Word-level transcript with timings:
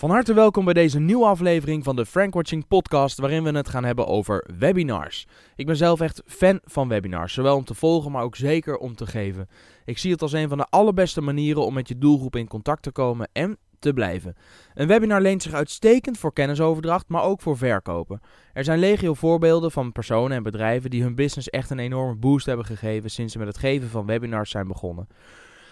Van 0.00 0.10
harte 0.10 0.34
welkom 0.34 0.64
bij 0.64 0.74
deze 0.74 1.00
nieuwe 1.00 1.26
aflevering 1.26 1.84
van 1.84 1.96
de 1.96 2.06
Frankwatching 2.06 2.66
podcast, 2.68 3.18
waarin 3.18 3.42
we 3.42 3.50
het 3.50 3.68
gaan 3.68 3.84
hebben 3.84 4.06
over 4.06 4.48
webinars. 4.58 5.26
Ik 5.56 5.66
ben 5.66 5.76
zelf 5.76 6.00
echt 6.00 6.22
fan 6.26 6.60
van 6.64 6.88
webinars, 6.88 7.32
zowel 7.32 7.56
om 7.56 7.64
te 7.64 7.74
volgen, 7.74 8.12
maar 8.12 8.22
ook 8.22 8.36
zeker 8.36 8.76
om 8.76 8.94
te 8.94 9.06
geven. 9.06 9.48
Ik 9.84 9.98
zie 9.98 10.12
het 10.12 10.22
als 10.22 10.32
een 10.32 10.48
van 10.48 10.58
de 10.58 10.66
allerbeste 10.70 11.20
manieren 11.20 11.64
om 11.64 11.74
met 11.74 11.88
je 11.88 11.98
doelgroep 11.98 12.36
in 12.36 12.48
contact 12.48 12.82
te 12.82 12.90
komen 12.90 13.28
en 13.32 13.58
te 13.78 13.92
blijven. 13.92 14.36
Een 14.74 14.86
webinar 14.86 15.20
leent 15.20 15.42
zich 15.42 15.52
uitstekend 15.52 16.18
voor 16.18 16.32
kennisoverdracht, 16.32 17.08
maar 17.08 17.22
ook 17.22 17.40
voor 17.40 17.56
verkopen. 17.56 18.20
Er 18.52 18.64
zijn 18.64 18.78
legio 18.78 19.14
voorbeelden 19.14 19.70
van 19.70 19.92
personen 19.92 20.36
en 20.36 20.42
bedrijven 20.42 20.90
die 20.90 21.02
hun 21.02 21.14
business 21.14 21.48
echt 21.48 21.70
een 21.70 21.78
enorme 21.78 22.16
boost 22.16 22.46
hebben 22.46 22.66
gegeven 22.66 23.10
sinds 23.10 23.32
ze 23.32 23.38
met 23.38 23.48
het 23.48 23.58
geven 23.58 23.88
van 23.88 24.06
webinars 24.06 24.50
zijn 24.50 24.68
begonnen. 24.68 25.08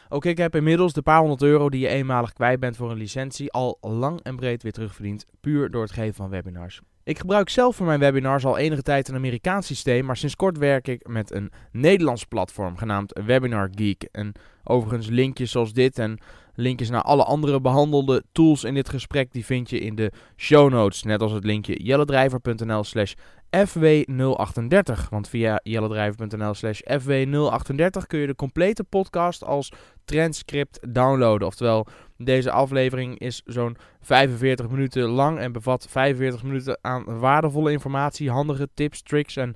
Ook 0.08 0.24
ik 0.24 0.38
heb 0.38 0.54
inmiddels 0.54 0.92
de 0.92 1.02
paar 1.02 1.20
honderd 1.20 1.42
euro 1.42 1.70
die 1.70 1.80
je 1.80 1.88
eenmalig 1.88 2.32
kwijt 2.32 2.60
bent 2.60 2.76
voor 2.76 2.90
een 2.90 2.96
licentie 2.96 3.52
al 3.52 3.78
lang 3.80 4.20
en 4.22 4.36
breed 4.36 4.62
weer 4.62 4.72
terugverdiend, 4.72 5.26
puur 5.40 5.70
door 5.70 5.82
het 5.82 5.92
geven 5.92 6.14
van 6.14 6.30
webinars. 6.30 6.80
Ik 7.04 7.18
gebruik 7.18 7.48
zelf 7.48 7.76
voor 7.76 7.86
mijn 7.86 8.00
webinars 8.00 8.44
al 8.44 8.58
enige 8.58 8.82
tijd 8.82 9.08
een 9.08 9.14
Amerikaans 9.14 9.66
systeem, 9.66 10.04
maar 10.04 10.16
sinds 10.16 10.36
kort 10.36 10.58
werk 10.58 10.88
ik 10.88 11.08
met 11.08 11.32
een 11.32 11.50
Nederlands 11.72 12.24
platform 12.24 12.76
genaamd 12.76 13.20
Webinar 13.26 13.68
Geek. 13.74 14.08
En 14.12 14.32
overigens 14.64 15.06
linkjes 15.06 15.50
zoals 15.50 15.72
dit 15.72 15.98
en 15.98 16.18
linkjes 16.58 16.90
naar 16.90 17.02
alle 17.02 17.24
andere 17.24 17.60
behandelde 17.60 18.24
tools 18.32 18.64
in 18.64 18.74
dit 18.74 18.88
gesprek, 18.88 19.32
die 19.32 19.44
vind 19.44 19.70
je 19.70 19.80
in 19.80 19.94
de 19.94 20.12
show 20.36 20.70
notes. 20.70 21.02
Net 21.02 21.22
als 21.22 21.32
het 21.32 21.44
linkje 21.44 21.82
jelledrijver.nl 21.82 22.84
slash 22.84 23.12
FW038. 23.56 25.08
Want 25.10 25.28
via 25.28 25.60
jelledrijver.nl 25.62 26.54
slash 26.54 26.80
FW038 26.80 28.06
kun 28.06 28.18
je 28.18 28.26
de 28.26 28.34
complete 28.34 28.84
podcast 28.84 29.44
als 29.44 29.72
transcript 30.04 30.94
downloaden. 30.94 31.46
Oftewel, 31.46 31.86
deze 32.16 32.50
aflevering 32.50 33.18
is 33.18 33.42
zo'n 33.44 33.76
45 34.00 34.68
minuten 34.68 35.02
lang 35.02 35.38
en 35.38 35.52
bevat 35.52 35.86
45 35.88 36.42
minuten 36.42 36.78
aan 36.80 37.18
waardevolle 37.18 37.72
informatie, 37.72 38.30
handige 38.30 38.68
tips, 38.74 39.02
tricks 39.02 39.36
en 39.36 39.54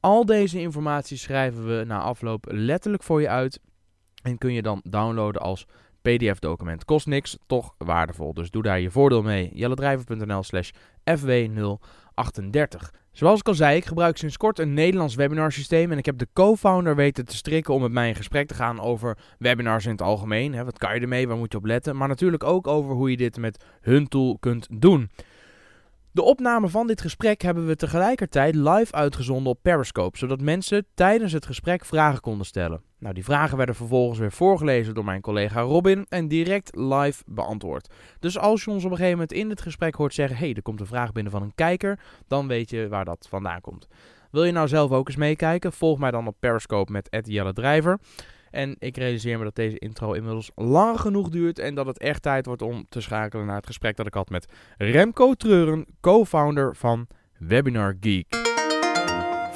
al 0.00 0.26
deze 0.26 0.60
informatie 0.60 1.16
schrijven 1.16 1.78
we 1.78 1.84
na 1.84 2.00
afloop 2.00 2.46
letterlijk 2.50 3.02
voor 3.02 3.20
je 3.20 3.28
uit. 3.28 3.60
En 4.22 4.38
kun 4.38 4.52
je 4.52 4.62
dan 4.62 4.80
downloaden 4.84 5.40
als 5.42 5.66
PDF-document. 6.06 6.84
Kost 6.84 7.06
niks, 7.06 7.38
toch 7.46 7.74
waardevol. 7.78 8.34
Dus 8.34 8.50
doe 8.50 8.62
daar 8.62 8.80
je 8.80 8.90
voordeel 8.90 9.22
mee. 9.22 9.50
jelledrijver.nl 9.54 10.42
slash 10.42 10.70
FW038. 11.18 13.04
Zoals 13.12 13.40
ik 13.40 13.48
al 13.48 13.54
zei, 13.54 13.76
ik 13.76 13.84
gebruik 13.84 14.16
sinds 14.16 14.36
kort 14.36 14.58
een 14.58 14.74
Nederlands 14.74 15.14
webinarsysteem 15.14 15.92
en 15.92 15.98
ik 15.98 16.06
heb 16.06 16.18
de 16.18 16.28
co-founder 16.32 16.96
weten 16.96 17.24
te 17.24 17.36
strikken 17.36 17.74
om 17.74 17.82
met 17.82 17.92
mij 17.92 18.08
in 18.08 18.14
gesprek 18.14 18.46
te 18.46 18.54
gaan 18.54 18.80
over 18.80 19.18
webinars 19.38 19.84
in 19.84 19.90
het 19.90 20.02
algemeen. 20.02 20.54
Hè, 20.54 20.64
wat 20.64 20.78
kan 20.78 20.94
je 20.94 21.00
ermee, 21.00 21.28
waar 21.28 21.36
moet 21.36 21.52
je 21.52 21.58
op 21.58 21.64
letten, 21.64 21.96
maar 21.96 22.08
natuurlijk 22.08 22.44
ook 22.44 22.66
over 22.66 22.94
hoe 22.94 23.10
je 23.10 23.16
dit 23.16 23.36
met 23.36 23.64
hun 23.80 24.08
tool 24.08 24.38
kunt 24.38 24.66
doen. 24.70 25.10
De 26.12 26.22
opname 26.22 26.68
van 26.68 26.86
dit 26.86 27.00
gesprek 27.00 27.42
hebben 27.42 27.66
we 27.66 27.76
tegelijkertijd 27.76 28.54
live 28.54 28.92
uitgezonden 28.92 29.52
op 29.52 29.58
Periscope, 29.62 30.18
zodat 30.18 30.40
mensen 30.40 30.86
tijdens 30.94 31.32
het 31.32 31.46
gesprek 31.46 31.84
vragen 31.84 32.20
konden 32.20 32.46
stellen. 32.46 32.85
Nou, 32.98 33.14
die 33.14 33.24
vragen 33.24 33.56
werden 33.56 33.74
vervolgens 33.74 34.18
weer 34.18 34.32
voorgelezen 34.32 34.94
door 34.94 35.04
mijn 35.04 35.20
collega 35.20 35.60
Robin 35.60 36.06
en 36.08 36.28
direct 36.28 36.76
live 36.76 37.22
beantwoord. 37.26 37.94
Dus 38.20 38.38
als 38.38 38.64
je 38.64 38.70
ons 38.70 38.84
op 38.84 38.90
een 38.90 38.96
gegeven 38.96 39.18
moment 39.18 39.38
in 39.38 39.50
het 39.50 39.60
gesprek 39.60 39.94
hoort 39.94 40.14
zeggen: 40.14 40.36
hey, 40.36 40.54
er 40.54 40.62
komt 40.62 40.80
een 40.80 40.86
vraag 40.86 41.12
binnen 41.12 41.32
van 41.32 41.42
een 41.42 41.54
kijker, 41.54 41.98
dan 42.28 42.48
weet 42.48 42.70
je 42.70 42.88
waar 42.88 43.04
dat 43.04 43.26
vandaan 43.28 43.60
komt. 43.60 43.88
Wil 44.30 44.44
je 44.44 44.52
nou 44.52 44.68
zelf 44.68 44.90
ook 44.90 45.08
eens 45.08 45.16
meekijken? 45.16 45.72
Volg 45.72 45.98
mij 45.98 46.10
dan 46.10 46.26
op 46.26 46.36
Periscope 46.38 46.92
met 46.92 47.08
Jelle 47.22 47.52
Drijver. 47.52 47.98
En 48.50 48.76
ik 48.78 48.96
realiseer 48.96 49.38
me 49.38 49.44
dat 49.44 49.54
deze 49.54 49.78
intro 49.78 50.12
inmiddels 50.12 50.50
lang 50.54 51.00
genoeg 51.00 51.28
duurt 51.28 51.58
en 51.58 51.74
dat 51.74 51.86
het 51.86 51.98
echt 51.98 52.22
tijd 52.22 52.46
wordt 52.46 52.62
om 52.62 52.86
te 52.88 53.00
schakelen 53.00 53.46
naar 53.46 53.56
het 53.56 53.66
gesprek 53.66 53.96
dat 53.96 54.06
ik 54.06 54.14
had 54.14 54.30
met 54.30 54.52
Remco 54.76 55.34
Treuren, 55.34 55.86
co-founder 56.00 56.76
van 56.76 57.06
Webinar 57.38 57.96
Geek. 58.00 58.45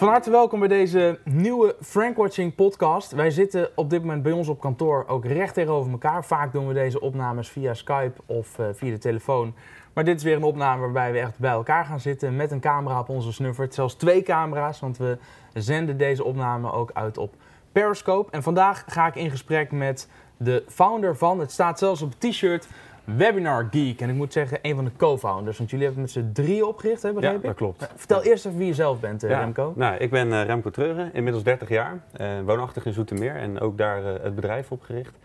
Van 0.01 0.09
harte 0.09 0.31
welkom 0.31 0.59
bij 0.59 0.69
deze 0.69 1.19
nieuwe 1.25 1.77
Frankwatching 1.81 2.55
podcast. 2.55 3.12
Wij 3.12 3.31
zitten 3.31 3.69
op 3.75 3.91
dit 3.91 4.00
moment 4.00 4.22
bij 4.22 4.33
ons 4.33 4.49
op 4.49 4.61
kantoor 4.61 5.05
ook 5.06 5.25
recht 5.25 5.55
tegenover 5.55 5.91
elkaar. 5.91 6.25
Vaak 6.25 6.53
doen 6.53 6.66
we 6.66 6.75
deze 6.75 7.00
opnames 7.00 7.49
via 7.49 7.75
Skype 7.75 8.21
of 8.27 8.59
uh, 8.59 8.66
via 8.72 8.91
de 8.91 8.99
telefoon. 8.99 9.55
Maar 9.93 10.05
dit 10.05 10.16
is 10.16 10.22
weer 10.22 10.37
een 10.37 10.43
opname 10.43 10.81
waarbij 10.81 11.12
we 11.12 11.19
echt 11.19 11.38
bij 11.38 11.50
elkaar 11.50 11.84
gaan 11.84 12.00
zitten 12.00 12.37
met 12.37 12.50
een 12.50 12.61
camera 12.61 12.99
op 12.99 13.09
onze 13.09 13.33
snuffert. 13.33 13.75
Zelfs 13.75 13.94
twee 13.94 14.22
camera's, 14.22 14.81
want 14.81 14.99
we 14.99 15.19
zenden 15.55 15.97
deze 15.97 16.25
opname 16.25 16.72
ook 16.72 16.91
uit 16.93 17.19
op 17.19 17.34
Periscope. 17.72 18.31
En 18.31 18.43
vandaag 18.43 18.84
ga 18.87 19.06
ik 19.06 19.15
in 19.15 19.31
gesprek 19.31 19.72
met 19.72 20.09
de 20.37 20.65
founder 20.69 21.17
van, 21.17 21.41
het 21.41 21.53
staat 21.53 21.78
zelfs 21.78 22.03
op 22.03 22.12
t-shirt, 22.19 22.69
Webinar 23.05 23.69
Geek. 23.71 24.00
En 24.00 24.09
ik 24.09 24.15
moet 24.15 24.33
zeggen, 24.33 24.59
een 24.62 24.75
van 24.75 24.84
de 24.84 24.91
co-founders. 24.97 25.59
Want 25.59 25.71
jullie 25.71 25.87
hebben 25.87 26.05
het 26.05 26.15
met 26.15 26.25
z'n 26.25 26.33
drie 26.43 26.66
opgericht, 26.66 27.03
hè, 27.03 27.12
begreep 27.12 27.43
ja, 27.43 27.49
dat 27.49 27.56
klopt. 27.56 27.88
Vertel 27.97 28.22
eerst 28.22 28.47
even 28.47 28.59
wie 28.59 28.66
je 28.66 28.75
zelf 28.75 29.00
bent, 29.00 29.25
uh, 29.25 29.31
Remco. 29.31 29.72
Nou, 29.77 29.97
ik 29.97 30.11
ben 30.11 30.28
uh, 30.28 30.44
Remco 30.44 30.71
Treuren, 30.71 31.15
inmiddels 31.15 31.44
30 31.44 31.69
jaar. 31.69 32.00
Uh, 32.21 32.27
woonachtig 32.44 32.87
in 32.87 32.93
Zoetermeer 32.93 33.37
en 33.37 33.61
ook 33.61 33.78
daar 33.78 34.05
het 34.05 34.34
bedrijf 34.34 34.71
opgericht. 34.71 35.19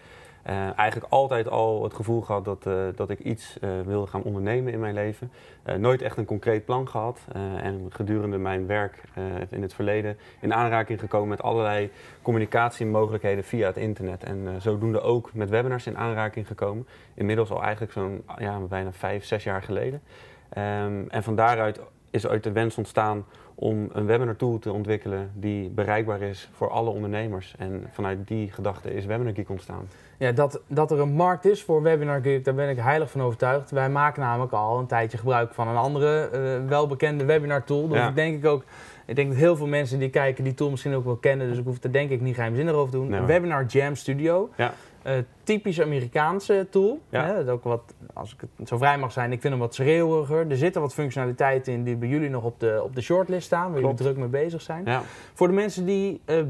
Uh, 0.50 0.79
eigenlijk 0.79 1.11
altijd 1.11 1.50
al 1.50 1.83
het 1.83 1.94
gevoel 1.94 2.22
gehad 2.22 2.45
dat, 2.45 2.66
uh, 2.66 2.73
dat 2.95 3.09
ik 3.09 3.19
iets 3.19 3.57
uh, 3.61 3.69
wilde 3.85 4.07
gaan 4.07 4.23
ondernemen 4.23 4.73
in 4.73 4.79
mijn 4.79 4.94
leven. 4.94 5.31
nooit 5.78 6.01
echt 6.01 6.17
een 6.17 6.25
concreet 6.25 6.66
plan 6.66 6.88
gehad. 6.88 7.19
en 7.61 7.85
gedurende 7.89 8.38
mijn 8.38 8.67
werk 8.67 9.03
in 9.50 9.61
het 9.61 9.73
verleden 9.73 10.17
in 10.41 10.53
aanraking 10.53 11.00
gekomen 11.00 11.28
met 11.28 11.41
allerlei 11.41 11.91
communicatiemogelijkheden 12.22 13.44
via 13.44 13.67
het 13.67 13.78
internet. 13.78 14.23
En 14.23 14.61
zodoende 14.61 15.01
ook 15.01 15.33
met 15.33 15.50
webinars 15.50 15.88
in 15.88 15.97
aanraking 15.97 16.47
gekomen. 16.47 16.88
Inmiddels 17.13 17.51
al 17.51 17.62
eigenlijk 17.62 17.91
zo'n 17.91 18.23
ja, 18.38 18.59
bijna 18.59 18.91
vijf, 18.91 19.25
zes 19.25 19.44
jaar 19.44 19.62
geleden. 19.62 20.01
Um, 20.57 21.09
en 21.09 21.23
van 21.23 21.35
daaruit 21.35 21.79
is 22.10 22.28
ooit 22.28 22.44
de 22.44 22.52
wens 22.52 22.78
ontstaan 22.78 23.26
om 23.56 23.90
een 23.94 24.06
webinar 24.06 24.36
tool 24.36 24.60
te 24.60 24.72
ontwikkelen 24.72 25.32
die 25.34 25.70
bereikbaar 25.70 26.22
is 26.22 26.50
voor 26.54 26.70
alle 26.70 26.90
ondernemers. 26.90 27.56
En 27.58 27.84
vanuit 27.92 28.28
die 28.28 28.52
gedachte 28.52 28.94
is 28.94 29.06
Webinar 29.06 29.34
Geek 29.34 29.50
ontstaan. 29.50 29.88
Ja, 30.18 30.32
dat, 30.32 30.62
dat 30.68 30.92
er 30.92 31.00
een 31.00 31.14
markt 31.14 31.46
is 31.46 31.64
voor 31.64 31.82
Webinar 31.82 32.22
Geek, 32.22 32.46
daar 32.46 32.54
ben 32.54 32.70
ik 32.70 32.78
heilig 32.78 33.12
van 33.12 33.22
overtuigd. 33.22 33.72
Wij 33.72 33.90
maken 33.90 34.22
namelijk 34.22 34.52
al 34.52 34.80
een 34.80 34.86
tijdje 34.86 35.18
gebruik 35.18 35.54
van 35.54 35.68
een 35.68 35.76
andere 35.76 36.30
uh, 36.34 36.70
welbekende 36.70 37.26
webinar 37.26 37.64
tool. 37.64 37.88
Dus 37.88 37.98
ja. 37.98 38.08
ik 38.08 38.16
denk 38.16 38.38
ik 38.38 38.46
ook, 38.46 38.64
ik 39.06 39.16
denk 39.16 39.30
dat 39.30 39.38
heel 39.38 39.56
veel 39.56 39.68
mensen 39.68 40.00
die 40.00 40.10
kijken 40.10 40.44
die 40.44 40.54
tool 40.54 40.70
misschien 40.70 40.94
ook 40.94 41.06
wel 41.06 41.16
kennen. 41.16 41.48
Dus 41.50 41.58
ik 41.58 41.66
hoef 41.66 41.84
er 41.84 41.92
denk 41.92 42.10
ik 42.10 42.22
niet 42.22 42.36
geheimzinnig 42.36 42.74
over 42.74 42.92
te 42.92 42.98
doen. 42.98 43.10
Nee, 43.10 43.22
Webinar 43.22 43.66
Jam 43.66 43.96
Studio. 43.96 44.50
Ja. 44.56 44.74
Uh, 45.08 45.14
typisch 45.44 45.82
Amerikaanse 45.82 46.68
tool. 46.70 47.00
Ja. 47.10 47.26
Hè, 47.26 47.52
ook 47.52 47.64
wat, 47.64 47.94
als 48.14 48.34
ik 48.34 48.40
het 48.56 48.68
zo 48.68 48.78
vrij 48.78 48.98
mag 48.98 49.12
zijn, 49.12 49.32
ik 49.32 49.42
vind 49.42 49.54
hem 49.54 49.62
wat 49.62 49.76
schreeuwiger. 49.76 50.50
Er 50.50 50.58
zitten 50.58 50.82
wat 50.82 50.94
functionaliteiten 50.94 51.74
in 51.74 51.84
die 51.84 51.96
bij 51.96 52.08
jullie 52.08 52.30
nog 52.30 52.44
op 52.44 52.60
de, 52.60 52.82
op 52.84 52.96
de 52.96 53.02
shortlist 53.02 53.46
staan, 53.46 53.72
waar 53.72 53.82
jullie 53.82 53.96
druk 53.96 54.18
mee 54.18 54.28
bezig 54.28 54.62
zijn. 54.62 54.86
Ja. 54.86 55.02
Voor 55.34 55.48
de 55.48 55.54
mensen 55.54 55.86
die 55.86 56.22
uh, 56.26 56.44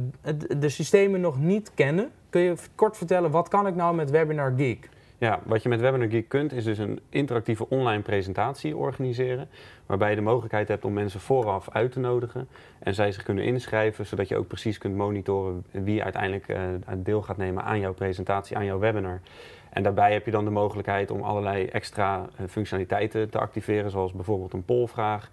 de 0.57 0.69
systemen 0.69 1.21
nog 1.21 1.39
niet 1.39 1.71
kennen, 1.73 2.11
kun 2.29 2.41
je 2.41 2.55
kort 2.75 2.97
vertellen, 2.97 3.31
wat 3.31 3.47
kan 3.47 3.67
ik 3.67 3.75
nou 3.75 3.95
met 3.95 4.09
Webinar 4.09 4.53
Geek? 4.57 4.89
Ja, 5.17 5.39
wat 5.43 5.63
je 5.63 5.69
met 5.69 5.81
Webinar 5.81 6.09
Geek 6.09 6.29
kunt, 6.29 6.53
is 6.53 6.63
dus 6.63 6.77
een 6.77 6.99
interactieve 7.09 7.69
online 7.69 8.01
presentatie 8.01 8.77
organiseren. 8.77 9.47
Waarbij 9.85 10.09
je 10.09 10.15
de 10.15 10.21
mogelijkheid 10.21 10.67
hebt 10.67 10.85
om 10.85 10.93
mensen 10.93 11.19
vooraf 11.19 11.69
uit 11.69 11.91
te 11.91 11.99
nodigen. 11.99 12.47
En 12.79 12.95
zij 12.95 13.11
zich 13.11 13.23
kunnen 13.23 13.43
inschrijven, 13.43 14.05
zodat 14.05 14.27
je 14.27 14.37
ook 14.37 14.47
precies 14.47 14.77
kunt 14.77 14.95
monitoren 14.95 15.63
wie 15.71 16.03
uiteindelijk 16.03 16.47
uh, 16.47 16.57
deel 16.97 17.21
gaat 17.21 17.37
nemen 17.37 17.63
aan 17.63 17.79
jouw 17.79 17.93
presentatie, 17.93 18.57
aan 18.57 18.65
jouw 18.65 18.79
webinar. 18.79 19.21
En 19.69 19.83
daarbij 19.83 20.13
heb 20.13 20.25
je 20.25 20.31
dan 20.31 20.45
de 20.45 20.51
mogelijkheid 20.51 21.11
om 21.11 21.21
allerlei 21.21 21.65
extra 21.65 22.17
uh, 22.19 22.47
functionaliteiten 22.47 23.29
te 23.29 23.39
activeren, 23.39 23.91
zoals 23.91 24.11
bijvoorbeeld 24.11 24.53
een 24.53 24.65
polvraag 24.65 25.29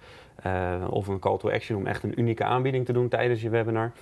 uh, 0.46 0.74
of 0.90 1.08
een 1.08 1.18
call 1.18 1.38
to 1.38 1.50
action 1.50 1.78
om 1.78 1.86
echt 1.86 2.02
een 2.02 2.20
unieke 2.20 2.44
aanbieding 2.44 2.84
te 2.84 2.92
doen 2.92 3.08
tijdens 3.08 3.42
je 3.42 3.48
webinar. 3.48 3.92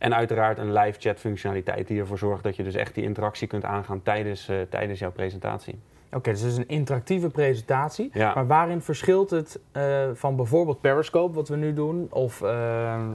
En 0.00 0.14
uiteraard 0.14 0.58
een 0.58 0.72
live 0.72 1.00
chat 1.00 1.18
functionaliteit 1.18 1.86
die 1.86 2.00
ervoor 2.00 2.18
zorgt 2.18 2.42
dat 2.42 2.56
je 2.56 2.62
dus 2.62 2.74
echt 2.74 2.94
die 2.94 3.04
interactie 3.04 3.48
kunt 3.48 3.64
aangaan 3.64 4.02
tijdens, 4.02 4.48
uh, 4.48 4.60
tijdens 4.68 4.98
jouw 4.98 5.10
presentatie. 5.10 5.78
Oké, 6.12 6.18
okay, 6.18 6.32
dus 6.32 6.42
het 6.42 6.52
is 6.52 6.58
een 6.58 6.68
interactieve 6.68 7.30
presentatie. 7.30 8.10
Ja. 8.12 8.34
Maar 8.34 8.46
waarin 8.46 8.80
verschilt 8.80 9.30
het 9.30 9.60
uh, 9.76 9.82
van 10.14 10.36
bijvoorbeeld 10.36 10.80
Periscope, 10.80 11.34
wat 11.34 11.48
we 11.48 11.56
nu 11.56 11.74
doen, 11.74 12.06
of 12.10 12.42
uh, 12.42 12.48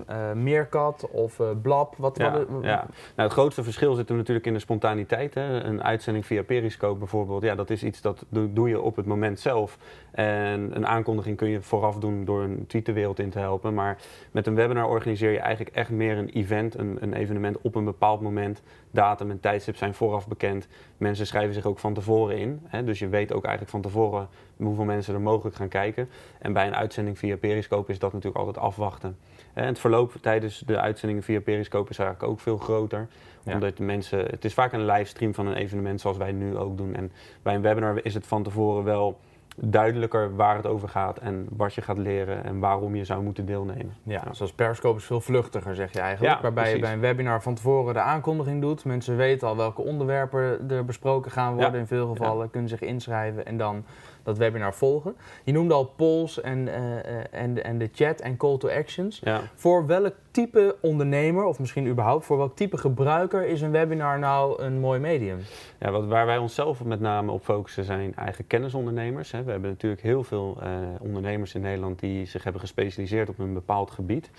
uh, 0.10 0.31
Meerkat 0.34 1.08
of 1.12 1.42
Blab? 1.62 1.96
Wat, 1.98 2.18
ja, 2.18 2.31
wat, 2.31 2.64
ja. 2.64 2.75
Nou, 3.16 3.30
het 3.30 3.31
grootste 3.31 3.64
verschil 3.64 3.94
zit 3.94 4.10
er 4.10 4.16
natuurlijk 4.16 4.46
in 4.46 4.54
de 4.54 4.60
spontaniteit. 4.60 5.34
Hè. 5.34 5.64
Een 5.64 5.84
uitzending 5.84 6.25
via 6.25 6.44
Periscope 6.44 7.00
bijvoorbeeld, 7.00 7.44
ja, 7.44 7.56
dat 7.56 7.70
is 7.70 7.84
iets 7.84 8.02
dat 8.02 8.25
doe, 8.30 8.54
doe 8.54 8.70
je 8.70 8.81
op 8.81 8.96
het 8.96 9.06
moment 9.06 9.40
zelf. 9.40 9.78
En 10.12 10.75
een 10.75 10.88
aankondiging 10.88 11.38
kun 11.38 11.50
je 11.50 11.62
vooraf 11.62 12.00
doen 12.00 12.25
door 12.25 12.44
een 12.44 12.66
tweet 12.68 12.86
de 12.86 12.94
wereld 12.94 13.20
in 13.20 13.30
te 13.30 13.40
helpen. 13.40 13.74
Maar 13.74 13.98
met 14.31 14.48
een 14.48 14.56
webinar 14.56 14.88
organiseer 14.88 15.31
je 15.31 15.40
eigenlijk 15.40 15.75
echt 15.75 15.90
meer 15.90 16.18
een 16.18 16.30
event, 16.30 16.78
een, 16.78 16.98
een 17.00 17.14
evenement 17.14 17.62
op 17.62 17.75
een 17.75 17.86
bepaald 17.86 18.22
moment. 18.22 18.62
Datum 18.92 19.31
en 19.31 19.40
tijdstip 19.40 19.75
zijn 19.75 19.94
vooraf 19.94 20.28
bekend. 20.28 20.68
Mensen 20.98 21.28
schrijven 21.28 21.54
zich 21.54 21.66
ook 21.66 21.80
van 21.80 21.94
tevoren 21.94 22.38
in. 22.38 22.60
Hè, 22.64 22.84
dus 22.86 23.00
je 23.00 23.08
weet 23.08 23.34
ook 23.34 23.44
eigenlijk 23.44 23.72
van 23.72 23.82
tevoren 23.82 24.28
hoeveel 24.58 24.84
mensen 24.84 25.14
er 25.14 25.22
mogelijk 25.22 25.56
gaan 25.56 25.68
kijken. 25.68 26.10
En 26.40 26.54
bij 26.54 26.68
een 26.68 26.76
uitzending 26.76 27.18
via 27.20 27.38
Periscope 27.38 27.92
is 27.92 28.00
dat 28.00 28.14
natuurlijk 28.14 28.46
altijd 28.46 28.66
afwachten. 28.66 29.18
En 29.54 29.66
het 29.66 29.80
verloop 29.80 30.14
tijdens 30.22 30.64
de 30.66 30.80
uitzendingen 30.80 31.24
via 31.24 31.42
Periscope 31.42 31.90
is 31.90 31.98
eigenlijk 31.98 32.32
ook 32.32 32.40
veel 32.40 32.58
groter. 32.58 33.08
Ja. 33.44 33.54
Omdat 33.54 33.78
de 33.78 33.84
mensen, 33.84 34.20
het 34.20 34.46
is 34.46 34.54
vaak 34.54 34.74
een 34.74 34.86
livestream 34.86 35.34
van 35.34 35.48
een 35.48 35.56
evenement 35.56 36.02
zoals 36.02 36.18
wij 36.18 36.32
nu 36.32 36.58
ook 36.58 36.78
doen. 36.78 36.96
En 36.96 37.12
bij 37.42 37.56
een 37.56 37.62
webinar 37.62 38.06
is 38.06 38.14
het 38.14 38.28
van 38.28 38.44
tevoren 38.44 38.84
wel 38.84 39.20
duidelijker 39.56 40.36
waar 40.36 40.56
het 40.56 40.66
over 40.66 40.90
gaat 40.90 41.18
en 41.18 41.48
wat 41.50 41.74
je 41.74 41.81
gaat 41.81 41.98
leren 41.98 42.44
en 42.44 42.60
waarom 42.60 42.96
je 42.96 43.06
zou 43.06 43.24
moeten 43.24 43.46
deelnemen. 43.46 43.94
Ja, 44.04 44.24
zoals 44.31 44.54
Periscope 44.54 44.98
is 44.98 45.06
veel 45.06 45.22
vluchtiger, 45.22 45.75
zeg 45.75 45.94
je 45.94 46.00
eigenlijk. 46.00 46.36
Ja, 46.36 46.42
waarbij 46.42 46.74
je 46.74 46.80
bij 46.80 46.94
een 46.94 47.00
webinar 47.00 47.42
van 47.42 47.56
tevoren 47.56 47.94
de 47.94 48.00
aankondiging 48.00 48.62
doet. 48.62 48.86
Mensen 48.86 49.18
weten 49.18 49.48
al 49.48 49.57
welke 49.57 49.81
onderwerpen 49.81 50.69
er 50.69 50.86
besproken 50.86 51.31
gaan 51.31 51.54
worden. 51.54 51.74
Ja. 51.74 51.80
In 51.80 51.88
veel 51.88 52.07
gevallen 52.07 52.50
kunnen 52.50 52.69
zich 52.69 52.81
inschrijven 52.81 53.46
en 53.46 53.57
dan 53.57 53.86
dat 54.25 54.38
webinar 54.38 54.74
volgen. 54.74 55.16
Je 55.44 55.51
noemde 55.51 55.74
al 55.74 55.86
polls 55.86 56.42
en, 56.42 56.68
eh, 56.68 56.98
eh, 56.98 57.25
en, 57.31 57.63
en 57.63 57.77
de 57.77 57.89
chat 57.94 58.19
en 58.19 58.38
call 58.38 58.57
to 58.57 58.69
actions. 58.69 59.22
Ja. 59.24 59.42
Voor 59.56 59.86
welk 59.86 60.13
type 60.31 60.75
ondernemer, 60.81 61.44
of 61.44 61.60
misschien 61.60 61.88
überhaupt 61.88 62.25
voor 62.25 62.38
welk 62.38 62.56
type 62.56 62.77
gebruiker 62.77 63.48
is 63.48 63.62
een 63.62 63.72
webinar 63.72 64.19
nou 64.19 64.62
een 64.62 64.80
mooi 64.80 65.00
medium? 65.00 65.39
Ja, 65.80 65.92
wat, 65.92 66.06
waar 66.06 66.25
wij 66.25 66.38
onszelf 66.38 66.83
met 66.83 67.00
name 67.00 67.31
op 67.31 67.44
focussen 67.44 67.83
zijn 67.83 68.16
eigen 68.16 68.48
kennisondernemers. 68.48 69.31
Hè. 69.31 69.44
We 69.44 69.51
hebben 69.51 69.69
natuurlijk 69.69 70.01
heel 70.01 70.24
veel 70.24 70.57
eh, 70.62 70.69
ondernemers 71.00 71.56
in 71.56 71.62
Nederland 71.62 72.00
die 72.00 72.25
zich 72.25 72.44
hebben 72.44 72.62
gespecialiseerd 72.62 73.30
op 73.30 73.39
een 73.39 73.54
bepaald 73.54 73.92
gebied. 73.92 74.30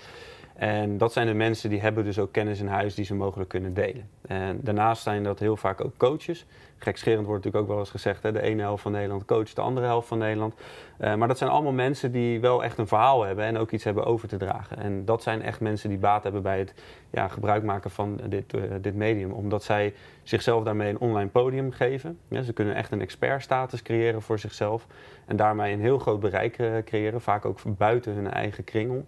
En 0.57 0.97
dat 0.97 1.13
zijn 1.13 1.27
de 1.27 1.33
mensen 1.33 1.69
die 1.69 1.81
hebben 1.81 2.03
dus 2.03 2.19
ook 2.19 2.31
kennis 2.31 2.59
in 2.59 2.67
huis 2.67 2.95
die 2.95 3.05
ze 3.05 3.15
mogelijk 3.15 3.49
kunnen 3.49 3.73
delen. 3.73 4.09
En 4.21 4.59
daarnaast 4.61 5.03
zijn 5.03 5.23
dat 5.23 5.39
heel 5.39 5.55
vaak 5.57 5.83
ook 5.83 5.97
coaches. 5.97 6.45
Gekscherend 6.77 7.25
wordt 7.25 7.43
natuurlijk 7.43 7.63
ook 7.63 7.69
wel 7.69 7.79
eens 7.79 7.93
gezegd, 7.93 8.23
hè, 8.23 8.31
de 8.31 8.41
ene 8.41 8.61
helft 8.61 8.81
van 8.81 8.91
Nederland 8.91 9.25
coacht 9.25 9.55
de 9.55 9.61
andere 9.61 9.85
helft 9.85 10.07
van 10.07 10.17
Nederland. 10.17 10.53
Eh, 10.97 11.15
maar 11.15 11.27
dat 11.27 11.37
zijn 11.37 11.49
allemaal 11.49 11.71
mensen 11.71 12.11
die 12.11 12.39
wel 12.39 12.63
echt 12.63 12.77
een 12.77 12.87
verhaal 12.87 13.23
hebben 13.23 13.45
en 13.45 13.57
ook 13.57 13.71
iets 13.71 13.83
hebben 13.83 14.05
over 14.05 14.27
te 14.27 14.37
dragen. 14.37 14.77
En 14.77 15.05
dat 15.05 15.23
zijn 15.23 15.41
echt 15.41 15.59
mensen 15.59 15.89
die 15.89 15.97
baat 15.97 16.23
hebben 16.23 16.41
bij 16.41 16.59
het 16.59 16.73
ja, 17.09 17.27
gebruik 17.27 17.63
maken 17.63 17.91
van 17.91 18.19
dit, 18.29 18.53
eh, 18.53 18.61
dit 18.81 18.95
medium. 18.95 19.31
Omdat 19.31 19.63
zij 19.63 19.93
zichzelf 20.23 20.63
daarmee 20.63 20.89
een 20.89 20.99
online 20.99 21.29
podium 21.29 21.71
geven. 21.71 22.19
Ze 22.43 22.53
kunnen 22.53 22.75
echt 22.75 22.91
een 22.91 23.01
expertstatus 23.01 23.81
creëren 23.81 24.21
voor 24.21 24.39
zichzelf. 24.39 24.87
En 25.25 25.35
daarmee 25.35 25.73
een 25.73 25.81
heel 25.81 25.99
groot 25.99 26.19
bereik 26.19 26.57
eh, 26.57 26.71
creëren, 26.85 27.21
vaak 27.21 27.45
ook 27.45 27.59
buiten 27.77 28.13
hun 28.13 28.31
eigen 28.31 28.63
kringel. 28.63 29.05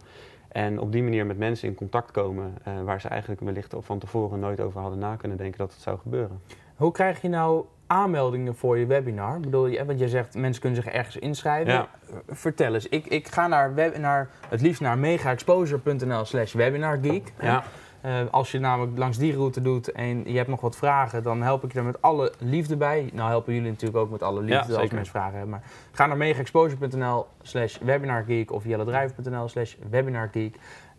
En 0.50 0.80
op 0.80 0.92
die 0.92 1.04
manier 1.04 1.26
met 1.26 1.38
mensen 1.38 1.68
in 1.68 1.76
contact 1.76 2.12
komen 2.12 2.54
eh, 2.64 2.82
waar 2.84 3.02
ze 3.02 3.08
eigenlijk 3.08 3.42
wellicht 3.42 3.74
van 3.80 4.00
tevoren 4.00 4.40
nooit 4.40 4.60
over 4.60 4.82
hadden 4.82 5.00
na 5.00 5.16
kunnen 5.16 5.38
denken 5.38 5.58
dat 5.58 5.72
het 5.72 5.82
zou 5.82 5.98
gebeuren. 5.98 6.42
Hoe 6.76 6.92
krijg 6.92 7.22
je 7.22 7.30
nou 7.30 7.66
aanmeldingen 7.88 8.56
voor 8.56 8.78
je 8.78 8.86
webinar? 8.86 9.36
Ik 9.36 9.42
bedoel, 9.42 9.66
je, 9.66 9.86
want 9.86 10.00
je 10.00 10.10
zegt 10.10 10.36
mensen 10.36 10.62
kunnen 10.62 10.84
zich 10.84 10.94
ergens 10.94 11.18
inschrijven. 11.18 11.74
Ja. 11.74 11.88
Vertel 12.28 12.74
eens, 12.74 12.88
ik, 12.88 13.06
ik 13.06 13.28
ga 13.28 13.48
naar, 13.48 13.74
web, 13.74 13.98
naar 13.98 14.30
het 14.50 14.62
liefst 14.62 14.82
naar 14.82 14.98
megaexposure.nl 14.98 16.26
slash 16.26 16.54
webinargeek. 16.54 17.34
Ja. 17.42 17.64
Eh, 18.02 18.20
als 18.32 18.52
je 18.52 18.60
namelijk 18.60 18.98
langs 18.98 19.18
die 19.18 19.34
route 19.34 19.62
doet 19.62 19.92
en 19.92 20.32
je 20.32 20.38
hebt 20.38 20.50
nog 20.50 20.62
wat 20.62 20.76
vragen, 20.76 21.24
dan 21.24 21.42
help 21.42 21.64
ik 21.64 21.72
je 21.74 21.80
er 21.80 21.86
met 21.86 22.02
alle 22.02 22.34
liefde 22.40 22.78
bij. 22.78 23.10
Nou 23.14 23.30
helpen 23.30 23.54
jullie 23.54 23.70
natuurlijk 23.70 24.00
ook 24.00 24.10
met 24.10 24.24
alle 24.24 24.42
liefde 24.42 24.74
Ja, 24.74 24.80
als 24.80 24.90
mensen 24.90 25.12
vragen 25.14 25.32
hebben. 25.32 25.50
Maar 25.50 25.64
ga 25.92 26.06
naar 26.06 26.18
megaexposure.nl 26.18 27.26
slash 27.42 27.78
webinargeek 27.78 28.52
of 28.52 28.64
jellendrijven.nl 28.66 29.48
slash 29.48 29.76
webinargeek. 29.90 30.56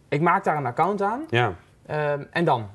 Ik 0.08 0.20
maak 0.20 0.44
daar 0.44 0.56
een 0.56 0.66
account 0.66 1.02
aan 1.02 1.22
Ja. 1.30 1.54
eh, 1.86 2.12
en 2.30 2.44
dan? 2.44 2.68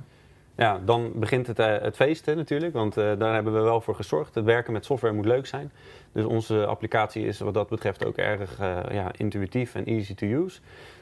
Ja, 0.58 0.80
dan 0.86 1.12
begint 1.16 1.48
het, 1.48 1.60
eh, 1.60 1.82
het 1.82 1.96
feest 1.96 2.26
hè, 2.26 2.36
natuurlijk, 2.36 2.74
want 2.74 2.98
eh, 2.98 3.12
daar 3.18 3.34
hebben 3.34 3.54
we 3.54 3.60
wel 3.60 3.82
voor 3.82 3.96
gezorgd. 3.96 4.36
Het 4.36 4.44
werken 4.46 4.74
met 4.74 4.86
software 4.86 5.14
moet 5.14 5.26
leuk 5.26 5.46
zijn. 5.46 5.72
Dus 6.12 6.26
onze 6.26 6.66
applicatie 6.66 7.26
is 7.26 7.40
wat 7.40 7.54
dat 7.54 7.70
betreft 7.70 8.06
ook 8.06 8.18
erg 8.18 8.58
ja, 8.92 9.12
intuïtief 9.18 9.76
en 9.76 9.86
easy 9.86 10.16
to 10.16 10.28
use. 10.28 10.60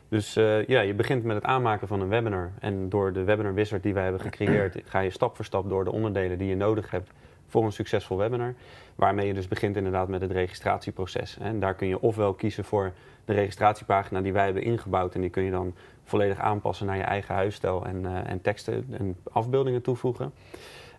Dus 0.10 0.36
eh, 0.36 0.66
ja, 0.66 0.82
je 0.82 0.94
begint 0.94 1.24
met 1.24 1.36
het 1.36 1.46
aanmaken 1.46 1.88
van 1.88 2.02
een 2.02 2.10
webinar. 2.10 2.52
En 2.60 2.90
door 2.90 3.14
de 3.14 3.24
webinar 3.24 3.54
wizard 3.54 3.84
die 3.84 3.94
wij 3.94 4.04
hebben 4.04 4.22
gecreëerd, 4.22 4.78
ga 4.86 5.00
je 5.00 5.10
stap 5.10 5.36
voor 5.36 5.46
stap 5.46 5.70
door 5.70 5.84
de 5.84 5.92
onderdelen 5.92 6.38
die 6.38 6.48
je 6.48 6.56
nodig 6.56 6.92
hebt 6.92 7.12
voor 7.48 7.64
een 7.64 7.72
succesvol 7.72 8.18
webinar. 8.18 8.54
Waarmee 8.96 9.28
je 9.28 9.34
dus 9.34 9.48
begint 9.48 9.76
inderdaad 9.76 10.08
met 10.08 10.22
het 10.22 10.32
registratieproces. 10.32 11.38
En 11.38 11.60
daar 11.60 11.74
kun 11.74 11.88
je 11.88 12.02
ofwel 12.02 12.34
kiezen 12.34 12.64
voor 12.64 12.92
de 13.26 13.34
registratiepagina 13.34 14.22
die 14.22 14.34
wij 14.34 14.46
hebben 14.46 14.64
ingebouwd. 14.64 15.16
En 15.16 15.22
die 15.22 15.30
kun 15.30 15.44
je 15.44 15.52
dan 15.52 15.74
volledig 16.04 16.40
aanpassen 16.40 16.86
naar 16.86 16.98
je 16.98 17.04
eigen 17.04 17.36
huisstijl 17.36 17.86
en, 17.86 18.06
eh, 18.06 18.32
en 18.32 18.42
teksten 18.42 18.88
en 18.92 19.16
afbeeldingen 19.32 19.82
toevoegen. 19.82 20.34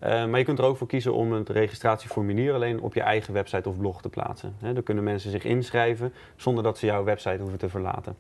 Eh, 0.00 0.26
maar 0.26 0.38
je 0.38 0.44
kunt 0.44 0.58
er 0.58 0.64
ook 0.64 0.76
voor 0.76 0.86
kiezen 0.86 1.14
om 1.14 1.32
het 1.32 1.48
registratieformulier 1.48 2.54
alleen 2.54 2.80
op 2.80 2.94
je 2.94 3.00
eigen 3.00 3.32
website 3.32 3.68
of 3.68 3.78
blog 3.78 4.02
te 4.02 4.08
plaatsen. 4.08 4.56
Dan 4.60 4.82
kunnen 4.82 5.04
mensen 5.04 5.30
zich 5.30 5.44
inschrijven 5.44 6.12
zonder 6.36 6.64
dat 6.64 6.78
ze 6.78 6.86
jouw 6.86 7.04
website 7.04 7.38
hoeven 7.40 7.58
te 7.58 7.68
verlaten. 7.68 8.16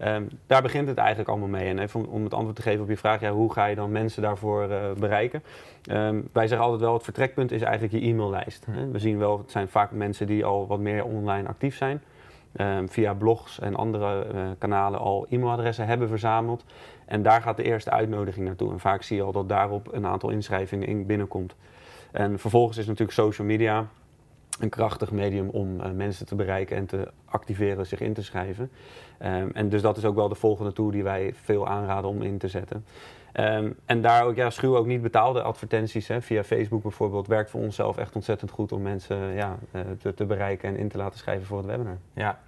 Ehm, 0.00 0.24
daar 0.46 0.62
begint 0.62 0.88
het 0.88 0.98
eigenlijk 0.98 1.28
allemaal 1.28 1.48
mee. 1.48 1.68
En 1.68 1.88
om, 2.10 2.24
het 2.24 2.34
antwoord 2.34 2.56
te 2.56 2.62
geven 2.62 2.82
op 2.82 2.88
je 2.88 2.96
vraag, 2.96 3.20
ja, 3.20 3.30
hoe 3.30 3.52
ga 3.52 3.66
je 3.66 3.74
dan 3.74 3.92
mensen 3.92 4.22
daarvoor 4.22 4.70
eh, 4.70 4.92
bereiken? 4.98 5.42
Ehm, 5.84 6.20
wij 6.32 6.46
zeggen 6.46 6.66
altijd 6.66 6.82
wel, 6.82 6.94
het 6.94 7.02
vertrekpunt 7.02 7.52
is 7.52 7.62
eigenlijk 7.62 8.04
je 8.04 8.10
e-maillijst. 8.10 8.66
Hè. 8.70 8.90
We 8.90 8.98
zien 8.98 9.18
wel, 9.18 9.38
het 9.38 9.50
zijn 9.50 9.68
vaak 9.68 9.90
mensen 9.90 10.26
die 10.26 10.44
al 10.44 10.66
wat 10.66 10.78
meer 10.78 11.04
online 11.04 11.48
actief 11.48 11.76
zijn. 11.76 12.02
ehm, 12.56 12.86
via 12.86 13.14
blogs 13.14 13.60
en 13.60 13.76
andere 13.76 14.24
eh, 14.24 14.40
kanalen 14.58 15.00
al 15.00 15.26
e-mailadressen 15.28 15.86
hebben 15.86 16.08
verzameld. 16.08 16.64
En 17.06 17.22
daar 17.22 17.42
gaat 17.42 17.56
de 17.56 17.62
eerste 17.62 17.90
uitnodiging 17.90 18.46
naartoe. 18.46 18.72
En 18.72 18.80
vaak 18.80 19.02
zie 19.02 19.16
je 19.16 19.22
al 19.22 19.32
dat 19.32 19.48
daarop 19.48 19.92
een 19.92 20.06
aantal 20.06 20.30
inschrijvingen 20.30 20.88
in 20.88 21.06
binnenkomt. 21.06 21.54
En 22.10 22.38
vervolgens 22.38 22.78
is 22.78 22.86
natuurlijk 22.86 23.12
social 23.12 23.46
media 23.46 23.86
een 24.60 24.68
krachtig 24.68 25.10
medium 25.10 25.48
om 25.48 25.80
eh, 25.80 25.90
mensen 25.90 26.26
te 26.26 26.34
bereiken 26.34 26.76
en 26.76 26.86
te 26.86 27.08
activeren, 27.24 27.86
zich 27.86 28.00
in 28.00 28.12
te 28.12 28.22
schrijven. 28.22 28.70
Ehm, 29.18 29.48
en 29.52 29.68
dus 29.68 29.82
dat 29.82 29.96
is 29.96 30.04
ook 30.04 30.14
wel 30.14 30.28
de 30.28 30.34
volgende 30.34 30.72
tool 30.72 30.90
die 30.90 31.02
wij 31.02 31.32
veel 31.34 31.68
aanraden 31.68 32.10
om 32.10 32.22
in 32.22 32.38
te 32.38 32.48
zetten. 32.48 32.84
Ehm, 33.32 33.70
en 33.84 34.00
daar 34.00 34.24
ook, 34.24 34.36
ja, 34.36 34.50
schuw 34.50 34.76
ook 34.76 34.86
niet 34.86 35.02
betaalde 35.02 35.42
advertenties. 35.42 36.08
Hè, 36.08 36.22
via 36.22 36.44
Facebook 36.44 36.82
bijvoorbeeld 36.82 37.26
werkt 37.26 37.50
voor 37.50 37.60
onszelf 37.60 37.96
echt 37.96 38.14
ontzettend 38.14 38.50
goed 38.50 38.72
om 38.72 38.82
mensen 38.82 39.16
ja, 39.34 39.58
eh, 39.70 39.80
te, 39.98 40.14
te 40.14 40.24
bereiken 40.24 40.68
en 40.68 40.76
in 40.76 40.88
te 40.88 40.96
laten 40.96 41.18
schrijven 41.18 41.46
voor 41.46 41.58
het 41.58 41.66
webinar. 41.66 41.98
Ja. 42.12 42.38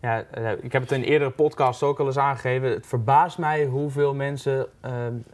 Ja, 0.00 0.24
eh, 0.30 0.52
ik 0.60 0.72
heb 0.72 0.82
het 0.82 0.92
in 0.92 1.02
eerdere 1.02 1.30
podcasts 1.30 1.82
ook 1.82 1.98
al 1.98 2.06
eens 2.06 2.18
aangegeven. 2.18 2.70
Het 2.70 2.86
verbaast 2.86 3.38
mij 3.38 3.64
hoeveel 3.64 4.14
mensen 4.14 4.66
eh, 4.80 4.92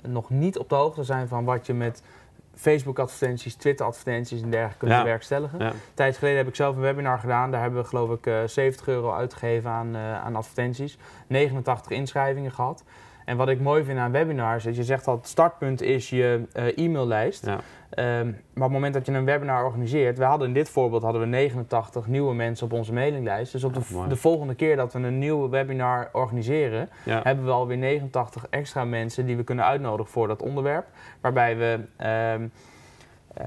nog 0.09 0.31
niet 0.31 0.59
op 0.59 0.69
de 0.69 0.75
hoogte 0.75 1.03
zijn 1.03 1.29
van 1.29 1.45
wat 1.45 1.67
je 1.67 1.75
met 1.75 2.03
Facebook-advertenties, 2.57 3.55
Twitter-advertenties 3.55 4.43
en 4.43 4.51
dergelijke 4.51 4.79
kunt 4.79 4.91
Ja. 4.93 5.03
bewerkstelligen. 5.03 5.59
Ja. 5.59 5.73
Tijd 5.95 6.17
geleden 6.17 6.39
heb 6.39 6.49
ik 6.49 6.55
zelf 6.55 6.75
een 6.77 6.81
webinar 6.83 7.19
gedaan. 7.19 7.51
Daar 7.51 7.61
hebben 7.61 7.83
we 7.83 7.89
geloof 7.89 8.11
ik 8.11 8.27
eh, 8.27 8.35
70 8.47 8.87
euro 8.89 9.13
uitgegeven 9.13 9.71
aan, 9.71 9.95
eh, 9.95 10.25
aan 10.25 10.37
advertenties. 10.37 10.99
89 11.27 11.91
inschrijvingen 11.91 12.53
gehad. 12.53 12.85
En 13.25 13.37
wat 13.37 13.49
ik 13.49 13.61
mooi 13.61 13.85
vind 13.85 13.99
aan 13.99 14.13
webinars 14.13 14.67
is, 14.67 14.77
je 14.77 14.85
zegt 14.85 15.07
al, 15.09 15.17
het 15.17 15.27
startpunt 15.27 15.83
is 15.83 16.11
je 16.11 16.43
eh, 16.53 16.79
e-maillijst. 16.85 17.47
Ja. 17.47 17.59
Ehm, 17.91 18.27
maar 18.27 18.35
op 18.55 18.63
het 18.63 18.71
moment 18.71 18.95
dat 18.95 19.07
je 19.07 19.13
een 19.13 19.25
webinar 19.25 19.65
organiseert, 19.65 20.19
we 20.19 20.25
hadden 20.25 20.49
in 20.49 20.55
dit 20.55 20.69
voorbeeld 20.69 21.03
hadden 21.03 21.21
we 21.21 21.27
89 21.27 22.07
nieuwe 22.07 22.35
mensen 22.35 22.67
op 22.67 22.73
onze 22.73 22.93
mailinglijst. 22.93 23.53
Dus 23.53 23.65
op 23.65 23.75
de, 24.09 24.17
volgende 24.17 24.55
keer 24.55 24.77
dat 24.77 24.93
we 24.93 24.99
een 24.99 25.19
nieuwe 25.19 25.49
webinar 25.49 26.09
organiseren, 26.13 26.89
Ja. 27.05 27.21
hebben 27.23 27.45
we 27.45 27.51
alweer 27.51 27.77
89 27.77 28.47
extra 28.51 28.85
mensen 28.85 29.27
die 29.27 29.37
we 29.37 29.45
kunnen 29.45 29.65
uitnodigen 29.65 30.13
voor 30.13 30.29
dat 30.29 30.43
onderwerp. 30.43 30.87
Waarbij 31.21 31.57
we 31.57 31.81
ehm, 31.97 32.47
eh, 33.35 33.47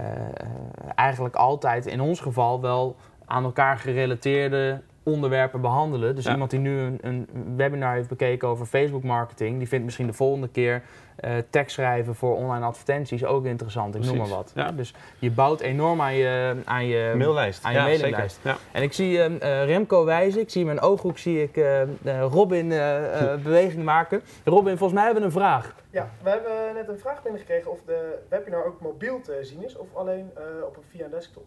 eigenlijk 0.96 1.36
altijd 1.36 1.86
in 1.86 2.02
ons 2.02 2.20
geval 2.20 2.62
wel 2.62 2.96
aan 3.26 3.44
elkaar 3.44 3.78
gerelateerde 3.78 4.82
onderwerpen 5.06 5.62
behandelen. 5.62 6.16
Dus 6.16 6.26
Ja. 6.26 6.32
iemand 6.32 6.50
die 6.52 6.60
nu 6.60 6.80
een, 6.80 6.98
een 7.02 7.28
webinar 7.56 7.94
heeft 7.96 8.10
bekeken 8.10 8.48
over 8.48 8.66
Facebook 8.66 9.04
marketing, 9.04 9.58
die 9.58 9.68
vindt 9.68 9.86
misschien 9.86 10.08
de 10.08 10.14
volgende 10.14 10.48
keer 10.48 10.82
eh 11.16 11.32
tekst 11.50 11.74
schrijven 11.76 12.16
voor 12.16 12.36
online 12.36 12.66
advertenties 12.66 13.26
ook 13.26 13.46
interessant. 13.46 13.96
Ik 13.96 14.04
noem 14.04 14.18
maar 14.18 14.28
wat. 14.28 14.52
Ja. 14.56 14.72
Dus 14.72 14.94
je 15.20 15.32
bouwt 15.32 15.60
enorm 15.60 16.02
aan 16.02 16.16
je, 16.16 16.56
aan 16.66 16.86
je 16.86 17.14
Maillijst. 17.18 17.64
aan 17.64 17.72
je 17.72 17.78
ja, 17.78 17.84
mailinglijst. 17.84 18.36
zeker. 18.36 18.50
Ja. 18.50 18.58
en 18.72 18.84
ik 18.84 18.94
zie 18.94 19.22
ehm, 19.22 19.36
eh, 19.40 19.66
Remco 19.66 20.06
wijzen, 20.06 20.42
ik 20.42 20.50
zie 20.50 20.62
in 20.62 20.68
mijn 20.68 20.82
ooghoek 20.82 21.18
zie 21.18 21.44
ik 21.44 21.58
eh, 21.58 21.82
eh, 21.82 21.88
Robin 22.32 22.70
beweging 23.44 23.84
maken. 23.84 24.22
Robin, 24.44 24.78
volgens 24.78 24.94
mij 25.00 25.04
hebben 25.04 25.22
we 25.22 25.28
een 25.28 25.42
vraag. 25.42 25.74
Ja, 25.96 26.10
we 26.24 26.30
hebben 26.30 26.74
net 26.74 26.88
een 26.88 27.00
vraag 27.00 27.22
binnengekregen 27.22 27.72
of 27.72 27.80
de 27.86 28.18
webinar 28.30 28.66
ook 28.66 28.82
mobiel 28.82 29.22
te 29.22 29.40
zien 29.42 29.64
is 29.64 29.78
of 29.78 29.88
alleen 29.94 30.32
eh, 30.36 30.44
op 30.66 30.78
een 30.78 30.84
via 30.90 31.06
een 31.06 31.12
desktop. 31.12 31.44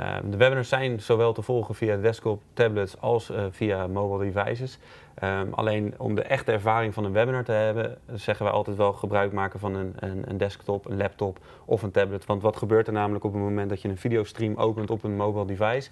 Uh, 0.00 0.16
de 0.30 0.36
webinars 0.36 0.68
zijn 0.68 1.00
zowel 1.00 1.32
te 1.32 1.42
volgen 1.42 1.74
via 1.74 1.96
desktop, 1.96 2.42
tablets 2.52 3.00
als 3.00 3.30
uh, 3.30 3.44
via 3.50 3.86
mobile 3.86 4.30
devices. 4.30 4.78
Um, 5.24 5.52
alleen 5.52 5.94
om 5.96 6.14
de 6.14 6.22
echte 6.22 6.52
ervaring 6.52 6.94
van 6.94 7.04
een 7.04 7.12
webinar 7.12 7.44
te 7.44 7.52
hebben, 7.52 7.98
zeggen 8.14 8.44
wij 8.44 8.54
altijd 8.54 8.76
wel 8.76 8.92
gebruik 8.92 9.32
maken 9.32 9.60
van 9.60 9.74
een, 9.74 9.92
een, 9.96 10.30
een, 10.30 10.38
desktop, 10.38 10.86
een 10.86 10.96
laptop 10.96 11.38
of 11.64 11.82
een 11.82 11.90
tablet. 11.90 12.26
Want 12.26 12.42
wat 12.42 12.56
gebeurt 12.56 12.86
er 12.86 12.92
namelijk 12.92 13.24
op 13.24 13.32
het 13.32 13.42
moment 13.42 13.68
dat 13.68 13.82
je 13.82 13.88
een 13.88 13.96
videostream 13.96 14.56
opent 14.56 14.90
op 14.90 15.04
een 15.04 15.16
mobile 15.16 15.46
device, 15.46 15.90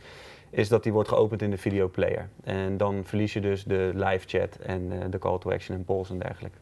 is 0.50 0.68
dat 0.68 0.83
die 0.83 0.92
wordt 0.92 1.09
geopend 1.09 1.42
in 1.42 1.50
de 1.50 1.59
videoplayer. 1.59 2.28
En 2.45 2.76
dan 2.76 3.02
verlies 3.04 3.33
je 3.33 3.40
dus 3.40 3.64
de 3.64 3.90
live 3.95 4.28
chat 4.28 4.56
en 4.56 4.92
uh, 4.92 5.04
de 5.11 5.18
call 5.18 5.38
to 5.38 5.50
action 5.50 5.76
en 5.76 5.85
polls 5.85 6.11
en 6.11 6.18
dergelijke. 6.18 6.59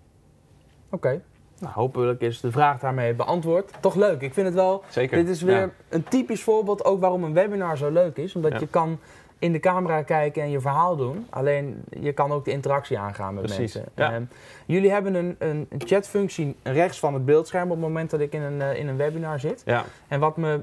Oké. 0.86 0.94
Okay. 0.94 1.20
Nou, 1.58 1.72
hopelijk 1.74 2.20
is 2.20 2.40
de 2.40 2.50
vraag 2.50 2.80
daarmee 2.80 3.14
beantwoord. 3.14 3.72
Toch 3.80 3.94
leuk. 3.94 4.20
Ik 4.20 4.34
vind 4.34 4.46
het 4.46 4.54
wel. 4.54 4.84
Zeker. 4.88 5.16
Dit 5.18 5.28
is 5.28 5.42
weer 5.42 5.60
ja. 5.60 5.70
een 5.88 6.04
typisch 6.04 6.42
voorbeeld 6.42 6.84
ook 6.84 7.00
waarom 7.00 7.24
een 7.24 7.32
webinar 7.32 7.76
zo 7.76 7.90
leuk 7.90 8.16
is. 8.16 8.34
Omdat 8.34 8.52
Ja. 8.52 8.58
je 8.58 8.66
kan 8.66 8.98
in 9.44 9.52
de 9.52 9.60
camera 9.60 10.02
kijken 10.02 10.42
en 10.42 10.50
je 10.50 10.60
verhaal 10.60 10.96
doen. 10.96 11.26
Alleen 11.30 11.84
je 12.00 12.12
kan 12.12 12.32
ook 12.32 12.44
de 12.44 12.50
interactie 12.50 12.98
aangaan 12.98 13.34
met 13.34 13.42
Precies, 13.42 13.74
mensen. 13.74 13.92
ja. 13.96 14.12
Ehm, 14.12 14.22
jullie 14.66 14.90
hebben 14.90 15.14
een, 15.14 15.36
een, 15.38 15.68
chatfunctie 15.78 16.56
rechts 16.62 16.98
van 16.98 17.14
het 17.14 17.24
beeldscherm 17.24 17.64
op 17.64 17.70
het 17.70 17.80
moment 17.80 18.10
dat 18.10 18.20
ik 18.20 18.32
in 18.32 18.42
een, 18.42 18.62
eh, 18.62 18.78
in 18.78 18.88
een 18.88 18.96
webinar 18.96 19.40
zit. 19.40 19.62
Ja. 19.64 19.84
En 20.08 20.20
wat 20.20 20.36
me 20.36 20.60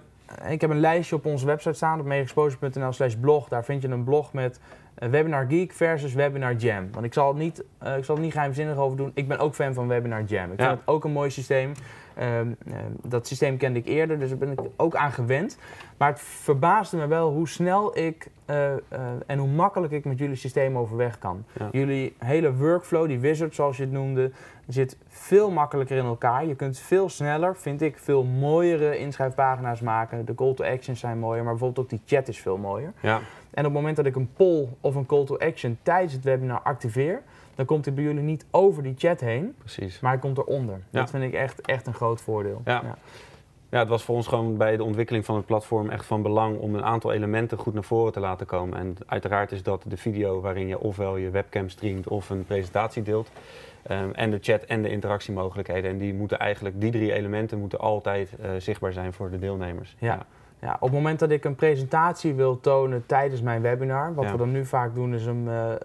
ik 0.49 0.61
heb 0.61 0.69
een 0.69 0.79
lijstje 0.79 1.15
op 1.15 1.25
onze 1.25 1.45
website 1.45 1.73
staan, 1.73 1.99
op 1.99 2.05
megaexposure.nl 2.05 2.91
slash 2.91 3.13
blog. 3.13 3.47
Daar 3.47 3.63
vind 3.65 3.81
je 3.81 3.87
een 3.87 4.03
blog 4.03 4.33
met 4.33 4.59
uh, 4.99 5.09
Webinar 5.09 5.45
Geek 5.49 5.73
versus 5.73 6.13
Webinar 6.13 6.53
Jam. 6.55 6.87
Want 6.91 7.05
ik 7.05 7.13
zal, 7.13 7.27
het 7.27 7.37
niet, 7.37 7.63
uh, 7.83 7.97
ik 7.97 8.03
zal 8.03 8.15
het 8.15 8.23
niet 8.23 8.33
geheimzinnig 8.33 8.77
over 8.77 8.97
doen. 8.97 9.11
Ik 9.13 9.27
ben 9.27 9.39
ook 9.39 9.55
fan 9.55 9.73
van 9.73 9.87
Webinar 9.87 10.23
Jam. 10.23 10.51
Ik 10.51 10.59
Ja. 10.59 10.67
vind 10.67 10.79
het 10.79 10.87
ook 10.87 11.03
een 11.03 11.11
mooi 11.11 11.29
systeem. 11.29 11.71
Ehm, 12.21 12.51
ehm, 12.67 12.91
dat 13.03 13.27
systeem 13.27 13.57
kende 13.57 13.79
ik 13.79 13.85
eerder, 13.85 14.19
dus 14.19 14.29
daar 14.29 14.37
ben 14.37 14.51
ik 14.51 14.59
ook 14.75 14.95
aan 14.95 15.11
gewend. 15.11 15.57
Maar 15.97 16.09
het 16.09 16.21
verbaasde 16.21 16.97
me 16.97 17.07
wel 17.07 17.31
hoe 17.31 17.47
snel 17.47 17.97
ik 17.97 18.27
eh, 18.45 18.73
eh, 18.73 18.79
en 19.25 19.37
hoe 19.37 19.47
makkelijk 19.47 19.93
ik 19.93 20.05
met 20.05 20.19
jullie 20.19 20.35
systeem 20.35 20.77
overweg 20.77 21.19
kan. 21.19 21.45
Ja. 21.59 21.67
Jullie 21.71 22.15
hele 22.17 22.55
workflow, 22.55 23.07
die 23.07 23.19
wizard 23.19 23.55
zoals 23.55 23.77
je 23.77 23.83
het 23.83 23.91
noemde, 23.91 24.31
zit 24.67 24.97
veel 25.07 25.51
makkelijker 25.51 25.97
in 25.97 26.05
elkaar. 26.05 26.45
Je 26.45 26.55
kunt 26.55 26.79
veel 26.79 27.09
sneller, 27.09 27.55
vind 27.57 27.81
ik, 27.81 27.97
veel 27.97 28.23
mooiere 28.23 28.97
inschrijfpagina's 28.97 29.81
maken. 29.81 30.25
De 30.25 30.35
call 30.35 30.53
to 30.53 30.63
actions 30.63 30.99
zijn 30.99 31.19
mooier, 31.19 31.43
maar 31.43 31.53
bijvoorbeeld 31.53 31.85
ook 31.85 31.89
die 31.89 32.17
chat 32.17 32.27
is 32.27 32.39
veel 32.39 32.57
mooier. 32.57 32.93
Ja, 32.99 33.15
En 33.51 33.59
op 33.59 33.63
het 33.63 33.73
moment 33.73 33.95
dat 33.95 34.05
ik 34.05 34.15
een 34.15 34.29
poll 34.33 34.67
of 34.81 34.95
een 34.95 35.05
call 35.05 35.25
to 35.25 35.37
action 35.37 35.77
tijdens 35.83 36.13
het 36.13 36.23
webinar 36.23 36.61
activeer, 36.61 37.21
dan 37.55 37.65
komt 37.65 37.85
hij 37.85 37.93
bij 37.93 38.03
jullie 38.03 38.23
niet 38.23 38.45
over 38.51 38.83
die 38.83 38.93
chat 38.97 39.19
heen, 39.19 39.55
precies. 39.57 39.99
maar 39.99 40.11
hij 40.11 40.19
komt 40.19 40.37
eronder. 40.37 40.79
Ja. 40.89 40.99
Dat 40.99 41.09
vind 41.09 41.23
ik 41.23 41.33
echt, 41.33 41.61
echt 41.61 41.87
een 41.87 41.93
groot 41.93 42.21
voordeel. 42.21 42.61
Ja. 42.65 42.97
Ja, 43.69 43.79
het 43.79 43.87
was 43.87 44.03
voor 44.03 44.15
ons 44.15 44.27
gewoon 44.27 44.57
bij 44.57 44.77
de 44.77 44.83
ontwikkeling 44.83 45.25
van 45.25 45.35
het 45.35 45.45
platform 45.45 45.89
echt 45.89 46.05
van 46.05 46.21
belang 46.21 46.57
om 46.57 46.75
een 46.75 46.83
aantal 46.83 47.11
elementen 47.11 47.57
goed 47.57 47.73
naar 47.73 47.83
voren 47.83 48.13
te 48.13 48.19
laten 48.19 48.45
komen. 48.45 48.79
En 48.79 48.95
uiteraard 49.05 49.51
is 49.51 49.63
dat 49.63 49.83
de 49.87 49.97
video 49.97 50.41
waarin 50.41 50.67
je 50.67 50.79
ofwel 50.79 51.17
je 51.17 51.29
webcam 51.29 51.69
streamt 51.69 52.07
of 52.07 52.29
een 52.29 52.45
presentatie 52.45 53.03
deelt. 53.03 53.29
Ehm, 53.83 54.09
en 54.11 54.31
de 54.31 54.37
chat 54.41 54.61
en 54.63 54.81
de 54.81 54.89
interactiemogelijkheden. 54.89 55.91
En 55.91 55.97
die 55.97 56.13
moeten 56.13 56.39
eigenlijk, 56.39 56.81
die 56.81 56.91
drie 56.91 57.13
elementen 57.13 57.59
moeten 57.59 57.79
altijd 57.79 58.35
eh, 58.41 58.49
zichtbaar 58.57 58.93
zijn 58.93 59.13
voor 59.13 59.29
de 59.29 59.39
deelnemers. 59.39 59.95
Ja. 59.99 60.25
Ja, 60.61 60.73
op 60.73 60.81
het 60.81 60.91
moment 60.91 61.19
dat 61.19 61.29
ik 61.31 61.45
een 61.45 61.55
presentatie 61.55 62.33
wil 62.33 62.59
tonen 62.59 63.03
tijdens 63.05 63.41
mijn 63.41 63.61
webinar, 63.61 64.13
wat 64.13 64.25
Ja. 64.25 64.31
we 64.31 64.37
dan 64.37 64.51
nu 64.51 64.65
vaak 64.65 64.93
doen, 64.95 65.13
is 65.13 65.25
hem 65.25 65.47
eh, 65.47 65.71
eh, 65.71 65.77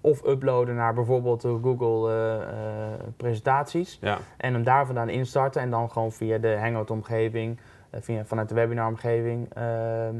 of 0.00 0.24
uploaden 0.26 0.74
naar 0.74 0.94
bijvoorbeeld 0.94 1.40
de 1.40 1.58
Google 1.62 2.12
eh, 2.12 2.34
eh, 2.42 3.00
presentaties 3.16 3.98
Ja, 4.00 4.18
en 4.36 4.52
hem 4.52 4.64
daar 4.64 4.86
vandaan 4.86 5.08
instarten 5.08 5.62
en 5.62 5.70
dan 5.70 5.90
gewoon 5.90 6.12
via 6.12 6.38
de 6.38 6.56
Hangout-omgeving, 6.60 7.58
eh, 7.90 8.00
via, 8.02 8.24
vanuit 8.24 8.48
de 8.48 8.54
webinar-omgeving, 8.54 9.54
eh, 9.54 10.08
eh, 10.08 10.14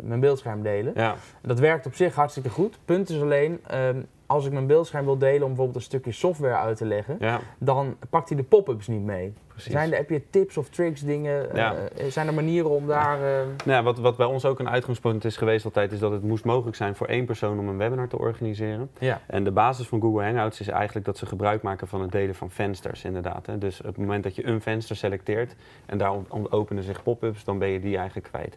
mijn 0.00 0.20
beeldscherm 0.20 0.62
delen. 0.62 0.92
ja, 0.96 1.14
Dat 1.42 1.58
werkt 1.58 1.86
op 1.86 1.94
zich 1.94 2.14
hartstikke 2.14 2.50
goed. 2.50 2.78
Punt 2.84 3.08
is 3.08 3.20
alleen, 3.20 3.60
ehm, 3.66 4.02
als 4.28 4.46
ik 4.46 4.52
mijn 4.52 4.66
beeldscherm 4.66 5.04
wil 5.04 5.18
delen 5.18 5.42
om 5.42 5.46
bijvoorbeeld 5.48 5.76
een 5.76 5.82
stukje 5.82 6.12
software 6.12 6.54
uit 6.54 6.76
te 6.76 6.84
leggen, 6.86 7.16
ja, 7.20 7.40
dan 7.58 7.96
pakt 8.10 8.28
hij 8.28 8.36
de 8.38 8.44
pop-ups 8.44 8.86
niet 8.86 9.02
mee. 9.04 9.32
precies. 9.48 9.72
Zijn 9.72 9.90
er, 9.92 9.96
heb 9.98 10.10
je 10.10 10.22
tips 10.30 10.56
of 10.56 10.68
tricks, 10.68 11.00
dingen? 11.00 11.48
Ja. 11.54 11.74
eh, 11.74 12.06
zijn 12.10 12.26
er 12.26 12.34
manieren 12.34 12.70
om 12.70 12.86
daar... 12.86 13.14
eh, 13.22 13.46
Nou 13.64 13.78
ja, 13.78 13.82
wat, 13.82 13.98
wat 13.98 14.16
bij 14.16 14.26
ons 14.26 14.44
ook 14.44 14.58
een 14.58 14.68
uitgangspunt 14.68 15.24
is 15.24 15.36
geweest 15.36 15.64
altijd, 15.64 15.92
is 15.92 15.98
dat 15.98 16.12
het 16.12 16.22
moest 16.22 16.44
mogelijk 16.44 16.76
zijn 16.76 16.94
voor 16.94 17.06
één 17.06 17.24
persoon 17.24 17.58
om 17.58 17.68
een 17.68 17.76
webinar 17.78 18.08
te 18.08 18.18
organiseren. 18.18 18.90
ja. 18.98 19.20
En 19.26 19.44
de 19.44 19.50
basis 19.50 19.86
van 19.88 20.00
Google 20.00 20.22
Hangouts 20.24 20.60
is 20.60 20.68
eigenlijk 20.68 21.06
dat 21.06 21.18
ze 21.18 21.26
gebruik 21.26 21.62
maken 21.62 21.88
van 21.88 22.00
het 22.00 22.12
delen 22.12 22.34
van 22.34 22.50
vensters, 22.50 23.04
inderdaad. 23.04 23.46
Hè. 23.46 23.58
Dus 23.58 23.78
op 23.80 23.86
het 23.86 23.96
moment 23.96 24.22
dat 24.22 24.34
je 24.36 24.46
een 24.46 24.60
venster 24.60 24.96
selecteert 24.96 25.54
en 25.86 25.98
daar 25.98 26.12
openen 26.48 26.82
zich 26.82 27.02
pop-ups, 27.02 27.44
dan 27.44 27.58
ben 27.58 27.68
je 27.68 27.80
die 27.80 27.96
eigenlijk 27.96 28.28
kwijt. 28.28 28.56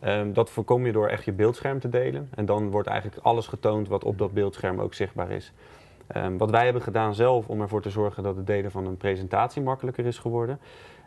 Ehm, 0.00 0.32
dat 0.32 0.50
voorkom 0.50 0.86
je 0.86 0.92
door 0.92 1.08
echt 1.08 1.24
je 1.24 1.32
beeldscherm 1.32 1.80
te 1.80 1.88
delen. 1.88 2.28
En 2.34 2.46
dan 2.46 2.70
wordt 2.70 2.88
eigenlijk 2.88 3.22
alles 3.22 3.46
getoond 3.46 3.88
wat 3.88 4.04
op 4.04 4.18
dat 4.18 4.32
beeldscherm 4.32 4.80
ook 4.80 4.94
zichtbaar 4.94 5.30
is. 5.30 5.52
Ehm, 6.06 6.36
wat 6.36 6.50
wij 6.50 6.64
hebben 6.64 6.82
gedaan 6.82 7.14
zelf 7.14 7.48
om 7.48 7.60
ervoor 7.60 7.82
te 7.82 7.90
zorgen 7.90 8.22
dat 8.22 8.36
het 8.36 8.46
delen 8.46 8.70
van 8.70 8.86
een 8.86 8.96
presentatie 8.96 9.62
makkelijker 9.62 10.06
is 10.06 10.18
geworden, 10.18 10.60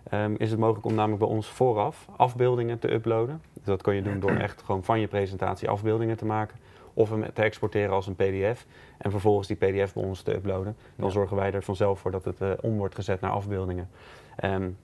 ehm, 0.10 0.34
is 0.38 0.50
het 0.52 0.60
mogelijk 0.60 0.86
om 0.86 0.94
namelijk 0.94 1.20
bij 1.20 1.30
ons 1.32 1.48
vooraf 1.48 2.08
afbeeldingen 2.18 2.80
te 2.80 2.94
uploaden. 2.94 3.42
Dus 3.54 3.66
dat 3.66 3.82
kan 3.82 3.96
je 3.96 4.02
doen 4.02 4.20
door 4.20 4.36
echt 4.36 4.62
gewoon 4.62 4.84
van 4.84 5.00
je 5.00 5.08
presentatie 5.08 5.70
afbeeldingen 5.70 6.18
te 6.18 6.26
maken. 6.26 6.58
Of 6.94 7.10
hem 7.10 7.34
te 7.34 7.42
exporteren 7.42 7.94
als 7.94 8.08
een 8.08 8.16
PDF. 8.16 8.66
En 8.98 9.12
vervolgens 9.12 9.48
die 9.48 9.58
PDF 9.58 9.94
bij 9.94 10.04
ons 10.04 10.22
te 10.22 10.34
uploaden. 10.34 10.76
Dan 10.96 11.06
Ja. 11.08 11.12
zorgen 11.14 11.38
wij 11.38 11.52
er 11.52 11.64
vanzelf 11.64 12.00
voor 12.00 12.12
dat 12.12 12.26
het 12.26 12.42
eh, 12.42 12.50
om 12.62 12.78
wordt 12.78 12.96
gezet 12.96 13.22
naar 13.22 13.32
afbeeldingen. 13.32 13.90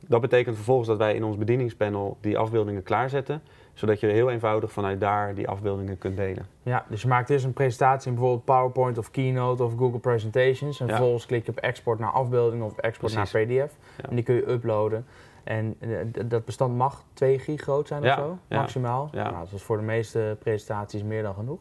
Dat 0.08 0.22
betekent 0.22 0.56
vervolgens 0.56 0.88
dat 0.88 0.98
wij 0.98 1.16
in 1.16 1.24
ons 1.24 1.38
bedieningspanel 1.38 2.18
die 2.22 2.38
afbeeldingen 2.38 2.84
klaarzetten. 2.84 3.42
Zodat 3.80 4.00
je 4.00 4.08
heel 4.08 4.30
eenvoudig 4.30 4.72
vanuit 4.72 5.00
daar 5.00 5.36
die 5.36 5.48
afbeeldingen 5.48 5.98
kunt 5.98 6.18
delen. 6.18 6.46
ja, 6.64 6.86
dus 6.90 7.02
je 7.02 7.08
maakt 7.08 7.30
eerst 7.30 7.46
een 7.46 7.54
presentatie 7.54 8.08
in 8.10 8.14
bijvoorbeeld 8.14 8.46
PowerPoint 8.46 8.98
of 8.98 9.12
Keynote 9.12 9.64
of 9.64 9.74
Google 9.78 10.00
Presentations. 10.00 10.80
En 10.80 10.86
Ja. 10.88 10.92
vervolgens 10.92 11.26
klik 11.26 11.46
je 11.46 11.52
op 11.52 11.58
export 11.58 12.00
naar 12.00 12.12
afbeelding 12.12 12.64
of 12.64 12.78
export 12.78 13.14
Precies. 13.14 13.34
naar 13.34 13.44
PDF. 13.46 13.74
Ja. 13.98 14.10
En 14.10 14.16
die 14.16 14.24
kun 14.24 14.36
je 14.36 14.50
uploaden. 14.50 15.06
En 15.44 15.76
eh, 15.80 15.90
dat 16.26 16.46
bestand 16.46 16.76
mag 16.78 17.04
2 17.14 17.40
gig 17.40 17.62
groot 17.62 17.88
zijn 17.88 18.04
Ja, 18.04 18.14
of 18.14 18.20
zo, 18.24 18.38
maximaal. 18.48 19.10
Nou, 19.12 19.32
dat 19.32 19.52
is 19.52 19.64
voor 19.64 19.78
de 19.78 19.84
meeste 19.84 20.38
presentaties 20.40 21.04
meer 21.04 21.24
dan 21.24 21.34
genoeg. 21.34 21.60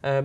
Ehm, 0.00 0.24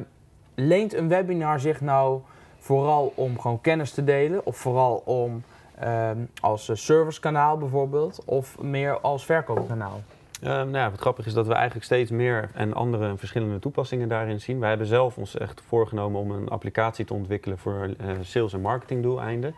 leent 0.55 0.93
een 0.93 1.07
webinar 1.07 1.59
zich 1.59 1.81
nou 1.81 2.21
vooral 2.57 3.11
om 3.15 3.39
gewoon 3.39 3.61
kennis 3.61 3.91
te 3.91 4.03
delen? 4.03 4.45
Of 4.45 4.57
vooral 4.57 5.01
om 5.05 5.43
ehm, 5.79 6.17
als 6.41 6.69
eh, 6.69 6.75
servicekanaal 6.75 7.57
bijvoorbeeld? 7.57 8.21
Of 8.25 8.61
meer 8.61 8.99
als 8.99 9.25
verkoopkanaal? 9.25 10.01
Ehm, 10.41 10.51
nou 10.51 10.77
ja, 10.77 10.89
wat 10.89 10.99
grappig 10.99 11.25
is 11.25 11.33
dat 11.33 11.47
we 11.47 11.53
eigenlijk 11.53 11.85
steeds 11.85 12.11
meer 12.11 12.49
en 12.53 12.73
andere 12.73 13.07
en 13.07 13.17
verschillende 13.17 13.59
toepassingen 13.59 14.07
daarin 14.07 14.41
zien. 14.41 14.59
Wij 14.59 14.69
hebben 14.69 14.87
zelf 14.87 15.17
ons 15.17 15.37
echt 15.37 15.61
voorgenomen 15.67 16.19
om 16.19 16.31
een 16.31 16.49
applicatie 16.49 17.05
te 17.05 17.13
ontwikkelen 17.13 17.57
voor 17.57 17.89
eh, 17.97 18.07
sales- 18.21 18.53
en 18.53 18.61
marketingdoeleinden. 18.61 19.55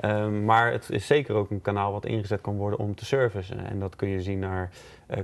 Ehm, 0.00 0.44
maar 0.44 0.72
het 0.72 0.90
is 0.90 1.06
zeker 1.06 1.34
ook 1.34 1.50
een 1.50 1.60
kanaal 1.60 1.92
wat 1.92 2.06
ingezet 2.06 2.40
kan 2.40 2.56
worden 2.56 2.78
om 2.78 2.94
te 2.94 3.04
servicen. 3.04 3.66
En 3.66 3.78
dat 3.78 3.96
kun 3.96 4.08
je 4.08 4.22
zien 4.22 4.38
naar 4.38 4.70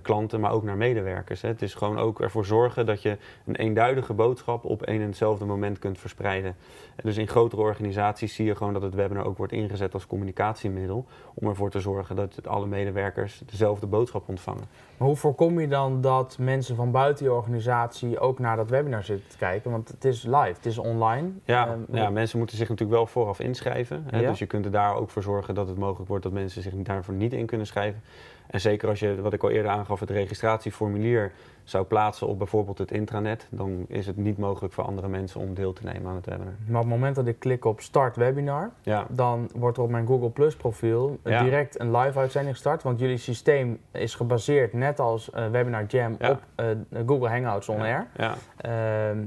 klanten, 0.02 0.40
maar 0.40 0.52
ook 0.52 0.62
naar 0.62 0.76
medewerkers. 0.76 1.42
Hè. 1.42 1.48
Het 1.48 1.62
is 1.62 1.74
gewoon 1.74 1.98
ook 1.98 2.20
ervoor 2.20 2.44
zorgen 2.44 2.86
dat 2.86 3.02
je 3.02 3.16
een 3.46 3.56
eenduidige 3.56 4.12
boodschap 4.12 4.64
op 4.64 4.82
één 4.82 5.00
en 5.00 5.06
hetzelfde 5.06 5.44
moment 5.44 5.78
kunt 5.78 5.98
verspreiden. 5.98 6.56
En 6.96 7.02
dus 7.04 7.16
in 7.16 7.28
grotere 7.28 7.62
organisaties 7.62 8.34
zie 8.34 8.46
je 8.46 8.56
gewoon 8.56 8.72
dat 8.72 8.82
het 8.82 8.94
webinar 8.94 9.24
ook 9.24 9.36
wordt 9.36 9.52
ingezet 9.52 9.94
als 9.94 10.06
communicatiemiddel. 10.06 11.06
Om 11.34 11.48
ervoor 11.48 11.70
te 11.70 11.80
zorgen 11.80 12.16
dat 12.16 12.48
alle 12.48 12.66
medewerkers 12.66 13.42
dezelfde 13.46 13.86
boodschap 13.86 14.28
ontvangen. 14.28 14.64
Maar 14.96 15.08
hoe 15.08 15.16
voorkom 15.16 15.60
je 15.60 15.68
dan 15.68 16.00
dat 16.00 16.36
mensen 16.40 16.76
van 16.76 16.90
buiten 16.90 17.24
je 17.24 17.32
organisatie 17.32 18.18
ook 18.18 18.38
naar 18.38 18.56
dat 18.56 18.70
webinar 18.70 19.04
zitten 19.04 19.30
te 19.30 19.36
kijken? 19.36 19.70
Want 19.70 19.88
het 19.88 20.04
is 20.04 20.22
live, 20.22 20.36
het 20.56 20.66
is 20.66 20.78
online. 20.78 21.28
Ja, 21.44 21.66
Ehm, 21.66 21.96
ja, 21.96 22.10
mensen 22.10 22.38
moeten 22.38 22.56
zich 22.56 22.68
natuurlijk 22.68 22.98
wel 22.98 23.06
vooraf 23.06 23.40
inschrijven. 23.40 24.04
Hè? 24.10 24.20
Ja. 24.20 24.28
Dus 24.28 24.38
je 24.38 24.46
kunt 24.46 24.64
er 24.64 24.70
daar 24.70 24.94
ook 24.94 25.10
voor 25.10 25.22
zorgen 25.22 25.54
dat 25.54 25.68
het 25.68 25.78
mogelijk 25.78 26.08
wordt 26.08 26.24
dat 26.24 26.32
mensen 26.32 26.62
zich 26.62 26.72
daarvoor 26.74 27.14
niet 27.14 27.32
in 27.32 27.46
kunnen 27.46 27.66
schrijven. 27.66 28.02
En 28.48 28.60
zeker 28.60 28.88
als 28.88 29.00
je, 29.00 29.20
wat 29.20 29.32
ik 29.32 29.42
al 29.42 29.50
eerder 29.50 29.70
aangaf, 29.70 30.00
het 30.00 30.10
registratieformulier 30.10 31.32
zou 31.64 31.84
plaatsen 31.84 32.26
op 32.26 32.38
bijvoorbeeld 32.38 32.78
het 32.78 32.90
intranet, 32.90 33.46
dan 33.50 33.84
is 33.88 34.06
het 34.06 34.16
niet 34.16 34.38
mogelijk 34.38 34.74
voor 34.74 34.84
andere 34.84 35.08
mensen 35.08 35.40
om 35.40 35.54
deel 35.54 35.72
te 35.72 35.84
nemen 35.84 36.08
aan 36.10 36.16
het 36.16 36.26
webinar. 36.26 36.52
Maar 36.66 36.80
op 36.80 36.86
het 36.86 36.94
moment 36.94 37.16
dat 37.16 37.26
ik 37.26 37.38
klik 37.38 37.64
op 37.64 37.80
start 37.80 38.16
webinar, 38.16 38.70
Ja, 38.82 39.06
dan 39.08 39.50
wordt 39.54 39.76
er 39.76 39.82
op 39.82 39.90
mijn 39.90 40.06
Google 40.06 40.30
Plus 40.30 40.56
profiel 40.56 41.18
eh, 41.22 41.32
Ja. 41.32 41.42
direct 41.42 41.80
een 41.80 41.96
live 41.96 42.18
uitzending 42.18 42.54
gestart. 42.54 42.82
Want 42.82 42.98
jullie 42.98 43.16
systeem 43.16 43.80
is 43.92 44.14
gebaseerd, 44.14 44.72
net 44.72 45.00
als 45.00 45.30
eh, 45.30 45.46
Webinar 45.50 45.84
Jam, 45.84 46.16
Ja. 46.18 46.30
op 46.30 46.42
eh, 46.54 46.66
Google 47.06 47.28
Hangouts 47.28 47.68
On 47.68 47.80
Air. 47.80 48.06
ja, 48.16 48.34
Ehm, 48.56 49.18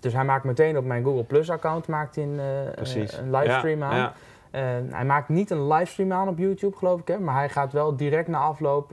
dus 0.00 0.12
hij 0.12 0.24
maakt 0.24 0.44
meteen 0.44 0.76
op 0.78 0.84
mijn 0.84 1.04
Google 1.04 1.24
Plus 1.24 1.50
account 1.50 1.86
maakt 1.86 2.14
hij 2.14 2.24
een, 2.24 2.40
livestream 3.30 3.78
Ja, 3.78 3.86
aan. 3.90 4.12
Ja, 4.52 4.58
Eh, 4.58 4.92
hij 4.94 5.04
maakt 5.04 5.28
niet 5.28 5.50
een 5.50 5.66
livestream 5.66 6.12
aan 6.12 6.28
op 6.28 6.38
YouTube, 6.38 6.76
geloof 6.76 7.00
ik. 7.00 7.08
Hè? 7.08 7.18
Maar 7.18 7.34
hij 7.34 7.48
gaat 7.48 7.72
wel 7.72 7.96
direct 7.96 8.28
na 8.28 8.38
afloop 8.38 8.92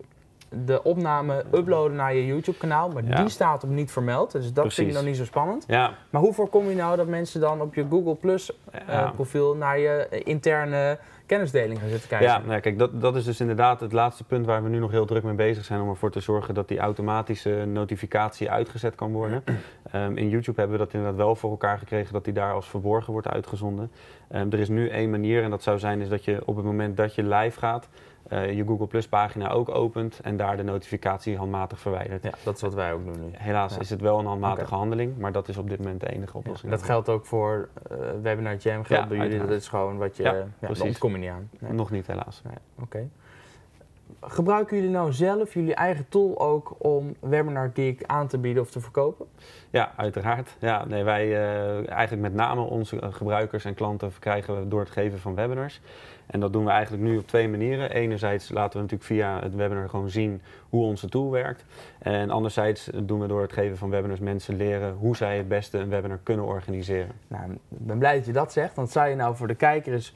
de 0.50 0.84
opname 0.84 1.44
uploaden 1.54 1.96
naar 1.96 2.16
je 2.16 2.26
YouTube-kanaal. 2.26 2.90
Maar 2.90 3.04
Ja. 3.04 3.16
die 3.16 3.30
staat 3.30 3.64
op 3.64 3.70
niet 3.70 3.92
vermeld. 3.92 4.32
Dus 4.32 4.54
dat 4.54 4.74
vind 4.74 4.88
ik 4.88 4.94
nog 4.94 5.04
niet 5.04 5.18
zo 5.18 5.26
spannend. 5.26 5.64
ja, 5.68 5.94
Maar 6.10 6.22
hoe 6.22 6.34
voorkom 6.34 6.70
je 6.70 6.76
nou 6.76 6.98
dat 6.98 7.08
mensen 7.08 7.42
dan 7.42 7.62
op 7.62 7.76
je 7.76 7.86
Google 7.90 8.16
Plus 8.16 8.52
eh, 8.72 9.12
naar 9.58 9.80
je 9.80 10.08
eh, 10.10 10.22
interne 10.24 11.00
kennisdeling 11.26 11.80
gaan 11.80 11.90
zitten 11.90 12.10
kijken? 12.10 12.28
Ja, 12.28 12.42
nou, 12.46 12.60
kijk, 12.60 12.80
dat, 12.80 13.02
dat 13.02 13.16
is 13.16 13.24
dus 13.26 13.40
inderdaad 13.40 13.80
het 13.80 13.92
laatste 13.94 14.24
punt 14.24 14.46
waar 14.46 14.64
we 14.64 14.70
nu 14.70 14.80
nog 14.80 14.92
heel 14.92 15.06
druk 15.06 15.24
mee 15.24 15.34
bezig 15.34 15.66
zijn 15.66 15.82
om 15.82 15.90
ervoor 15.90 16.12
te 16.12 16.20
zorgen 16.20 16.54
dat 16.54 16.68
die 16.68 16.80
automatische 16.80 17.50
notificatie 17.66 18.52
uitgezet 18.52 18.96
kan 18.96 19.12
worden. 19.12 19.44
Ehm, 19.92 20.18
in 20.18 20.30
YouTube 20.30 20.60
hebben 20.60 20.78
we 20.78 20.84
dat 20.84 20.94
inderdaad 20.94 21.18
wel 21.18 21.36
voor 21.36 21.50
elkaar 21.50 21.78
gekregen 21.78 22.14
dat 22.14 22.24
die 22.24 22.34
daar 22.34 22.54
als 22.54 22.68
verborgen 22.70 23.14
wordt 23.14 23.28
uitgezonden. 23.28 23.92
Ehm, 24.28 24.52
er 24.52 24.60
is 24.60 24.70
nu 24.70 24.90
één 24.90 25.10
manier 25.10 25.44
en 25.44 25.50
dat 25.50 25.64
zou 25.64 25.80
zijn 25.80 26.02
is 26.02 26.10
dat 26.10 26.26
je 26.26 26.42
op 26.46 26.56
het 26.56 26.66
moment 26.66 26.98
dat 26.98 27.16
je 27.16 27.24
live 27.24 27.60
gaat, 27.60 27.88
eh, 28.30 28.54
je 28.54 28.66
Google 28.66 28.88
Plus 28.88 29.08
pagina 29.08 29.50
ook 29.50 29.70
opent 29.76 30.20
en 30.24 30.38
daar 30.38 30.58
de 30.58 30.64
notificatie 30.64 31.38
handmatig 31.38 31.80
verwijdert. 31.80 32.24
Ja, 32.24 32.32
dat 32.44 32.56
is 32.56 32.62
wat 32.62 32.74
wij 32.74 32.94
ook 32.94 33.06
doen 33.06 33.20
nu. 33.26 33.30
Helaas 33.32 33.74
Ja. 33.74 33.80
is 33.80 33.90
het 33.90 34.02
wel 34.02 34.20
een 34.20 34.26
handmatige 34.26 34.74
handeling, 34.76 35.18
maar 35.18 35.32
dat 35.32 35.48
is 35.48 35.58
op 35.58 35.70
dit 35.70 35.78
moment 35.78 36.00
de 36.00 36.10
enige 36.10 36.32
Ja, 36.34 36.40
oplossing. 36.40 36.72
dat 36.72 36.84
geldt 36.84 37.10
ook 37.10 37.26
voor 37.26 37.70
eh, 37.90 37.98
Webinar 38.22 38.56
Jam, 38.56 38.84
geldt 38.84 39.04
Ja, 39.04 39.08
bij 39.10 39.18
jullie. 39.18 39.40
Dat 39.40 39.50
is 39.50 39.68
gewoon 39.68 39.98
wat 39.98 40.18
je... 40.18 40.24
Ja, 40.24 40.48
precies. 40.60 40.84
ontkom 40.84 41.12
je 41.12 41.18
niet 41.18 41.30
aan. 41.30 41.50
Nee. 41.60 41.72
Nog 41.74 41.92
niet 41.92 42.08
helaas. 42.08 42.42
Nee, 42.44 42.58
Oké. 42.82 43.08
gebruiken 44.22 44.76
jullie 44.78 44.92
nou 44.92 45.14
zelf 45.14 45.54
jullie 45.54 45.76
eigen 45.76 46.06
tool 46.10 46.40
ook 46.40 46.76
om 46.78 47.16
Webinar 47.20 47.72
Geek 47.74 48.04
aan 48.06 48.28
te 48.28 48.38
bieden 48.38 48.64
of 48.64 48.70
te 48.72 48.80
verkopen? 48.80 49.26
Ja, 49.70 49.92
uiteraard. 49.96 50.56
Ja, 50.60 50.86
nee, 50.86 51.04
wij 51.04 51.28
uh, 51.28 51.90
eigenlijk 51.90 52.22
met 52.22 52.34
name 52.34 52.62
onze 52.62 52.98
gebruikers 53.12 53.66
en 53.66 53.74
klanten 53.74 54.12
verkrijgen 54.12 54.60
we 54.60 54.68
door 54.68 54.80
het 54.80 54.90
geven 54.90 55.20
van 55.20 55.36
webinars. 55.36 55.82
En 56.28 56.40
dat 56.40 56.54
doen 56.54 56.66
we 56.66 56.72
eigenlijk 56.72 57.04
nu 57.04 57.18
op 57.18 57.28
twee 57.28 57.50
manieren. 57.50 57.92
Enerzijds 57.92 58.50
laten 58.50 58.74
we 58.74 58.82
natuurlijk 58.82 59.10
via 59.10 59.40
het 59.42 59.56
webinar 59.56 59.90
gewoon 59.90 60.10
zien 60.10 60.42
hoe 60.70 60.84
onze 60.84 61.10
tool 61.10 61.32
werkt. 61.32 61.66
En 62.00 62.30
anderzijds 62.30 62.90
doen 63.04 63.20
we 63.20 63.28
door 63.28 63.42
het 63.42 63.54
geven 63.54 63.78
van 63.78 63.90
webinars 63.90 64.20
mensen 64.20 64.56
leren 64.56 64.94
hoe 64.94 65.16
zij 65.16 65.38
het 65.38 65.48
beste 65.48 65.78
een 65.78 65.90
webinar 65.90 66.20
kunnen 66.24 66.46
organiseren. 66.46 67.12
Nou, 67.28 67.52
ik 67.52 67.60
ben 67.68 67.98
blij 67.98 68.16
dat 68.16 68.26
je 68.26 68.32
dat 68.32 68.52
zegt. 68.52 68.76
Want 68.76 68.90
zou 68.90 69.10
je 69.10 69.16
nou 69.16 69.36
voor 69.36 69.48
de 69.48 69.56
kijker 69.56 69.94
eens 69.94 70.16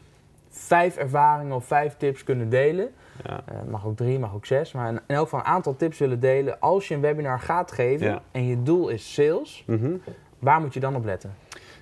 vijf 0.49 0.97
ervaringen 0.97 1.55
of 1.55 1.65
vijf 1.65 1.97
tips 1.97 2.23
kunnen 2.23 2.49
delen? 2.49 2.89
Ja. 3.23 3.43
Uh, 3.51 3.71
mag 3.71 3.85
ook 3.85 3.97
drie, 3.97 4.19
mag 4.19 4.33
ook 4.33 4.45
zes. 4.45 4.71
Maar 4.71 4.89
in 4.89 4.99
elk 5.07 5.23
geval 5.23 5.39
een 5.39 5.45
aantal 5.45 5.75
tips 5.75 5.97
willen 5.97 6.19
delen. 6.19 6.59
Als 6.59 6.87
je 6.87 6.95
een 6.95 7.01
webinar 7.01 7.39
gaat 7.39 7.71
geven 7.71 8.21
en 8.31 8.47
je 8.47 8.63
doel 8.63 8.89
is 8.89 9.13
sales, 9.13 9.63
mhm. 9.67 9.91
waar 10.39 10.61
moet 10.61 10.73
je 10.73 10.79
dan 10.79 10.95
op 10.95 11.05
letten? 11.05 11.33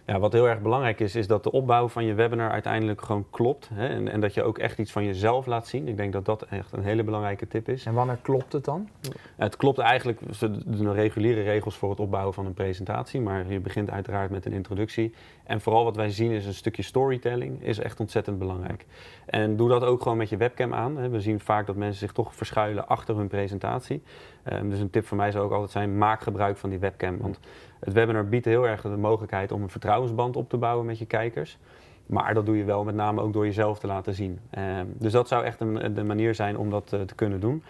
Ja, 0.09 0.19
wat 0.19 0.33
heel 0.33 0.47
erg 0.47 0.61
belangrijk 0.61 0.99
is, 0.99 1.15
is 1.15 1.27
dat 1.27 1.43
de 1.43 1.51
opbouw 1.51 1.87
van 1.87 2.05
je 2.05 2.13
webinar 2.13 2.51
uiteindelijk 2.51 3.01
gewoon 3.01 3.25
klopt. 3.29 3.69
Hè? 3.73 3.87
En, 3.87 4.07
en, 4.07 4.19
dat 4.19 4.33
je 4.33 4.43
ook 4.43 4.57
echt 4.57 4.79
iets 4.79 4.91
van 4.91 5.05
jezelf 5.05 5.45
laat 5.45 5.67
zien. 5.67 5.87
Ik 5.87 5.97
denk 5.97 6.13
dat 6.13 6.25
dat 6.25 6.41
echt 6.41 6.71
een 6.71 6.83
hele 6.83 7.03
belangrijke 7.03 7.47
tip 7.47 7.69
is. 7.69 7.85
En 7.85 7.93
wanneer 7.93 8.17
klopt 8.21 8.53
het 8.53 8.65
dan? 8.65 8.89
Het 9.35 9.55
klopt 9.55 9.77
eigenlijk, 9.77 10.19
de 10.65 10.91
reguliere 10.91 11.41
regels 11.41 11.75
voor 11.75 11.89
het 11.89 11.99
opbouwen 11.99 12.33
van 12.33 12.45
een 12.45 12.53
presentatie. 12.53 13.21
Maar 13.21 13.51
je 13.51 13.59
begint 13.59 13.89
uiteraard 13.89 14.29
met 14.29 14.45
een 14.45 14.53
introductie. 14.53 15.13
En 15.43 15.61
vooral 15.61 15.83
wat 15.83 15.95
wij 15.95 16.09
zien 16.09 16.31
is 16.31 16.45
een 16.45 16.53
stukje 16.53 16.83
storytelling 16.83 17.63
is 17.63 17.79
echt 17.79 17.99
ontzettend 17.99 18.39
belangrijk. 18.39 18.85
En 19.25 19.55
doe 19.55 19.69
dat 19.69 19.83
ook 19.83 20.01
gewoon 20.01 20.17
met 20.17 20.29
je 20.29 20.37
webcam 20.37 20.73
aan. 20.73 20.97
Hè? 20.97 21.09
We 21.09 21.21
zien 21.21 21.39
vaak 21.39 21.65
dat 21.65 21.75
mensen 21.75 21.99
zich 21.99 22.11
toch 22.11 22.35
verschuilen 22.35 22.87
achter 22.87 23.15
hun 23.15 23.27
presentatie. 23.27 24.01
Um, 24.53 24.69
dus 24.69 24.79
een 24.79 24.89
tip 24.89 25.05
voor 25.05 25.17
mij 25.17 25.31
zou 25.31 25.45
ook 25.45 25.51
altijd 25.51 25.71
zijn, 25.71 25.97
maak 25.97 26.21
gebruik 26.21 26.57
van 26.57 26.69
die 26.69 26.79
webcam. 26.79 27.17
Want 27.17 27.39
het 27.79 27.93
webinar 27.93 28.27
biedt 28.27 28.45
heel 28.45 28.67
erg 28.67 28.81
de 28.81 28.89
mogelijkheid 28.89 29.51
om 29.51 29.61
een 29.61 29.69
vertrouwensband 29.69 30.35
op 30.35 30.49
te 30.49 30.57
bouwen 30.57 30.85
met 30.85 30.99
je 30.99 31.05
kijkers. 31.05 31.57
Maar 32.05 32.33
dat 32.33 32.45
doe 32.45 32.57
je 32.57 32.63
wel 32.63 32.83
met 32.83 32.95
name 32.95 33.21
ook 33.21 33.33
door 33.33 33.45
jezelf 33.45 33.79
te 33.79 33.87
laten 33.87 34.13
zien. 34.13 34.39
Ehm, 34.49 34.85
dus 34.93 35.11
dat 35.11 35.27
zou 35.27 35.43
echt 35.43 35.59
een, 35.59 35.93
de 35.93 36.03
manier 36.03 36.35
zijn 36.35 36.57
om 36.57 36.69
dat 36.69 36.91
uh, 36.93 37.01
te 37.01 37.15
kunnen 37.15 37.39
doen. 37.39 37.63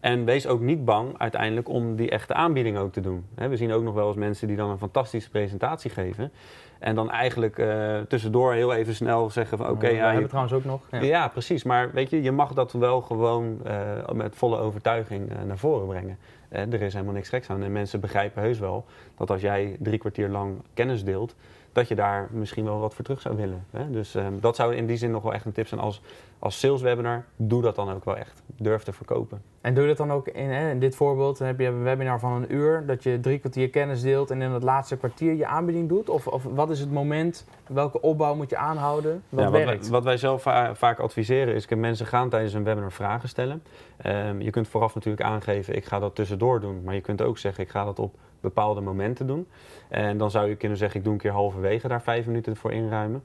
En 0.00 0.24
wees 0.24 0.46
ook 0.46 0.60
niet 0.60 0.84
bang 0.84 1.18
uiteindelijk 1.18 1.68
om 1.68 1.96
die 1.96 2.10
echte 2.10 2.34
aanbieding 2.34 2.78
ook 2.78 2.92
te 2.92 3.00
doen. 3.00 3.24
we 3.34 3.56
zien 3.56 3.72
ook 3.72 3.82
nog 3.82 3.94
wel 3.94 4.06
eens 4.06 4.16
mensen 4.16 4.48
die 4.48 4.56
dan 4.56 4.70
een 4.70 4.78
fantastische 4.78 5.30
presentatie 5.30 5.90
geven. 5.90 6.32
En 6.78 6.94
dan 6.94 7.10
eigenlijk 7.10 7.58
uh, 7.58 8.00
tussendoor 8.08 8.52
heel 8.52 8.74
even 8.74 8.94
snel 8.94 9.30
zeggen 9.30 9.58
van 9.58 9.66
oké... 9.66 9.74
Okay, 9.74 9.94
ja, 9.94 10.10
hebben 10.10 10.28
trouwens 10.28 10.54
ook 10.54 10.64
nog. 10.64 10.80
Ja. 10.90 11.00
ja. 11.00 11.28
precies. 11.28 11.62
Maar 11.62 11.90
weet 11.92 12.10
je, 12.10 12.22
je 12.22 12.32
mag 12.32 12.52
dat 12.52 12.72
wel 12.72 13.00
gewoon 13.00 13.60
uh, 13.66 14.14
met 14.14 14.34
volle 14.34 14.58
overtuiging 14.58 15.30
uh, 15.30 15.42
naar 15.46 15.58
voren 15.58 15.86
brengen. 15.86 16.18
Er 16.52 16.82
is 16.82 16.92
helemaal 16.92 17.14
niks 17.14 17.28
geks 17.28 17.50
aan. 17.50 17.62
En 17.62 17.72
mensen 17.72 18.00
begrijpen 18.00 18.42
heus 18.42 18.58
wel 18.58 18.84
dat 19.16 19.30
als 19.30 19.40
jij 19.40 19.76
drie 19.78 19.98
kwartier 19.98 20.28
lang 20.28 20.62
kennis 20.74 21.04
deelt 21.04 21.34
dat 21.72 21.88
je 21.88 21.94
daar 21.94 22.28
misschien 22.32 22.64
wel 22.64 22.78
wat 22.78 22.94
voor 22.94 23.04
terug 23.04 23.20
zou 23.20 23.36
willen. 23.36 23.64
Hè? 23.70 23.90
Dus 23.90 24.14
um, 24.14 24.40
dat 24.40 24.56
zou 24.56 24.74
in 24.74 24.86
die 24.86 24.96
zin 24.96 25.10
nog 25.10 25.22
wel 25.22 25.34
echt 25.34 25.44
een 25.44 25.52
tip 25.52 25.66
zijn. 25.66 25.80
Als, 25.80 26.00
als 26.42 26.60
sales 26.60 26.82
webinar, 26.82 27.24
doe 27.36 27.62
dat 27.62 27.74
dan 27.74 27.90
ook 27.90 28.04
wel 28.04 28.16
echt. 28.16 28.42
Durf 28.56 28.82
te 28.82 28.92
verkopen. 28.92 29.42
En 29.60 29.74
doe 29.74 29.82
je 29.82 29.88
dat 29.88 29.96
dan 29.96 30.12
ook 30.12 30.28
in, 30.28 30.50
hè, 30.50 30.70
in 30.70 30.78
dit 30.78 30.96
voorbeeld? 30.96 31.38
Dan 31.38 31.46
heb 31.46 31.58
je 31.58 31.66
een 31.66 31.82
webinar 31.82 32.20
van 32.20 32.32
een 32.32 32.54
uur, 32.54 32.86
dat 32.86 33.02
je 33.02 33.20
drie 33.20 33.38
kwartier 33.38 33.70
kennis 33.70 34.02
deelt 34.02 34.30
en 34.30 34.42
in 34.42 34.50
het 34.50 34.62
laatste 34.62 34.96
kwartier 34.96 35.34
je 35.34 35.46
aanbieding 35.46 35.88
doet? 35.88 36.08
Of, 36.08 36.26
of 36.26 36.42
wat 36.42 36.70
is 36.70 36.80
het 36.80 36.92
moment? 36.92 37.46
Welke 37.66 38.00
opbouw 38.00 38.34
moet 38.34 38.50
je 38.50 38.56
aanhouden? 38.56 39.22
Wat, 39.28 39.44
ja, 39.44 39.50
wat, 39.50 39.64
werkt? 39.64 39.82
Wij, 39.82 39.90
wat 39.90 40.04
wij 40.04 40.16
zelf 40.16 40.42
vaak 40.72 40.98
adviseren 40.98 41.54
is, 41.54 41.66
dat 41.66 41.78
mensen 41.78 42.06
gaan 42.06 42.28
tijdens 42.28 42.52
een 42.52 42.64
webinar 42.64 42.92
vragen 42.92 43.28
stellen. 43.28 43.62
Um, 44.06 44.40
je 44.40 44.50
kunt 44.50 44.68
vooraf 44.68 44.94
natuurlijk 44.94 45.26
aangeven, 45.26 45.76
ik 45.76 45.84
ga 45.84 45.98
dat 45.98 46.14
tussendoor 46.14 46.60
doen. 46.60 46.82
Maar 46.84 46.94
je 46.94 47.00
kunt 47.00 47.22
ook 47.22 47.38
zeggen, 47.38 47.64
ik 47.64 47.70
ga 47.70 47.84
dat 47.84 47.98
op 47.98 48.14
bepaalde 48.40 48.80
momenten 48.80 49.26
doen. 49.26 49.46
En 49.88 50.18
dan 50.18 50.30
zou 50.30 50.48
je 50.48 50.56
kunnen 50.56 50.78
zeggen, 50.78 50.98
ik 50.98 51.04
doe 51.04 51.12
een 51.12 51.20
keer 51.20 51.32
halverwege 51.32 51.88
daar 51.88 52.02
vijf 52.02 52.26
minuten 52.26 52.56
voor 52.56 52.72
inruimen. 52.72 53.22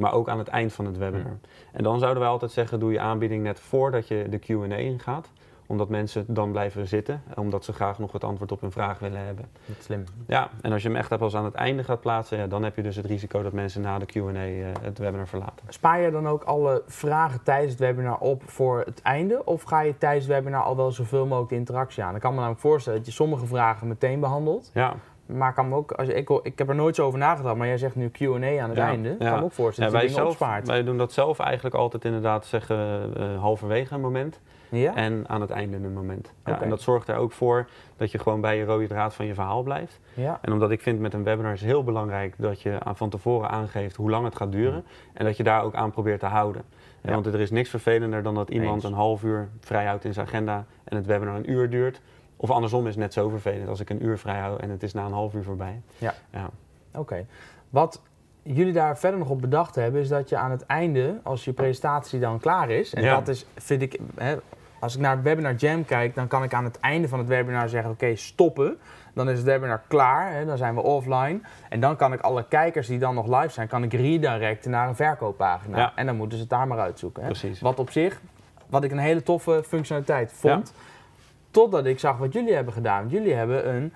Maar 0.00 0.12
ook 0.12 0.28
aan 0.28 0.38
het 0.38 0.48
eind 0.48 0.72
van 0.72 0.84
het 0.84 0.98
webinar. 0.98 1.38
En 1.72 1.82
dan 1.82 1.98
zouden 1.98 2.22
wij 2.22 2.30
altijd 2.30 2.50
zeggen, 2.50 2.80
doe 2.80 2.92
je 2.92 3.00
aanbieding 3.00 3.42
net 3.42 3.60
voordat 3.60 4.08
je 4.08 4.26
de 4.28 4.38
Q&A 4.38 4.76
ingaat 4.76 5.30
omdat 5.70 5.88
mensen 5.88 6.24
dan 6.28 6.50
blijven 6.50 6.86
zitten, 6.86 7.22
omdat 7.34 7.64
ze 7.64 7.72
graag 7.72 7.98
nog 7.98 8.12
het 8.12 8.24
antwoord 8.24 8.52
op 8.52 8.60
hun 8.60 8.72
vraag 8.72 8.98
willen 8.98 9.24
hebben. 9.24 9.48
Dat 9.66 9.76
is 9.78 9.84
slim. 9.84 10.04
Ja, 10.26 10.50
en 10.62 10.72
als 10.72 10.82
je 10.82 10.88
hem 10.88 10.96
echt 10.96 11.18
pas 11.18 11.36
aan 11.36 11.44
het 11.44 11.54
einde 11.54 11.84
gaat 11.84 12.00
plaatsen, 12.00 12.38
ja, 12.38 12.46
dan 12.46 12.62
heb 12.62 12.76
je 12.76 12.82
dus 12.82 12.96
het 12.96 13.06
risico 13.06 13.42
dat 13.42 13.52
mensen 13.52 13.80
na 13.80 13.98
de 13.98 14.06
Q&A 14.06 14.46
uh, 14.46 14.66
het 14.80 14.98
webinar 14.98 15.28
verlaten. 15.28 15.66
Spaar 15.68 16.00
je 16.00 16.10
dan 16.10 16.28
ook 16.28 16.42
alle 16.42 16.82
vragen 16.86 17.42
tijdens 17.42 17.70
het 17.70 17.80
webinar 17.80 18.18
op 18.18 18.42
voor 18.46 18.82
het 18.84 19.02
einde? 19.02 19.44
Of 19.44 19.62
ga 19.62 19.80
je 19.80 19.98
tijdens 19.98 20.26
het 20.26 20.34
webinar 20.34 20.62
al 20.62 20.76
wel 20.76 20.90
zoveel 20.90 21.26
mogelijk 21.26 21.50
de 21.50 21.56
interactie 21.56 22.02
aan? 22.02 22.14
Ik 22.14 22.20
kan 22.20 22.30
me 22.30 22.36
namelijk 22.36 22.60
voorstellen 22.60 22.98
dat 22.98 23.08
je 23.08 23.14
sommige 23.14 23.46
vragen 23.46 23.88
meteen 23.88 24.20
behandelt. 24.20 24.70
Ja. 24.74 24.94
Maar 25.36 25.54
kan 25.54 25.68
me 25.68 25.74
ook, 25.74 25.92
als 25.92 26.06
je, 26.06 26.14
ik, 26.14 26.28
ik 26.42 26.58
heb 26.58 26.68
er 26.68 26.74
nooit 26.74 26.94
zo 26.94 27.06
over 27.06 27.18
nagedacht, 27.18 27.56
maar 27.56 27.66
jij 27.66 27.78
zegt 27.78 27.94
nu 27.94 28.10
Q&A 28.10 28.62
aan 28.62 28.70
het 28.70 28.78
einde. 28.78 29.16
Ja. 29.18 29.30
Kan 29.30 29.38
me 29.38 29.44
ook 29.44 29.52
voorstellen 29.52 29.92
dat 29.92 30.02
je 30.02 30.08
dingen 30.08 30.26
opspaart. 30.26 30.66
Wij 30.66 30.84
doen 30.84 30.98
dat 30.98 31.12
zelf 31.12 31.38
eigenlijk 31.38 31.74
altijd 31.74 32.04
inderdaad 32.04 32.46
zeggen 32.46 33.12
uh, 33.18 33.40
halverwege 33.40 33.94
een 33.94 34.00
moment. 34.00 34.40
Ja? 34.70 34.94
En 34.94 35.24
aan 35.28 35.40
het 35.40 35.50
einde 35.50 35.76
een 35.76 35.92
moment. 35.92 36.32
Ja, 36.44 36.60
En 36.62 36.68
dat 36.68 36.80
zorgt 36.80 37.08
er 37.08 37.16
ook 37.16 37.32
voor 37.32 37.68
dat 37.96 38.10
je 38.10 38.18
gewoon 38.18 38.40
bij 38.40 38.56
je 38.56 38.64
rode 38.64 38.86
draad 38.86 39.14
van 39.14 39.26
je 39.26 39.34
verhaal 39.34 39.62
blijft. 39.62 40.00
Ja. 40.14 40.38
En 40.42 40.52
omdat 40.52 40.70
ik 40.70 40.80
vind 40.80 41.00
met 41.00 41.14
een 41.14 41.24
webinar 41.24 41.52
is 41.52 41.62
heel 41.62 41.84
belangrijk 41.84 42.34
dat 42.38 42.62
je 42.62 42.78
van 42.94 43.10
tevoren 43.10 43.50
aangeeft 43.50 43.96
hoe 43.96 44.10
lang 44.10 44.24
het 44.24 44.36
gaat 44.36 44.52
duren. 44.52 44.84
En 45.12 45.24
dat 45.24 45.36
je 45.36 45.42
daar 45.42 45.62
ook 45.62 45.74
aan 45.74 45.90
probeert 45.90 46.20
te 46.20 46.26
houden. 46.26 46.62
Ja. 47.02 47.12
Want 47.12 47.26
er 47.26 47.40
is 47.40 47.50
niks 47.50 47.68
vervelender 47.68 48.22
dan 48.22 48.34
dat 48.34 48.50
iemand 48.50 48.84
een 48.84 48.92
half 48.92 49.22
uur 49.22 49.48
vrijhoudt 49.60 50.04
in 50.04 50.12
zijn 50.12 50.26
agenda 50.26 50.64
en 50.84 50.96
het 50.96 51.06
webinar 51.06 51.36
een 51.36 51.50
uur 51.50 51.70
duurt. 51.70 52.00
Of 52.42 52.50
andersom 52.50 52.86
is 52.86 52.94
het 52.94 53.02
net 53.02 53.12
zo 53.12 53.28
vervelend 53.28 53.68
als 53.68 53.80
ik 53.80 53.90
een 53.90 54.04
uur 54.04 54.18
vrijhoud 54.18 54.60
en 54.60 54.70
het 54.70 54.82
is 54.82 54.92
na 54.92 55.04
een 55.04 55.12
half 55.12 55.34
uur 55.34 55.42
voorbij. 55.42 55.80
Ja. 55.98 56.14
ja. 56.30 56.50
Oké. 56.94 57.26
Wat 57.70 58.02
jullie 58.42 58.72
daar 58.72 58.98
verder 58.98 59.18
nog 59.18 59.30
op 59.30 59.40
bedacht 59.40 59.74
hebben, 59.74 60.00
is 60.00 60.08
dat 60.08 60.28
je 60.28 60.36
aan 60.36 60.50
het 60.50 60.66
einde, 60.66 61.20
als 61.22 61.44
je 61.44 61.52
presentatie 61.52 62.20
dan 62.20 62.38
klaar 62.38 62.70
is, 62.70 62.94
en 62.94 63.04
dat 63.04 63.28
is, 63.28 63.46
vind 63.56 63.82
ik, 63.82 64.00
hè, 64.14 64.36
als 64.78 64.94
ik 64.94 65.00
naar 65.00 65.14
het 65.14 65.24
webinar 65.24 65.54
Jam 65.54 65.84
kijk, 65.84 66.14
dan 66.14 66.28
kan 66.28 66.42
ik 66.42 66.54
aan 66.54 66.64
het 66.64 66.80
einde 66.80 67.08
van 67.08 67.18
het 67.18 67.28
webinar 67.28 67.68
zeggen: 67.68 67.90
Oké, 67.90 68.16
stoppen. 68.16 68.78
Dan 69.14 69.28
is 69.28 69.36
het 69.36 69.46
webinar 69.46 69.82
klaar, 69.88 70.32
hè, 70.32 70.44
dan 70.44 70.56
zijn 70.56 70.74
we 70.74 70.80
offline. 70.80 71.40
En 71.68 71.80
dan 71.80 71.96
kan 71.96 72.12
ik 72.12 72.20
alle 72.20 72.44
kijkers 72.48 72.86
die 72.86 72.98
dan 72.98 73.14
nog 73.14 73.40
live 73.40 73.52
zijn, 73.52 73.68
kan 73.68 73.82
ik 73.82 73.92
redirecten 73.92 74.70
naar 74.70 74.88
een 74.88 74.96
verkooppagina. 74.96 75.92
En 75.96 76.06
dan 76.06 76.16
moeten 76.16 76.36
ze 76.36 76.42
het 76.42 76.52
daar 76.52 76.66
maar 76.66 76.78
uitzoeken. 76.78 77.22
Hè. 77.22 77.28
Precies. 77.28 77.60
Wat 77.60 77.78
op 77.78 77.90
zich, 77.90 78.20
wat 78.66 78.84
ik 78.84 78.90
een 78.90 78.98
hele 78.98 79.22
toffe 79.22 79.62
functionaliteit 79.66 80.32
vond. 80.32 80.72
Totdat 81.50 81.86
ik 81.86 81.98
zag 81.98 82.18
wat 82.18 82.32
jullie 82.32 82.54
hebben 82.54 82.72
gedaan. 82.72 83.08
Jullie 83.08 83.34
hebben 83.34 83.74
een 83.74 83.92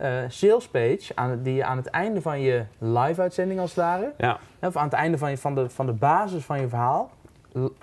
uh, 0.00 0.22
sales 0.28 0.68
page 0.68 1.12
aan, 1.14 1.42
die 1.42 1.54
je 1.54 1.64
aan 1.64 1.76
het 1.76 1.86
einde 1.86 2.22
van 2.22 2.40
je 2.40 2.64
live 2.78 3.20
uitzending 3.20 3.60
als 3.60 3.70
het 3.70 3.84
ware, 3.84 4.12
ja. 4.18 4.38
of 4.60 4.76
aan 4.76 4.84
het 4.84 4.92
einde 4.92 5.18
van, 5.18 5.30
je, 5.30 5.38
van, 5.38 5.54
de, 5.54 5.70
van 5.70 5.86
de 5.86 5.92
basis 5.92 6.44
van 6.44 6.60
je 6.60 6.68
verhaal, 6.68 7.10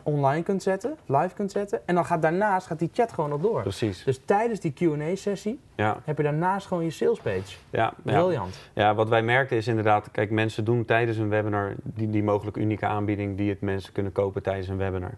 online 0.04 0.44
kunt 0.44 0.64
zetten, 0.64 0.98
live 1.06 1.34
kunt 1.36 1.52
zetten. 1.52 1.88
En 1.88 1.96
dan 1.96 2.06
gaat 2.06 2.22
daarnaast 2.22 2.68
gaat 2.68 2.80
die 2.80 2.90
chat 2.94 3.14
gewoon 3.14 3.30
nog 3.30 3.42
door. 3.42 3.62
Precies. 3.62 4.04
Dus 4.04 4.20
tijdens 4.26 4.60
die 4.60 4.74
Q&A-sessie 4.74 5.60
ja. 5.76 5.98
heb 6.04 6.18
je 6.18 6.24
daarnaast 6.24 6.68
gewoon 6.68 6.84
je 6.84 6.90
salespage. 6.90 7.58
Ja, 7.70 7.94
Briljant. 8.04 8.60
Ja. 8.74 8.84
ja, 8.84 8.96
wat 8.96 9.10
wij 9.10 9.22
merkten 9.22 9.58
is 9.58 9.68
inderdaad... 9.68 10.12
Kijk, 10.12 10.32
mensen 10.32 10.66
doen 10.66 10.86
tijdens 10.86 11.18
een 11.18 11.30
webinar 11.30 11.74
die, 11.84 12.10
die 12.10 12.24
mogelijk 12.24 12.58
unieke 12.58 12.86
aanbieding... 12.86 13.38
die 13.38 13.50
het 13.50 13.62
mensen 13.62 13.94
kunnen 13.94 14.12
kopen 14.12 14.44
tijdens 14.44 14.68
een 14.68 14.78
webinar. 14.78 15.14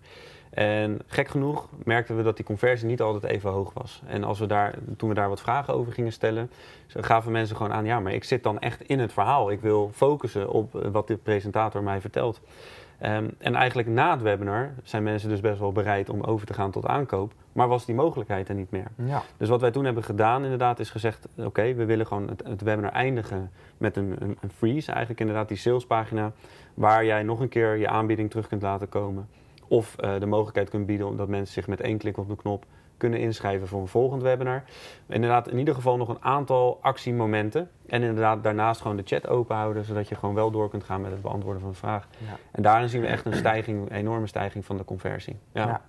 En 0.50 1.00
gek 1.08 1.28
genoeg 1.28 1.70
merkten 1.84 2.18
we 2.18 2.24
dat 2.24 2.36
die 2.36 2.46
conversie 2.46 2.88
niet 2.88 3.02
altijd 3.02 3.24
even 3.24 3.50
hoog 3.50 3.74
was. 3.74 4.02
En 4.06 4.24
als 4.24 4.40
we 4.40 4.46
daar, 4.46 4.74
toen 4.98 5.10
we 5.10 5.16
daar 5.16 5.30
wat 5.30 5.42
vragen 5.42 5.74
over 5.74 5.94
gingen 5.94 6.12
stellen, 6.12 6.52
gaven 6.88 7.32
mensen 7.32 7.56
gewoon 7.56 7.74
aan: 7.74 7.86
ja, 7.86 8.00
maar 8.00 8.14
ik 8.14 8.24
zit 8.24 8.44
dan 8.44 8.60
echt 8.60 8.82
in 8.82 9.00
het 9.00 9.14
verhaal. 9.14 9.52
Ik 9.52 9.62
wil 9.62 9.92
focussen 9.94 10.50
op 10.50 10.72
wat 10.92 11.08
de 11.08 11.18
presentator 11.18 11.84
mij 11.84 12.02
vertelt. 12.02 12.42
Um, 13.04 13.32
en 13.38 13.56
eigenlijk 13.56 13.88
na 13.88 14.12
het 14.12 14.22
webinar 14.22 14.74
zijn 14.84 15.04
mensen 15.04 15.30
dus 15.30 15.40
best 15.40 15.60
wel 15.60 15.72
bereid 15.72 16.10
om 16.10 16.22
over 16.22 16.48
te 16.48 16.54
gaan 16.54 16.72
tot 16.72 16.86
aankoop. 16.86 17.34
Maar 17.54 17.68
was 17.68 17.86
die 17.86 17.96
mogelijkheid 17.96 18.50
er 18.50 18.56
niet 18.56 18.72
meer. 18.72 18.88
Ja. 18.96 19.24
Dus 19.38 19.50
wat 19.50 19.62
wij 19.62 19.72
toen 19.72 19.86
hebben 19.86 20.04
gedaan 20.04 20.44
inderdaad 20.44 20.80
is 20.80 20.90
gezegd... 20.90 21.28
oké, 21.36 21.74
we 21.74 21.86
willen 21.86 22.08
gewoon 22.08 22.28
het, 22.28 22.44
het, 22.46 22.62
webinar 22.62 22.92
eindigen 22.92 23.52
met 23.78 23.96
een, 23.96 24.16
een, 24.20 24.38
een, 24.42 24.52
freeze. 24.56 24.90
Eigenlijk 24.90 25.20
inderdaad 25.20 25.48
die 25.48 25.58
salespagina... 25.58 26.32
waar 26.74 27.06
jij 27.06 27.24
nog 27.24 27.40
een 27.40 27.50
keer 27.50 27.76
je 27.76 27.88
aanbieding 27.88 28.30
terug 28.30 28.48
kunt 28.48 28.62
laten 28.62 28.90
komen. 28.90 29.28
Of 29.68 29.96
uh, 30.00 30.20
de 30.20 30.26
mogelijkheid 30.26 30.70
kunt 30.70 30.86
bieden 30.86 31.16
dat 31.16 31.28
mensen 31.28 31.54
zich 31.54 31.68
met 31.68 31.82
één 31.82 31.98
klik 31.98 32.18
op 32.18 32.28
de 32.28 32.36
knop 32.36 32.66
kunnen 32.98 33.20
inschrijven 33.20 33.68
voor 33.68 33.82
een 33.82 33.88
volgend 33.88 34.22
webinar. 34.22 34.64
Inderdaad, 35.08 35.48
in 35.48 35.58
ieder 35.58 35.76
geval 35.76 35.98
nog 35.98 36.10
een 36.10 36.24
aantal 36.24 36.78
actiemomenten. 36.82 37.70
En 37.88 38.02
inderdaad, 38.02 38.44
daarnaast 38.44 38.82
gewoon 38.82 38.98
de 38.98 39.04
chat 39.06 39.28
open 39.28 39.56
houden, 39.56 39.86
zodat 39.86 40.08
je 40.08 40.16
gewoon 40.16 40.36
wel 40.36 40.52
door 40.52 40.70
kunt 40.70 40.84
gaan 40.84 41.02
met 41.02 41.12
het 41.12 41.22
beantwoorden 41.22 41.62
van 41.62 41.72
de 41.72 41.78
vraag. 41.78 42.08
Ja. 42.18 42.38
En 42.52 42.64
daarin 42.64 42.90
zien 42.90 43.02
we 43.02 43.08
echt 43.08 43.26
een 43.26 43.34
stijging, 43.34 43.82
een 43.82 43.96
enorme 43.96 44.28
stijging 44.28 44.66
van 44.66 44.78
de 44.78 44.86
conversie. 44.86 45.38
Ja. 45.52 45.68
ja. 45.68 45.82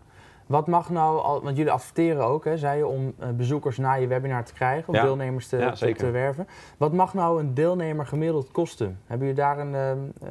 Wat 0.46 0.66
mag 0.66 0.90
nou, 0.90 1.42
want 1.42 1.56
jullie 1.56 1.72
adverteren 1.72 2.24
ook, 2.24 2.44
hè, 2.44 2.56
zei 2.56 2.78
je, 2.78 2.86
om 2.86 3.14
uh, 3.20 3.28
bezoekers 3.28 3.78
naar 3.78 4.00
je 4.00 4.06
webinar 4.06 4.44
te 4.44 4.52
krijgen, 4.52 4.94
om 4.94 5.00
deelnemers 5.00 5.48
te, 5.48 5.72
te, 5.74 5.94
te, 5.94 6.10
werven. 6.10 6.48
Wat 6.76 6.92
mag 6.92 7.14
nou 7.14 7.40
een 7.40 7.54
deelnemer 7.54 8.06
gemiddeld 8.06 8.50
kosten? 8.50 8.98
Hebben 9.06 9.26
jullie 9.26 9.42
daar 9.42 9.58
een. 9.58 9.72
Uh, 9.72 10.30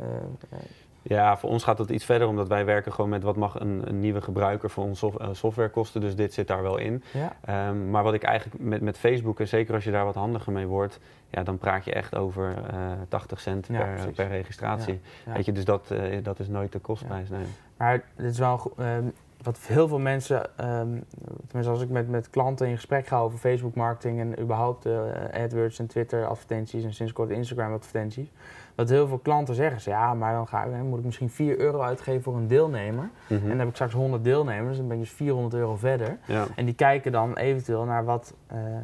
Ja, 1.10 1.38
voor 1.38 1.50
ons 1.50 1.64
gaat 1.64 1.78
het 1.78 1.90
iets 1.90 2.06
verder, 2.06 2.28
omdat 2.28 2.48
wij 2.48 2.66
werken 2.66 2.94
gewoon 2.94 3.10
met 3.10 3.24
wat 3.24 3.36
mag 3.36 3.60
een, 3.60 3.82
een 3.86 4.00
nieuwe 4.00 4.22
gebruiker 4.22 4.70
voor 4.70 4.84
ons 4.84 5.00
sof- 5.00 5.18
eh, 5.18 5.28
software 5.32 5.70
kosten. 5.70 6.02
Dus 6.02 6.16
dit 6.16 6.34
zit 6.34 6.48
daar 6.48 6.62
wel 6.62 6.78
in. 6.78 7.04
Ja. 7.14 7.36
Ehm, 7.46 7.90
maar 7.90 8.04
wat 8.04 8.14
ik 8.14 8.24
eigenlijk 8.24 8.64
met, 8.64 8.82
met 8.82 8.98
Facebook, 8.98 9.40
en 9.40 9.48
zeker 9.48 9.74
als 9.74 9.84
je 9.84 9.92
daar 9.92 10.06
wat 10.06 10.16
handiger 10.16 10.52
mee 10.54 10.66
wordt, 10.66 11.00
ja, 11.30 11.44
dan 11.44 11.58
praat 11.58 11.86
je 11.86 11.94
echt 11.94 12.16
over 12.16 12.54
eh 12.70 12.76
80 13.10 13.40
cent 13.40 13.68
Ja, 13.72 13.88
per, 14.16 14.28
registratie. 14.28 15.00
Ja. 15.26 15.34
Weet 15.34 15.46
je, 15.46 15.52
dus 15.52 15.66
dat, 15.66 15.92
eh, 15.92 16.24
dat 16.24 16.40
is 16.40 16.48
nooit 16.48 16.72
de 16.72 16.80
kostprijs. 16.80 17.30
Nee. 17.30 17.46
Maar 17.78 18.02
dit 18.16 18.32
is 18.32 18.40
wel 18.40 18.58
go- 18.58 18.74
ehm, 18.78 19.04
wat 19.44 19.60
heel 19.68 19.88
veel 19.88 20.00
mensen, 20.00 20.58
ehm, 20.58 20.88
tenminste 21.48 21.70
als 21.72 21.82
ik 21.82 21.90
met, 21.90 22.10
met 22.10 22.30
klanten 22.30 22.68
in 22.68 22.76
gesprek 22.76 23.08
ga 23.08 23.20
over 23.20 23.38
Facebook 23.38 23.76
marketing 23.76 24.20
en 24.20 24.40
überhaupt 24.40 24.86
eh, 24.86 25.00
AdWords 25.44 25.80
en 25.80 25.88
Twitter 25.88 26.26
advertenties 26.26 26.84
en 26.84 26.94
sinds 26.94 27.14
kort 27.14 27.30
Instagram 27.30 27.74
advertenties. 27.74 28.32
Wat 28.76 28.90
heel 28.90 29.08
veel 29.08 29.18
klanten 29.18 29.56
zeggen 29.56 29.78
is, 29.78 29.84
ja, 29.86 30.14
maar 30.14 30.34
dan, 30.34 30.48
ga, 30.48 30.64
ik- 30.64 30.72
dan 30.72 30.86
moet 30.88 31.00
ik 31.00 31.06
misschien 31.06 31.30
4 31.30 31.60
euro 31.60 31.82
uitgeven 31.82 32.24
voor 32.24 32.36
een 32.36 32.48
deelnemer. 32.48 33.10
Mhm. 33.28 33.42
En 33.44 33.48
dan 33.50 33.60
heb 33.60 33.68
ik 33.68 33.74
straks 33.74 33.94
100 33.94 34.24
deelnemers, 34.24 34.78
dan 34.78 34.88
ben 34.88 34.98
ik 34.98 35.04
dus 35.04 35.12
400 35.12 35.54
euro 35.54 35.76
verder. 35.76 36.18
ja. 36.26 36.46
En 36.56 36.66
die 36.66 36.74
kijken 36.74 37.12
dan 37.12 37.36
eventueel 37.38 37.84
naar 37.84 38.06
wat, 38.06 38.34
eh, 38.48 38.58
eh, 38.78 38.82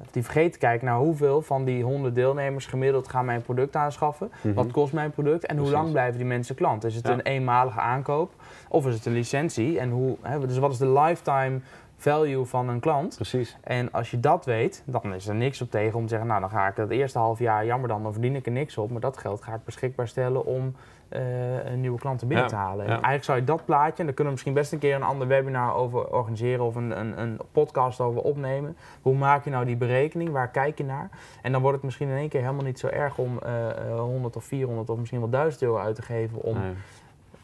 of 0.00 0.10
die 0.10 0.22
vergeten 0.22 0.52
te 0.52 0.58
kijken 0.58 0.86
naar 0.86 0.96
hoeveel 0.98 1.42
van 1.42 1.64
die 1.64 1.82
100 1.84 2.14
deelnemers 2.14 2.66
gemiddeld 2.66 3.08
gaan 3.08 3.24
mijn 3.24 3.42
product 3.42 3.76
aanschaffen. 3.76 4.30
Mhm. 4.42 4.54
Wat 4.54 4.70
kost 4.70 4.92
mijn 4.92 5.10
product 5.10 5.46
en 5.46 5.58
hoe 5.58 5.70
lang 5.70 5.90
blijven 5.90 6.18
die 6.18 6.26
mensen 6.26 6.54
klant? 6.54 6.84
Is 6.84 6.94
het 6.94 7.06
Ja. 7.06 7.12
een 7.12 7.20
eenmalige 7.20 7.80
aankoop 7.80 8.32
of 8.68 8.86
is 8.86 8.94
het 8.94 9.06
een 9.06 9.12
licentie? 9.12 9.78
En 9.78 9.90
hoe, 9.90 10.16
hè, 10.22 10.46
dus 10.46 10.58
wat 10.58 10.72
is 10.72 10.78
de 10.78 10.88
lifetime 10.90 11.60
value 11.98 12.44
van 12.44 12.68
een 12.68 12.80
klant? 12.80 13.14
Precies. 13.14 13.56
En 13.62 13.92
als 13.92 14.10
je 14.10 14.20
dat 14.20 14.44
weet, 14.44 14.82
dan 14.86 15.14
is 15.14 15.28
er 15.28 15.34
niks 15.34 15.60
op 15.62 15.70
tegen 15.70 15.94
om 15.98 16.02
te 16.02 16.08
zeggen, 16.08 16.28
nou 16.28 16.40
dan 16.40 16.50
ga 16.50 16.68
ik 16.68 16.76
het 16.76 16.90
eerste 16.90 17.18
half 17.18 17.38
jaar, 17.38 17.66
jammer 17.66 17.88
dan, 17.88 18.02
dan 18.02 18.12
verdien 18.12 18.34
ik 18.36 18.46
er 18.46 18.52
niks 18.52 18.78
op. 18.78 18.90
Maar 18.90 19.00
dat 19.00 19.16
geld 19.16 19.42
ga 19.42 19.54
ik 19.54 19.64
beschikbaar 19.64 20.08
stellen 20.08 20.44
om 20.44 20.74
eh, 21.08 21.64
een 21.64 21.80
nieuwe 21.80 21.98
klanten 21.98 22.28
binnen 22.28 22.44
Ja, 22.46 22.50
te 22.50 22.56
halen. 22.56 22.84
En 22.84 22.90
eigenlijk 22.90 23.24
zou 23.24 23.38
je 23.38 23.44
dat 23.44 23.64
plaatje, 23.64 23.98
en 23.98 24.04
daar 24.04 24.14
kunnen 24.14 24.24
we 24.24 24.30
misschien 24.30 24.54
best 24.54 24.72
een 24.72 24.78
keer 24.78 24.94
een 24.94 25.02
ander 25.02 25.26
webinar 25.26 25.74
over 25.74 26.06
organiseren 26.12 26.64
of 26.64 26.74
een, 26.74 27.00
een, 27.00 27.20
een 27.20 27.38
podcast 27.52 28.00
over 28.00 28.20
opnemen. 28.20 28.76
Hoe 29.02 29.14
maak 29.14 29.44
je 29.44 29.50
nou 29.50 29.64
die 29.64 29.76
berekening? 29.76 30.30
Waar 30.30 30.48
kijk 30.50 30.78
je 30.78 30.84
naar? 30.84 31.10
En 31.42 31.52
dan 31.52 31.60
wordt 31.60 31.76
het 31.76 31.84
misschien 31.84 32.08
in 32.08 32.16
één 32.16 32.28
keer 32.28 32.40
helemaal 32.40 32.64
niet 32.64 32.78
zo 32.78 32.86
erg 32.86 33.18
om 33.18 33.38
eh, 33.42 33.70
eh, 33.90 33.98
100 33.98 34.36
of 34.36 34.44
400 34.44 34.90
of 34.90 34.98
misschien 34.98 35.20
wel 35.20 35.30
1000 35.30 35.62
euro 35.62 35.78
uit 35.78 35.94
te 35.94 36.02
geven 36.02 36.42
om 36.42 36.58
Nee. 36.58 36.72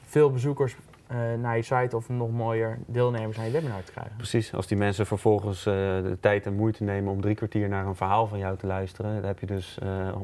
veel 0.05 0.31
bezoekers 0.31 0.77
eh, 1.13 1.19
naar 1.41 1.57
je 1.57 1.63
site 1.63 1.97
of 1.97 2.09
nog 2.09 2.31
mooier 2.31 2.79
deelnemers 2.87 3.39
aan 3.39 3.45
je 3.45 3.51
webinar 3.51 3.83
te 3.85 3.93
krijgen. 3.93 4.17
Precies, 4.17 4.55
als 4.55 4.67
die 4.67 4.77
mensen 4.79 5.07
vervolgens 5.07 5.67
eh, 5.67 5.73
de 5.75 6.17
tijd 6.21 6.47
en 6.47 6.55
moeite 6.55 6.85
nemen 6.85 7.13
om 7.13 7.21
drie 7.21 7.35
kwartier 7.35 7.69
naar 7.69 7.87
een 7.87 7.95
verhaal 7.95 8.27
van 8.27 8.39
jou 8.39 8.57
te 8.57 8.67
luisteren, 8.67 9.15
dan 9.15 9.25
heb 9.25 9.39
je 9.39 9.47
dus 9.47 9.79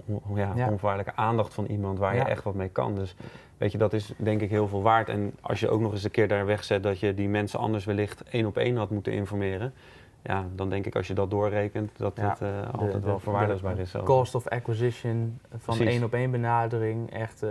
on- 0.07 0.22
ja, 0.37 0.53
Ja. 0.57 0.64
onvoorwaardelijke 0.68 1.20
aandacht 1.20 1.55
van 1.55 1.64
iemand 1.64 1.98
waar 1.98 2.14
Ja. 2.16 2.22
je 2.24 2.29
echt 2.31 2.42
wat 2.44 2.55
mee 2.55 2.68
kan. 2.68 2.94
Dus 2.94 3.14
weet 3.59 3.72
je, 3.72 3.79
dat 3.79 3.92
is 3.92 4.12
denk 4.16 4.40
ik 4.40 4.51
heel 4.51 4.68
veel 4.68 4.83
waard. 4.83 5.09
En 5.09 5.35
als 5.40 5.61
je 5.61 5.68
ook 5.68 5.81
nog 5.81 5.92
eens 5.92 6.05
een 6.05 6.11
keer 6.11 6.29
daar 6.29 6.46
wegzet 6.46 6.83
dat 6.83 7.01
je 7.01 7.14
die 7.14 7.29
mensen 7.29 7.59
anders 7.59 7.85
wellicht 7.85 8.22
één 8.22 8.46
op 8.46 8.57
één 8.57 8.77
had 8.77 8.90
moeten 8.90 9.12
informeren, 9.12 9.72
ja, 10.29 10.45
dan 10.55 10.71
denk 10.71 10.87
ik 10.87 10.97
als 10.97 11.07
je 11.07 11.14
dat 11.14 11.31
doorrekent 11.31 11.91
dat 11.99 12.12
Ja. 12.17 12.29
het 12.29 12.41
eh, 12.41 12.49
altijd 12.73 12.93
de- 13.03 13.07
wel 13.09 13.19
verwaarloosbaar 13.19 13.79
is. 13.79 13.95
Cost 14.05 14.35
of 14.35 14.49
acquisition 14.49 15.41
van 15.57 15.79
één 15.81 16.05
op 16.05 16.12
één 16.12 16.31
benadering, 16.31 17.11
echt 17.12 17.43
eh 17.43 17.51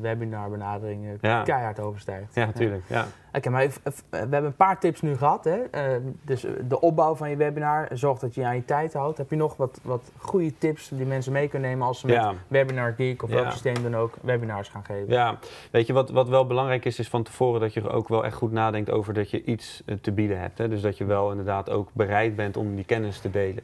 webinar 0.00 0.50
benaderingen, 0.50 1.18
Ja. 1.20 1.42
keihard 1.42 1.80
overstijgt. 1.80 2.34
Ja, 2.34 2.44
natuurlijk. 2.46 2.84
Ja. 2.88 3.06
Oké, 3.36 3.50
maar 3.50 3.62
ik- 3.62 3.74
we 4.10 4.16
hebben 4.16 4.44
een 4.44 4.56
paar 4.56 4.78
tips 4.80 5.00
nu 5.00 5.16
gehad. 5.16 5.44
Hè? 5.44 5.56
Eh, 5.70 5.96
dus 6.22 6.46
de 6.68 6.80
opbouw 6.80 7.14
van 7.14 7.30
je 7.30 7.36
webinar, 7.36 7.88
zorg 7.92 8.18
dat 8.18 8.34
je 8.34 8.40
je 8.40 8.46
aan 8.46 8.54
je 8.56 8.64
tijd 8.64 8.92
houdt. 8.92 9.18
Heb 9.18 9.30
je 9.30 9.36
nog 9.36 9.56
wat, 9.56 9.80
wat 9.82 10.10
goede 10.18 10.58
tips 10.58 10.88
die 10.88 11.06
mensen 11.06 11.32
mee 11.32 11.48
kunnen 11.48 11.68
nemen 11.70 11.86
als 11.86 12.00
ze 12.00 12.06
met. 12.06 12.26
Webinar 12.48 12.92
Geek 12.96 13.22
of 13.22 13.28
Ja. 13.30 13.34
welk 13.34 13.50
systeem 13.50 13.82
dan 13.82 13.96
ook 13.96 14.14
webinars 14.22 14.68
gaan 14.68 14.84
geven? 14.84 15.08
Ja, 15.12 15.38
weet 15.70 15.86
je 15.86 15.92
wat, 15.92 16.10
wat 16.10 16.28
wel 16.28 16.46
belangrijk 16.46 16.84
is, 16.84 16.98
is 16.98 17.08
van 17.08 17.22
tevoren 17.22 17.60
dat 17.60 17.74
je 17.74 17.88
ook 17.90 18.08
wel 18.08 18.24
echt 18.24 18.34
goed 18.36 18.52
nadenkt 18.52 18.90
over 18.90 19.14
dat 19.14 19.30
je 19.30 19.44
iets 19.44 19.82
eh, 19.86 19.96
te 20.00 20.12
bieden 20.12 20.40
hebt. 20.40 20.58
Hè? 20.58 20.68
Dus 20.68 20.80
dat 20.80 20.96
je 20.98 21.04
wel 21.04 21.30
inderdaad 21.30 21.70
ook 21.70 21.88
bereid 21.92 22.36
bent 22.36 22.56
om 22.56 22.74
die 22.74 22.84
kennis 22.84 23.18
te 23.20 23.30
delen. 23.30 23.62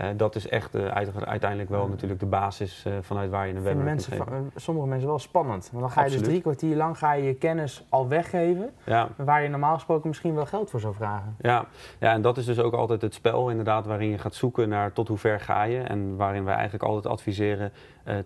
Eh, 0.00 0.08
dat 0.16 0.34
is 0.34 0.48
echt 0.48 0.74
eh, 0.74 0.86
uit- 0.86 1.24
uiteindelijk 1.24 1.70
wel 1.70 1.88
natuurlijk 1.88 2.20
de 2.20 2.26
basis 2.26 2.82
eh, 2.86 2.92
vanuit 3.00 3.30
waar 3.30 3.46
je 3.46 3.54
een 3.54 3.62
webinar 3.62 3.84
mensen, 3.84 4.12
geven. 4.12 4.50
sommige 4.56 4.86
mensen 4.86 5.08
wel 5.08 5.18
spannend. 5.18 5.68
Want 5.72 5.82
dan 5.82 5.92
ga 5.92 6.04
je 6.04 6.10
dus 6.10 6.22
drie 6.22 6.40
kwartier 6.40 6.76
lang 6.76 6.98
ga 6.98 7.12
je, 7.12 7.24
je 7.24 7.34
kennis 7.34 7.84
al 7.88 8.08
weggeven, 8.08 8.70
Ja, 8.84 9.08
waar 9.16 9.42
je 9.42 9.48
normaal 9.48 9.74
gesproken 9.74 10.08
misschien 10.08 10.34
wel 10.34 10.46
geld 10.46 10.70
voor 10.70 10.80
zou 10.80 10.94
vragen. 10.94 11.36
ja. 11.40 11.64
ja, 11.98 12.12
en 12.12 12.22
dat 12.22 12.36
is 12.36 12.44
dus 12.44 12.58
ook 12.58 12.72
altijd 12.74 13.02
het 13.02 13.14
spel 13.14 13.50
inderdaad 13.50 13.86
waarin 13.86 14.08
je 14.08 14.18
gaat 14.18 14.34
zoeken 14.34 14.68
naar 14.68 14.92
tot 14.92 15.08
hoe 15.08 15.18
ver 15.18 15.40
ga 15.40 15.62
je. 15.62 15.78
En 15.80 16.16
waarin 16.16 16.44
wij 16.44 16.54
eigenlijk 16.54 16.84
altijd 16.84 17.06
adviseren, 17.06 17.72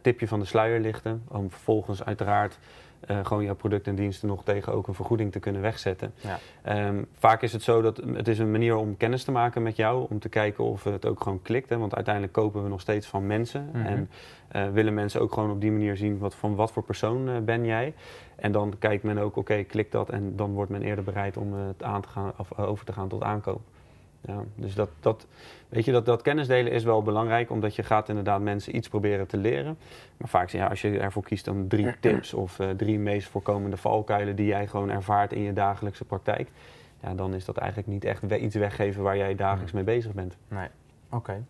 tipje 0.00 0.28
van 0.28 0.40
de 0.40 0.46
sluier 0.46 0.80
lichten. 0.80 1.22
Om 1.28 1.50
vervolgens 1.50 2.04
uiteraard 2.04 2.58
eh, 3.06 3.18
gewoon 3.22 3.44
jouw 3.44 3.54
producten 3.54 3.92
en 3.92 3.98
diensten 3.98 4.28
nog 4.28 4.44
tegen 4.44 4.72
ook 4.72 4.86
een 4.86 4.94
vergoeding 4.94 5.32
te 5.32 5.38
kunnen 5.38 5.62
wegzetten. 5.62 6.14
Ja. 6.16 6.38
Ehm, 6.62 7.02
vaak 7.18 7.42
is 7.42 7.52
het 7.52 7.62
zo 7.62 7.82
dat 7.82 7.96
het 7.96 8.28
is 8.28 8.38
een 8.38 8.50
manier 8.50 8.76
om 8.76 8.96
kennis 8.96 9.24
te 9.24 9.30
maken 9.30 9.62
met 9.62 9.76
jou, 9.76 10.06
om 10.10 10.18
te 10.18 10.28
kijken 10.28 10.64
of 10.64 10.84
het 10.84 11.06
ook 11.06 11.22
gewoon 11.22 11.42
klikt. 11.42 11.68
Hè? 11.68 11.78
Want 11.78 11.94
uiteindelijk 11.94 12.34
kopen 12.34 12.62
we 12.62 12.68
nog 12.68 12.80
steeds 12.80 13.06
van 13.06 13.26
mensen. 13.26 13.68
Mhm. 13.72 13.86
En 13.86 14.10
eh, 14.48 14.70
willen 14.70 14.94
mensen 14.94 15.20
ook 15.20 15.32
gewoon 15.32 15.50
op 15.50 15.60
die 15.60 15.72
manier 15.72 15.96
zien 15.96 16.18
wat, 16.18 16.34
van 16.34 16.54
wat 16.54 16.72
voor 16.72 16.82
persoon 16.82 17.28
eh, 17.28 17.38
ben 17.38 17.64
jij. 17.64 17.94
En 18.36 18.52
dan 18.52 18.74
kijkt 18.78 19.02
men 19.02 19.18
ook, 19.18 19.36
oké, 19.36 19.62
klikt 19.62 19.92
dat 19.92 20.10
en 20.10 20.36
dan 20.36 20.52
wordt 20.52 20.70
men 20.70 20.82
eerder 20.82 21.04
bereid 21.04 21.36
om 21.36 21.52
het 21.52 21.82
aan 21.82 22.00
te 22.00 22.08
gaan, 22.08 22.32
of, 22.36 22.58
over 22.58 22.84
te 22.84 22.92
gaan 22.92 23.08
tot 23.08 23.22
aankoop. 23.22 23.60
Ja, 24.26 24.42
dus 24.54 24.74
dat, 24.74 24.88
dat, 25.00 25.26
weet 25.68 25.84
je, 25.84 25.92
dat, 25.92 26.06
dat 26.06 26.22
kennisdelen 26.22 26.72
is 26.72 26.84
wel 26.84 27.02
belangrijk, 27.02 27.50
omdat 27.50 27.74
je 27.76 27.82
gaat 27.82 28.08
inderdaad 28.08 28.40
mensen 28.40 28.76
iets 28.76 28.88
proberen 28.88 29.26
te 29.26 29.36
leren. 29.36 29.76
Maar 30.16 30.28
vaak 30.28 30.48
ja, 30.48 30.66
als 30.66 30.80
je 30.80 30.98
ervoor 30.98 31.22
kiest 31.22 31.44
dan 31.44 31.66
drie 31.68 31.98
tips 32.00 32.34
of 32.34 32.58
eh, 32.58 32.68
drie 32.70 32.98
meest 32.98 33.28
voorkomende 33.28 33.76
valkuilen 33.76 34.36
die 34.36 34.46
jij 34.46 34.66
gewoon 34.66 34.90
ervaart 34.90 35.32
in 35.32 35.42
je 35.42 35.52
dagelijkse 35.52 36.04
praktijk, 36.04 36.48
ja, 37.02 37.14
dan 37.14 37.34
is 37.34 37.44
dat 37.44 37.56
eigenlijk 37.56 37.88
niet 37.88 38.04
echt 38.04 38.20
we- 38.26 38.38
iets 38.38 38.54
weggeven 38.54 39.02
waar 39.02 39.16
jij 39.16 39.34
dagelijks 39.34 39.72
mee 39.72 39.84
bezig 39.84 40.12
bent. 40.12 40.36
Nee, 40.48 40.68
oké. 41.10 41.44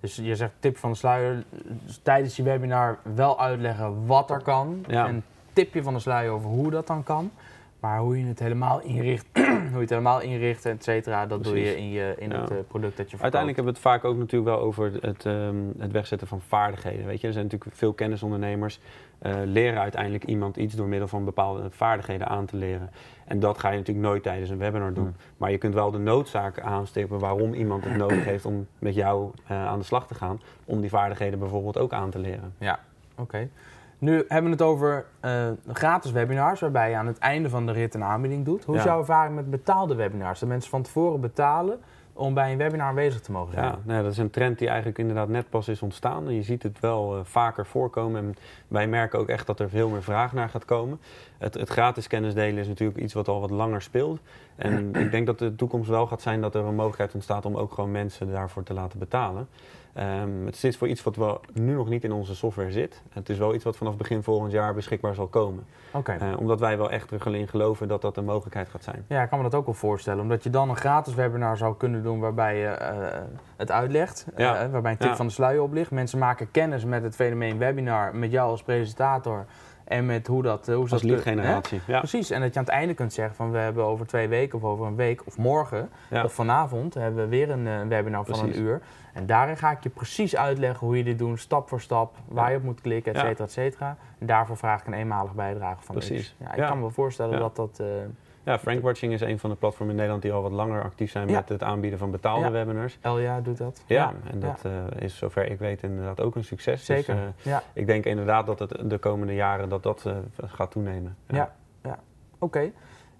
Dus 0.00 0.16
je 0.16 0.36
zegt 0.36 0.52
tip 0.58 0.76
van 0.76 0.90
de 0.90 0.96
sluier, 0.96 1.42
dus 1.84 2.00
tijdens 2.02 2.36
je 2.36 2.42
webinar 2.42 2.98
wel 3.14 3.40
uitleggen 3.40 4.06
wat 4.06 4.30
er 4.30 4.42
kan. 4.42 4.84
Ja. 4.88 5.06
En 5.06 5.24
tipje 5.52 5.82
van 5.82 5.94
de 5.94 6.00
sluier 6.00 6.30
over 6.32 6.48
hoe 6.50 6.70
dat 6.70 6.86
dan 6.86 7.02
kan. 7.02 7.30
Maar 7.82 7.98
hoe 7.98 8.18
je 8.18 8.26
het 8.26 8.38
helemaal 8.38 8.80
inricht, 8.80 9.26
hoe 9.32 9.44
je 9.72 9.78
het 9.78 9.90
helemaal 9.90 10.20
inricht, 10.20 10.66
et 10.66 10.84
cetera, 10.84 11.26
dat 11.26 11.44
doe 11.44 11.60
je 11.60 11.76
in, 11.76 11.90
je, 11.90 12.14
in 12.18 12.30
Ja. 12.30 12.40
het 12.40 12.50
eh, 12.50 12.56
product 12.68 12.96
dat 12.96 13.10
je 13.10 13.16
verkoopt. 13.16 13.22
Uiteindelijk 13.22 13.56
hebben 13.56 13.74
we 13.74 13.88
het 13.88 13.88
vaak 13.88 14.04
ook 14.10 14.16
natuurlijk 14.18 14.56
wel 14.56 14.60
over 14.66 14.92
het, 15.00 15.26
ehm, 15.26 15.56
het 15.78 15.92
wegzetten 15.92 16.26
van 16.28 16.40
vaardigheden. 16.40 17.06
Weet 17.06 17.20
je? 17.20 17.26
Er 17.26 17.32
zijn 17.32 17.44
natuurlijk 17.44 17.76
veel 17.76 17.92
kennisondernemers 17.92 18.80
eh, 19.18 19.34
leren 19.44 19.80
uiteindelijk 19.80 20.24
iemand 20.24 20.56
iets 20.56 20.74
door 20.74 20.86
middel 20.86 21.08
van 21.08 21.24
bepaalde 21.24 21.70
vaardigheden 21.70 22.28
aan 22.28 22.46
te 22.46 22.56
leren. 22.56 22.90
En 23.24 23.40
dat 23.40 23.58
ga 23.58 23.70
je 23.70 23.76
natuurlijk 23.78 24.06
nooit 24.06 24.22
tijdens 24.22 24.50
een 24.50 24.58
webinar 24.58 24.92
doen. 24.92 25.04
Hmm. 25.04 25.16
Maar 25.36 25.50
je 25.50 25.58
kunt 25.58 25.74
wel 25.74 25.90
de 25.90 25.98
noodzaak 25.98 26.60
aanstippen 26.60 27.18
waarom 27.18 27.54
iemand 27.54 27.84
het 27.84 27.96
nodig 27.96 28.24
heeft 28.24 28.44
om 28.44 28.66
met 28.78 28.94
jou 28.94 29.30
eh, 29.46 29.66
aan 29.66 29.78
de 29.78 29.84
slag 29.84 30.06
te 30.06 30.14
gaan. 30.14 30.40
Om 30.64 30.80
die 30.80 30.90
vaardigheden 30.90 31.38
bijvoorbeeld 31.38 31.78
ook 31.78 31.92
aan 31.92 32.10
te 32.10 32.18
leren. 32.18 32.54
Ja, 32.58 32.78
oké. 33.18 33.48
Nu 34.02 34.24
hebben 34.28 34.50
we 34.50 34.56
het 34.56 34.62
over 34.62 35.04
eh, 35.20 35.48
gratis 35.72 36.10
webinars, 36.10 36.60
waarbij 36.60 36.90
je 36.90 36.96
aan 36.96 37.06
het 37.06 37.18
einde 37.18 37.48
van 37.48 37.66
de 37.66 37.72
rit 37.72 37.94
een 37.94 38.04
aanbieding 38.04 38.44
doet. 38.44 38.64
Hoe 38.64 38.76
is 38.76 38.82
jouw 38.82 38.98
ervaring 38.98 39.34
met 39.34 39.50
betaalde 39.50 39.94
webinars? 39.94 40.40
Dat 40.40 40.48
mensen 40.48 40.70
van 40.70 40.82
tevoren 40.82 41.20
betalen 41.20 41.80
om 42.12 42.34
bij 42.34 42.52
een 42.52 42.58
webinar 42.58 42.86
aanwezig 42.86 43.20
te 43.20 43.32
mogen 43.32 43.52
zijn. 43.52 43.64
Ja, 43.64 43.78
nou 43.84 44.02
dat 44.02 44.12
is 44.12 44.18
een 44.18 44.30
trend 44.30 44.58
die 44.58 44.68
eigenlijk 44.68 44.98
inderdaad 44.98 45.28
net 45.28 45.50
pas 45.50 45.68
is 45.68 45.82
ontstaan. 45.82 46.26
En 46.26 46.34
je 46.34 46.42
ziet 46.42 46.62
het 46.62 46.80
wel 46.80 47.16
eh, 47.16 47.20
vaker 47.24 47.66
voorkomen. 47.66 48.20
En 48.20 48.34
wij 48.68 48.86
merken 48.86 49.18
ook 49.18 49.28
echt 49.28 49.46
dat 49.46 49.60
er 49.60 49.68
veel 49.68 49.88
meer 49.88 50.02
vraag 50.02 50.32
naar 50.32 50.48
gaat 50.48 50.64
komen. 50.64 51.00
Het, 51.38 51.54
het 51.54 51.68
gratis 51.68 52.06
kennis 52.06 52.34
delen 52.34 52.58
is 52.58 52.68
natuurlijk 52.68 52.98
iets 52.98 53.14
wat 53.14 53.28
al 53.28 53.40
wat 53.40 53.50
langer 53.50 53.82
speelt. 53.82 54.20
En 54.56 54.94
ik 55.04 55.10
denk 55.10 55.26
dat 55.26 55.38
de 55.38 55.54
toekomst 55.54 55.88
wel 55.88 56.06
gaat 56.06 56.22
zijn 56.22 56.40
dat 56.40 56.54
er 56.54 56.64
een 56.64 56.74
mogelijkheid 56.74 57.14
ontstaat 57.14 57.44
om 57.44 57.56
ook 57.56 57.72
gewoon 57.72 57.90
mensen 57.90 58.32
daarvoor 58.32 58.62
te 58.62 58.74
laten 58.74 58.98
betalen. 58.98 59.48
Ehm, 59.92 60.46
het 60.46 60.64
is 60.64 60.76
voor 60.76 60.88
iets 60.88 61.02
wat 61.02 61.16
wel 61.16 61.40
nu 61.52 61.74
nog 61.74 61.88
niet 61.88 62.04
in 62.04 62.12
onze 62.12 62.34
software 62.34 62.70
zit. 62.72 63.02
Het 63.12 63.28
is 63.28 63.38
wel 63.38 63.54
iets 63.54 63.64
wat 63.64 63.76
vanaf 63.76 63.96
begin 63.96 64.22
volgend 64.22 64.52
jaar 64.52 64.74
beschikbaar 64.74 65.14
zal 65.14 65.26
komen. 65.26 65.64
Oké. 65.90 66.12
Eh, 66.12 66.38
omdat 66.38 66.60
wij 66.60 66.78
wel 66.78 66.90
echt 66.90 67.12
erin 67.12 67.48
geloven 67.48 67.88
dat 67.88 68.00
dat 68.02 68.16
een 68.16 68.24
mogelijkheid 68.24 68.68
gaat 68.68 68.84
zijn. 68.84 69.04
Ja, 69.08 69.22
ik 69.22 69.28
kan 69.28 69.38
me 69.38 69.44
dat 69.44 69.54
ook 69.54 69.64
wel 69.66 69.74
voorstellen. 69.74 70.22
Omdat 70.22 70.42
je 70.42 70.50
dan 70.50 70.68
een 70.70 70.76
gratis 70.76 71.14
webinar 71.14 71.56
zou 71.56 71.76
kunnen 71.76 72.02
doen 72.02 72.20
waarbij 72.20 72.58
je 72.58 72.66
eh, 72.66 73.20
het 73.56 73.70
uitlegt. 73.70 74.26
Ja. 74.36 74.56
eh, 74.62 74.70
waarbij 74.70 74.90
een 74.92 74.98
tip 74.98 75.08
Ja. 75.08 75.16
van 75.16 75.26
de 75.26 75.32
sluier 75.32 75.62
oplicht. 75.62 75.90
Mensen 75.90 76.18
maken 76.18 76.50
kennis 76.50 76.84
met 76.84 77.02
het 77.02 77.14
fenomeen 77.14 77.58
webinar, 77.58 78.16
met 78.16 78.30
jou 78.30 78.50
als 78.50 78.62
presentator. 78.62 79.44
En 79.84 80.06
met 80.06 80.26
hoe 80.26 80.42
dat... 80.42 80.66
hoe 80.66 80.74
ze 80.74 80.80
Als 80.80 80.90
dat 80.90 81.02
lead 81.02 81.22
kun- 81.22 81.32
hè? 81.38 81.42
generatie. 81.42 81.80
Ja. 81.86 81.98
Precies, 81.98 82.30
en 82.30 82.40
dat 82.40 82.52
je 82.52 82.58
aan 82.58 82.64
het 82.64 82.74
einde 82.74 82.94
kunt 82.94 83.12
zeggen 83.12 83.34
van 83.34 83.50
we 83.50 83.58
hebben 83.58 83.84
over 83.84 84.06
twee 84.06 84.28
weken 84.28 84.58
of 84.58 84.64
over 84.64 84.86
een 84.86 84.96
week 84.96 85.22
of 85.26 85.38
morgen 85.38 85.90
Ja. 86.10 86.24
of 86.24 86.32
vanavond 86.32 86.94
hebben 86.94 87.22
we 87.22 87.28
weer 87.28 87.50
een 87.50 87.88
webinar 87.88 88.24
van 88.24 88.38
een 88.48 88.58
uur. 88.60 88.80
En 89.12 89.26
daarin 89.26 89.56
ga 89.56 89.70
ik 89.70 89.82
je 89.82 89.88
precies 89.88 90.36
uitleggen 90.36 90.86
hoe 90.86 90.96
je 90.96 91.04
dit 91.04 91.18
doet, 91.18 91.40
stap 91.40 91.68
voor 91.68 91.80
stap, 91.80 92.14
waar 92.28 92.50
je 92.50 92.56
op 92.56 92.62
moet 92.62 92.80
klikken, 92.80 93.12
et 93.14 93.20
Ja. 93.20 93.26
cetera, 93.26 93.44
et 93.44 93.52
cetera. 93.52 93.96
En 94.18 94.26
daarvoor 94.26 94.56
vraag 94.56 94.80
ik 94.80 94.86
een 94.86 94.92
eenmalige 94.92 95.34
bijdrage 95.34 95.82
van 95.82 95.94
Precies. 95.94 96.34
Ja, 96.38 96.50
ik 96.50 96.56
Ja. 96.56 96.66
kan 96.66 96.76
me 96.76 96.82
wel 96.82 96.90
voorstellen 96.90 97.32
Ja. 97.32 97.38
dat 97.38 97.56
dat... 97.56 97.78
eh, 97.80 97.86
Ja, 98.44 98.58
Frankwatching 98.58 99.12
is 99.12 99.20
een 99.20 99.38
van 99.38 99.50
de 99.50 99.56
platformen 99.56 99.90
in 99.90 99.96
Nederland 99.96 100.22
die 100.22 100.32
al 100.32 100.42
wat 100.42 100.52
langer 100.52 100.82
actief 100.82 101.10
zijn 101.10 101.28
Ja. 101.28 101.34
met 101.34 101.48
het 101.48 101.62
aanbieden 101.62 101.98
van 101.98 102.10
betaalde 102.10 102.44
Ja. 102.44 102.50
webinars. 102.50 102.98
Elja 103.00 103.40
doet 103.40 103.58
dat. 103.58 103.82
Ja, 103.86 104.12
en 104.30 104.40
dat 104.40 104.64
eh, 104.64 104.72
is 105.02 105.16
zover 105.16 105.50
ik 105.50 105.58
weet 105.58 105.82
inderdaad 105.82 106.20
ook 106.20 106.34
een 106.36 106.44
succes. 106.44 106.84
Dus, 106.84 106.96
Zeker. 107.06 107.14
eh, 107.22 107.22
ja. 107.42 107.62
ik 107.72 107.86
denk 107.86 108.04
inderdaad 108.04 108.46
dat 108.46 108.58
het 108.58 108.90
de 108.90 108.98
komende 108.98 109.34
jaren 109.34 109.68
dat 109.68 109.82
dat 109.82 110.06
gaat 110.46 110.70
toenemen. 110.70 111.16
Ja. 111.26 111.52
Oké. 112.38 112.70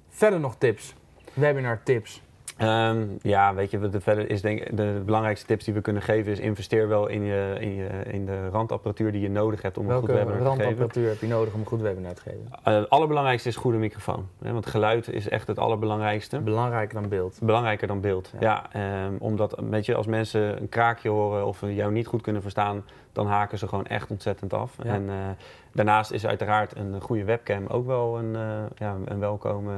Verder 0.08 0.40
nog 0.40 0.56
tips. 0.56 0.94
Webinar 1.34 1.82
tips. 1.82 2.22
Ehm, 2.62 3.06
ja, 3.22 3.54
weet 3.54 3.70
je, 3.70 3.78
wat 3.78 3.92
de, 3.92 4.00
verder 4.00 4.30
is 4.30 4.40
denk 4.40 4.60
ik, 4.60 4.76
de 4.76 5.02
belangrijkste 5.04 5.46
tips 5.46 5.64
die 5.64 5.74
we 5.74 5.80
kunnen 5.80 6.02
geven 6.02 6.32
is 6.32 6.38
investeer 6.38 6.88
wel 6.88 7.06
in, 7.06 7.22
je, 7.22 7.56
in, 7.60 7.74
je, 7.74 7.88
in 8.10 8.26
de 8.26 8.48
randapparatuur 8.48 9.12
die 9.12 9.20
je 9.20 9.30
nodig 9.30 9.62
hebt 9.62 9.78
om 9.78 9.90
een 9.90 9.98
goed 9.98 10.06
Welke 10.06 10.24
webinar 10.24 10.42
te 10.42 10.48
geven. 10.48 10.64
randapparatuur 10.64 11.08
heb 11.08 11.20
je 11.20 11.26
nodig 11.26 11.54
om 11.54 11.60
een 11.60 11.66
goed 11.66 11.80
webinar 11.80 12.14
te 12.14 12.22
geven? 12.22 12.48
Eh, 12.62 12.74
het 12.74 12.90
allerbelangrijkste 12.90 13.48
is 13.48 13.56
goede 13.56 13.78
microfoon. 13.78 14.28
Hè, 14.42 14.52
want 14.52 14.66
geluid 14.66 15.08
is 15.08 15.28
echt 15.28 15.46
het 15.46 15.58
allerbelangrijkste. 15.58 16.40
Belangrijker 16.40 17.00
dan 17.00 17.08
beeld. 17.08 17.38
Belangrijker 17.42 17.86
dan 17.86 18.00
beeld. 18.00 18.32
Ja. 18.40 18.68
Ja, 18.72 18.72
ehm, 19.04 19.14
omdat 19.18 19.62
weet 19.70 19.86
je, 19.86 19.94
als 19.94 20.06
mensen 20.06 20.60
een 20.60 20.68
kraakje 20.68 21.08
horen 21.08 21.46
of 21.46 21.60
jou 21.60 21.92
niet 21.92 22.06
goed 22.06 22.22
kunnen 22.22 22.42
verstaan, 22.42 22.84
dan 23.12 23.26
haken 23.26 23.58
ze 23.58 23.68
gewoon 23.68 23.86
echt 23.86 24.10
ontzettend 24.10 24.52
af. 24.54 24.76
Ja. 24.82 24.90
En 24.92 25.08
eh, 25.08 25.14
daarnaast 25.72 26.10
is 26.12 26.26
uiteraard 26.26 26.76
een 26.76 27.00
goede 27.00 27.24
webcam 27.24 27.66
ook 27.66 27.86
wel 27.86 28.18
een, 28.18 28.36
eh, 28.36 28.64
ja, 28.78 28.96
een 29.04 29.18
welkome 29.18 29.72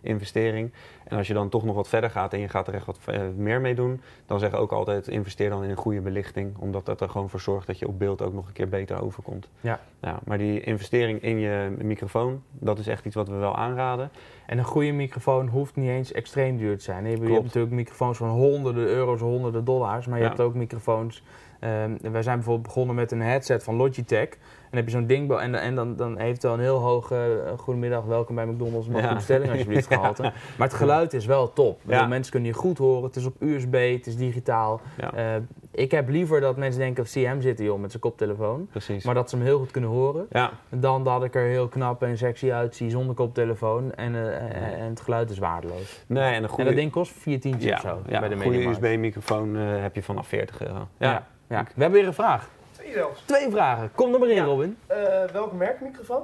investering. 0.00 0.72
En 1.04 1.16
als 1.16 1.26
je 1.26 1.34
dan 1.34 1.48
toch 1.48 1.64
nog 1.64 1.74
wat 1.74 1.88
verder 1.88 2.10
gaat 2.10 2.32
en 2.32 2.40
je 2.40 2.48
gaat 2.48 2.68
er 2.68 2.74
echt 2.74 2.86
wat 2.86 2.98
eh, 3.06 3.20
meer 3.36 3.60
mee 3.60 3.74
doen, 3.74 4.00
dan 4.26 4.38
zeg 4.38 4.50
ik 4.52 4.58
ook 4.58 4.72
altijd 4.72 5.08
investeer 5.08 5.50
dan 5.50 5.64
in 5.64 5.70
een 5.70 5.76
goede 5.76 6.00
belichting. 6.00 6.56
Omdat 6.58 6.86
dat 6.86 7.00
er 7.00 7.08
gewoon 7.08 7.28
voor 7.28 7.40
zorgt 7.40 7.66
dat 7.66 7.78
je 7.78 7.88
op 7.88 7.98
beeld 7.98 8.22
ook 8.22 8.32
nog 8.32 8.46
een 8.46 8.52
keer 8.52 8.68
beter 8.68 9.02
overkomt. 9.02 9.48
Ja. 9.60 9.80
Ja, 10.00 10.18
maar 10.24 10.38
die 10.38 10.60
investering 10.60 11.22
in 11.22 11.38
je 11.38 11.72
microfoon, 11.78 12.42
dat 12.50 12.78
is 12.78 12.86
echt 12.86 13.04
iets 13.04 13.14
wat 13.14 13.28
we 13.28 13.34
wel 13.34 13.56
aanraden. 13.56 14.10
En 14.46 14.58
een 14.58 14.64
goede 14.64 14.92
microfoon 14.92 15.48
hoeft 15.48 15.76
niet 15.76 15.88
eens 15.88 16.12
extreem 16.12 16.56
duur 16.56 16.76
te 16.78 16.82
zijn. 16.84 17.02
Je 17.04 17.08
hebt, 17.08 17.16
je 17.16 17.22
hebt 17.22 17.32
Klopt. 17.32 17.44
natuurlijk 17.46 17.74
microfoons 17.74 18.16
van 18.18 18.28
honderden 18.28 18.86
euro's, 18.86 19.20
honderden 19.20 19.64
dollars. 19.64 20.06
Maar 20.06 20.16
je 20.18 20.22
Ja. 20.22 20.28
hebt 20.28 20.40
ook 20.40 20.54
microfoons. 20.54 21.22
Ehm, 21.60 21.96
wij 22.12 22.22
zijn 22.22 22.36
bijvoorbeeld 22.36 22.66
begonnen 22.66 22.94
met 22.94 23.12
een 23.12 23.20
headset 23.22 23.62
van 23.64 23.74
Logitech. 23.76 24.28
En 24.30 24.76
dan 24.76 24.84
heb 24.84 24.84
je 24.94 24.98
zo'n 24.98 25.06
ding. 25.06 25.38
En, 25.38 25.54
en 25.54 25.74
dan, 25.74 25.96
dan 25.96 26.18
heeft 26.18 26.32
het 26.32 26.42
wel 26.42 26.52
een 26.54 26.60
heel 26.60 26.78
hoog. 26.78 27.10
eh, 27.10 27.18
goedemiddag, 27.56 28.04
welkom 28.04 28.34
bij 28.34 28.46
McDonald's. 28.46 28.88
Mag 28.88 29.00
Ja. 29.02 29.14
bestelling 29.14 29.50
alsjeblieft 29.50 29.86
gehalte. 29.94 30.22
Maar 30.22 30.68
het 30.68 30.74
geluid 30.76 31.12
is 31.12 31.26
wel 31.26 31.52
top. 31.52 31.80
Bedoel. 31.84 32.06
Mensen 32.06 32.32
kunnen 32.32 32.48
je 32.50 32.54
goed 32.56 32.78
horen. 32.78 33.02
Het 33.04 33.16
is 33.16 33.24
op 33.24 33.34
USB, 33.42 33.92
het 33.96 34.06
is 34.06 34.16
digitaal. 34.16 34.80
Ja, 34.98 35.12
Eh, 35.14 35.42
ik 35.72 35.90
heb 35.90 36.08
liever 36.08 36.40
dat 36.40 36.56
mensen 36.56 36.80
denken 36.80 37.02
of 37.02 37.08
CM 37.10 37.40
zitten 37.40 37.64
joh, 37.64 37.80
met 37.80 37.90
zijn 37.90 38.02
koptelefoon. 38.02 38.66
precies. 38.70 39.04
Maar 39.04 39.14
dat 39.14 39.30
ze 39.30 39.36
hem 39.36 39.44
heel 39.44 39.58
goed 39.58 39.70
kunnen 39.70 39.90
horen. 39.90 40.26
ja, 40.30 40.50
Dan 40.68 41.04
dat 41.04 41.24
ik 41.24 41.34
er 41.34 41.46
heel 41.48 41.68
knap 41.68 42.02
en 42.02 42.18
sexy 42.18 42.52
uitzie 42.52 42.90
zonder 42.90 43.14
koptelefoon. 43.14 43.94
En, 43.94 44.14
eh, 44.14 44.80
en 44.82 44.88
het 44.88 45.00
geluid 45.00 45.30
is 45.30 45.38
waardeloos. 45.38 46.04
nee, 46.06 46.34
en 46.34 46.42
een 46.44 46.50
En 46.56 46.64
dat 46.64 46.74
ding 46.74 46.90
kost 46.92 47.12
vier 47.12 47.40
tientjes 47.40 47.64
ja, 47.70 47.74
of 47.74 47.80
zo 47.80 47.98
ja, 48.08 48.20
bij 48.20 48.28
de 48.28 48.34
een 48.34 48.40
goede. 48.42 48.64
USB-microfoon 48.64 49.56
eh, 49.56 49.62
heb 49.82 49.94
je 49.94 50.02
vanaf 50.02 50.26
40 50.28 50.60
euro. 50.62 50.88
Ja. 50.98 51.26
Ja. 51.50 51.62
We 51.74 51.82
hebben 51.82 51.98
weer 51.98 52.08
een 52.08 52.14
vraag. 52.14 52.48
Twee 52.72 52.92
zelfs. 52.92 53.22
Twee 53.24 53.50
vragen. 53.50 53.90
Kom 53.94 54.12
er 54.14 54.18
maar 54.20 54.28
in, 54.28 54.34
Ja. 54.34 54.44
Robin. 54.44 54.76
Eh, 54.86 54.96
welk 55.32 55.52
merk 55.52 55.80
microfoon? 55.80 56.22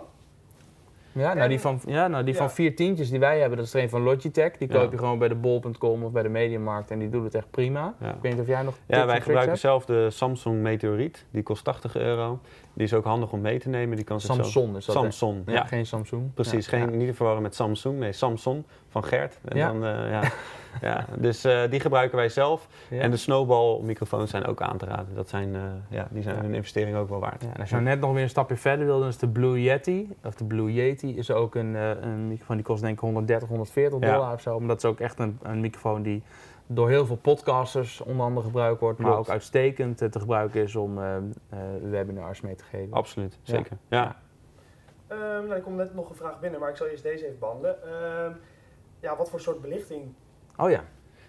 Ja, 1.13 1.35
nou 1.35 1.49
die 1.49 1.61
van, 1.61 1.81
ja, 1.87 2.09
nou, 2.09 2.25
die 2.25 2.33
Ja. 2.35 2.39
van 2.41 2.51
vier 2.51 2.77
tientjes 2.77 3.11
die 3.11 3.19
wij 3.21 3.39
hebben, 3.41 3.57
dat 3.59 3.67
is 3.67 3.75
er 3.75 3.83
een 3.83 3.89
van 3.89 4.03
Logitech. 4.03 4.57
Die 4.57 4.73
Ja. 4.73 4.79
koop 4.81 4.93
je 4.93 4.99
gewoon 4.99 5.19
bij 5.19 5.29
de 5.29 5.35
bol.com 5.35 6.05
of 6.05 6.13
bij 6.13 6.23
de 6.23 6.29
Mediamarkt 6.29 6.91
en 6.91 6.99
die 6.99 7.09
doet 7.11 7.25
het 7.25 7.35
echt 7.35 7.51
prima. 7.51 7.95
Ja. 8.01 8.09
Ik 8.09 8.15
weet 8.21 8.33
niet 8.33 8.41
of 8.41 8.47
jij 8.47 8.63
nog 8.63 8.75
Ja, 8.87 9.07
wij 9.07 9.17
gebruiken 9.17 9.49
hebt? 9.49 9.61
zelf 9.61 9.85
de 9.85 10.11
Samsung 10.11 10.61
Meteoriet. 10.63 11.25
Die 11.31 11.43
kost 11.43 11.65
80 11.65 11.97
euro. 11.97 12.39
Die 12.77 12.85
is 12.85 12.95
ook 12.95 13.05
handig 13.05 13.33
om 13.33 13.41
mee 13.41 13.59
te 13.59 13.69
nemen. 13.69 13.97
Die 13.97 14.05
kan 14.05 14.21
zich 14.21 14.35
Samsung 14.35 14.77
is 14.77 14.85
Zo... 14.85 14.93
dat. 14.93 15.03
hè? 15.03 15.11
Samsung, 15.11 15.43
ja. 15.47 15.53
Ja, 15.53 15.65
geen 15.65 15.87
Samsung. 15.87 16.35
Precies, 16.35 16.69
Ja. 16.69 16.79
geen, 16.79 16.97
niet 16.97 17.09
te 17.09 17.15
verwarren 17.15 17.43
met 17.43 17.55
Samsung. 17.55 17.99
Nee, 17.99 18.13
Samsung 18.13 18.65
van 18.89 19.05
Gert. 19.05 19.39
En 19.45 19.57
Ja. 19.57 19.67
Dan, 19.73 19.85
eh, 19.85 20.11
ja. 20.11 20.23
ja. 20.89 21.05
Dus 21.19 21.45
eh, 21.45 21.61
die 21.71 21.81
gebruiken 21.81 22.17
wij 22.17 22.29
zelf. 22.29 22.69
En 22.91 23.11
de 23.11 23.17
Snowball 23.17 23.81
microfoons 23.83 24.31
zijn 24.31 24.45
ook 24.47 24.61
aan 24.63 24.77
te 24.79 24.85
raden. 24.87 25.15
Dat 25.15 25.29
zijn, 25.29 25.55
eh, 25.55 25.61
ja, 25.91 26.09
die 26.11 26.23
zijn 26.23 26.37
hun 26.37 26.55
investering 26.55 26.97
ook 26.97 27.09
wel 27.09 27.21
waard. 27.21 27.43
En 27.43 27.61
als 27.61 27.69
je 27.69 27.75
nou 27.75 27.87
net 27.87 28.01
nog 28.01 28.13
weer 28.13 28.23
een 28.23 28.29
stapje 28.29 28.57
verder 28.57 28.87
wil, 28.87 28.99
dan 28.99 29.09
is 29.09 29.19
de 29.19 29.29
Blue 29.29 29.63
Yeti, 29.63 30.09
of 30.25 30.35
de 30.35 30.45
Blue 30.45 30.73
Yeti, 30.73 31.17
is 31.17 31.31
ook 31.31 31.55
een, 31.55 31.75
een 31.75 32.29
microfoon 32.29 32.57
die 32.57 32.65
kost 32.65 32.83
denk 32.83 32.95
ik 32.95 33.01
130, 33.01 33.49
140 33.49 34.01
Ja. 34.01 34.13
dollar 34.15 34.33
of 34.33 34.41
zo. 34.41 34.59
Maar 34.59 34.69
dat 34.69 34.77
is 34.77 34.85
ook 34.85 35.01
echt 35.01 35.19
een, 35.19 35.39
een 35.43 35.61
microfoon 35.61 36.03
die 36.03 36.23
door 36.67 36.89
heel 36.89 37.07
veel 37.07 37.17
podcasters 37.17 38.01
onder 38.01 38.27
andere 38.27 38.47
gebruikt 38.47 38.81
wordt, 38.81 38.99
maar 38.99 39.11
Klopt. 39.13 39.27
ook 39.27 39.33
uitstekend 39.33 40.03
eh, 40.03 40.09
te 40.09 40.21
gebruiken 40.21 40.63
is 40.63 40.77
om 40.77 40.99
eh, 40.99 41.17
eh, 41.17 41.23
webinars 41.83 42.41
mee 42.41 42.55
te 42.55 42.65
geven. 42.65 42.93
Absoluut, 42.93 43.39
Ja. 43.43 43.55
zeker. 43.57 43.77
Ja. 43.89 44.17
Ehm, 45.07 45.19
nou, 45.21 45.51
er 45.51 45.61
komt 45.61 45.77
net 45.77 45.95
nog 45.95 46.09
een 46.11 46.17
vraag 46.17 46.41
binnen, 46.41 46.61
maar 46.61 46.71
ik 46.71 46.77
zal 46.77 46.87
eerst 46.87 47.03
deze 47.03 47.27
even 47.27 47.39
behandelen. 47.39 47.77
Ehm, 47.83 48.33
ja, 49.01 49.17
wat 49.17 49.31
voor 49.31 49.41
soort 49.41 49.61
belichting? 49.61 50.03
Oh 50.57 50.71
ja, 50.71 50.81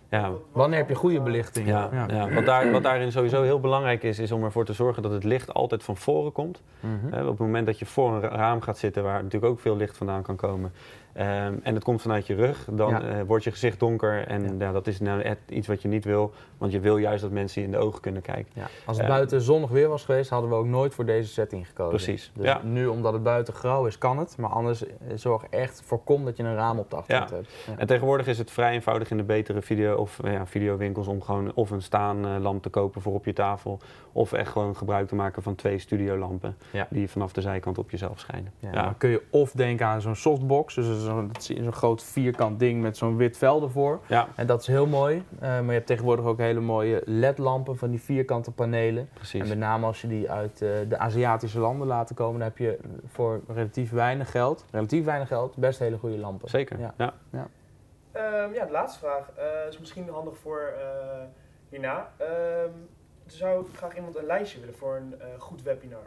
Ja, 0.09 0.31
wanneer 0.51 0.77
heb 0.77 0.89
je 0.89 0.95
goede 0.95 1.21
belichting? 1.21 1.67
Ja, 1.67 1.89
ja. 2.07 2.33
Wat, 2.33 2.45
daar, 2.45 2.71
wat 2.71 2.83
daarin 2.83 3.11
sowieso 3.11 3.43
heel 3.43 3.59
belangrijk 3.59 4.03
is, 4.03 4.19
is 4.19 4.31
om 4.31 4.43
ervoor 4.43 4.65
te 4.65 4.73
zorgen 4.73 5.03
dat 5.03 5.11
het 5.11 5.23
licht 5.23 5.53
altijd 5.53 5.83
van 5.83 5.97
voren 5.97 6.31
komt. 6.31 6.63
Mhm. 6.79 7.13
Hè, 7.13 7.21
op 7.21 7.27
het 7.29 7.39
moment 7.39 7.65
dat 7.65 7.79
je 7.79 7.85
voor 7.85 8.13
een 8.13 8.21
ra- 8.21 8.35
raam 8.35 8.61
gaat 8.61 8.77
zitten, 8.77 9.03
waar 9.03 9.23
natuurlijk 9.23 9.51
ook 9.51 9.59
veel 9.59 9.75
licht 9.75 9.97
vandaan 9.97 10.21
kan 10.23 10.35
komen, 10.35 10.71
ehm, 11.17 11.53
en 11.63 11.73
het 11.73 11.83
komt 11.83 12.01
vanuit 12.01 12.27
je 12.27 12.35
rug, 12.35 12.67
dan 12.71 12.89
Ja. 12.89 13.01
eh, 13.01 13.21
wordt 13.27 13.43
je 13.43 13.51
gezicht 13.51 13.79
donker. 13.79 14.27
En 14.27 14.43
Ja. 14.43 14.53
ja. 14.65 14.71
dat 14.71 14.87
is 14.87 14.99
nou 14.99 15.21
echt 15.21 15.37
iets 15.49 15.67
wat 15.67 15.81
je 15.81 15.87
niet 15.87 16.05
wil, 16.05 16.31
want 16.57 16.71
je 16.71 16.79
wil 16.79 16.97
juist 16.97 17.21
dat 17.21 17.31
mensen 17.31 17.61
je 17.61 17.67
in 17.67 17.73
de 17.73 17.79
ogen 17.79 18.01
kunnen 18.01 18.21
kijken. 18.21 18.51
Ja. 18.53 18.67
Als 18.85 18.97
het 18.97 19.05
Ja. 19.05 19.11
buiten 19.13 19.41
zonnig 19.41 19.69
weer 19.69 19.87
was 19.89 20.05
geweest, 20.05 20.29
hadden 20.29 20.49
we 20.49 20.55
ook 20.55 20.65
nooit 20.65 20.93
voor 20.93 21.05
deze 21.05 21.29
setting 21.29 21.67
gekozen. 21.67 21.95
Precies, 21.95 22.31
Dus 22.35 22.55
nu, 22.63 22.85
omdat 22.87 23.13
het 23.13 23.23
buiten 23.23 23.53
grauw 23.53 23.85
is, 23.85 23.97
kan 23.97 24.17
het. 24.17 24.37
Maar 24.37 24.49
anders 24.49 24.85
eh, 24.85 24.91
zorg 25.15 25.43
echt, 25.49 25.81
voorkom 25.85 26.25
dat 26.25 26.37
je 26.37 26.43
een 26.43 26.55
raam 26.55 26.79
op 26.79 26.89
de 26.89 26.95
achtergrond 26.95 27.29
hebt. 27.31 27.49
En 27.77 27.87
tegenwoordig 27.87 28.27
is 28.27 28.37
het 28.37 28.51
vrij 28.51 28.73
eenvoudig 28.73 29.11
in 29.11 29.17
de 29.17 29.23
betere 29.23 29.61
video 29.61 29.95
of 29.95 30.19
eh, 30.19 30.33
ja, 30.33 30.45
videowinkels 30.45 31.07
om 31.07 31.21
gewoon 31.21 31.51
of 31.55 31.69
een 31.71 31.81
staanlamp 31.81 32.61
te 32.61 32.69
kopen 32.69 33.01
voor 33.01 33.13
op 33.13 33.25
je 33.25 33.33
tafel, 33.33 33.79
of 34.17 34.33
echt 34.33 34.51
gewoon 34.51 34.75
gebruik 34.75 35.07
te 35.07 35.15
maken 35.15 35.43
van 35.43 35.55
twee 35.55 35.79
studiolampen 35.79 36.57
Ja. 36.71 36.87
die 36.89 37.09
vanaf 37.09 37.31
de 37.33 37.41
zijkant 37.41 37.77
op 37.77 37.91
jezelf 37.91 38.19
schijnen. 38.19 38.51
Ja, 38.59 38.69
Ja. 38.73 38.83
Dan 38.83 38.97
kun 38.97 39.09
je 39.09 39.21
of 39.29 39.51
denken 39.51 39.85
aan 39.85 40.01
zo'n 40.01 40.15
softbox, 40.15 40.75
dus 40.75 41.03
zo'n 41.03 41.27
dat 41.33 41.43
zie 41.43 41.55
je, 41.55 41.63
zo'n 41.63 41.73
groot 41.73 42.03
vierkant 42.03 42.59
ding 42.59 42.81
met 42.81 42.97
zo'n 42.97 43.17
wit 43.17 43.37
vel 43.37 43.61
ervoor. 43.61 43.99
Ja, 44.07 44.27
En 44.35 44.47
dat 44.47 44.61
is 44.61 44.67
heel 44.67 44.87
mooi. 44.87 45.23
Eh, 45.39 45.49
maar 45.49 45.65
je 45.65 45.71
hebt 45.71 45.87
tegenwoordig 45.87 46.25
ook 46.25 46.37
hele 46.37 46.59
mooie 46.59 47.01
LED-lampen 47.05 47.77
van 47.77 47.89
die 47.89 48.01
vierkante 48.01 48.51
panelen. 48.51 49.09
precies. 49.13 49.41
En 49.41 49.47
met 49.47 49.57
name 49.57 49.85
als 49.85 50.01
je 50.01 50.07
die 50.07 50.31
uit 50.31 50.61
eh, 50.61 50.69
de 50.89 50.97
Aziatische 50.97 51.59
landen 51.59 51.87
laat 51.87 52.13
komen, 52.13 52.39
dan 52.39 52.47
heb 52.47 52.57
je 52.57 52.77
voor 53.07 53.41
relatief 53.47 53.91
weinig 53.91 54.31
geld, 54.31 54.65
relatief 54.71 55.05
weinig 55.05 55.27
geld, 55.27 55.55
best 55.55 55.79
hele 55.79 55.97
goede 55.97 56.17
lampen. 56.17 56.49
Zeker. 56.49 56.79
Ja. 56.79 56.93
Ja. 57.31 57.47
Ehm, 58.11 58.53
ja, 58.53 58.65
de 58.65 58.71
laatste 58.71 58.99
vraag 58.99 59.31
eh, 59.35 59.45
is 59.69 59.79
misschien 59.79 60.09
handig 60.09 60.37
voor 60.37 60.73
eh, 60.79 61.23
hierna. 61.69 62.09
Zou 63.27 63.61
ik 63.61 63.75
graag 63.77 63.95
iemand 63.95 64.15
een 64.17 64.25
lijstje 64.25 64.59
willen 64.59 64.75
voor 64.75 64.95
een 64.95 65.15
eh, 65.19 65.27
goed 65.37 65.63
webinar? 65.63 66.03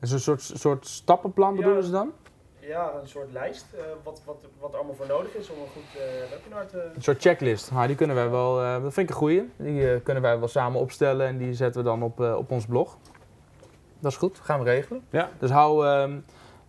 Is 0.00 0.10
een 0.10 0.20
soort, 0.20 0.42
soort 0.42 0.86
stappenplan 0.86 1.50
Ja. 1.54 1.56
bedoelen 1.60 1.84
ze 1.84 1.90
dan? 1.90 2.12
Ja, 2.60 2.92
een 3.00 3.08
soort 3.08 3.32
lijst. 3.32 3.66
eh, 3.74 3.80
wat, 4.02 4.22
wat, 4.24 4.36
wat 4.60 4.70
er 4.72 4.76
allemaal 4.76 4.94
voor 4.96 5.06
nodig 5.06 5.34
is 5.34 5.50
om 5.50 5.56
een 5.60 5.68
goed 5.68 6.00
eh, 6.00 6.30
webinar 6.30 6.66
te... 6.66 6.90
Een 6.94 7.02
soort 7.02 7.20
checklist. 7.20 7.70
Ah, 7.74 7.86
die 7.86 7.96
kunnen 7.96 8.16
wij 8.16 8.30
wel, 8.30 8.62
eh, 8.62 8.72
dat 8.82 8.92
vind 8.92 9.08
ik 9.08 9.14
een 9.14 9.20
goeie. 9.20 9.50
Die 9.56 9.92
eh, 9.92 10.02
kunnen 10.02 10.22
wij 10.22 10.38
wel 10.38 10.48
samen 10.48 10.80
opstellen 10.80 11.26
en 11.26 11.38
die 11.38 11.54
zetten 11.54 11.82
we 11.82 11.88
dan 11.88 12.02
op, 12.02 12.20
eh, 12.20 12.36
op 12.36 12.50
ons 12.50 12.66
blog. 12.66 12.96
Dat 14.00 14.12
is 14.12 14.18
goed, 14.18 14.38
gaan 14.42 14.58
we 14.58 14.64
regelen. 14.64 15.04
Ja. 15.10 15.30
Dus 15.38 15.50
hou, 15.50 15.86
ehm, 15.86 16.18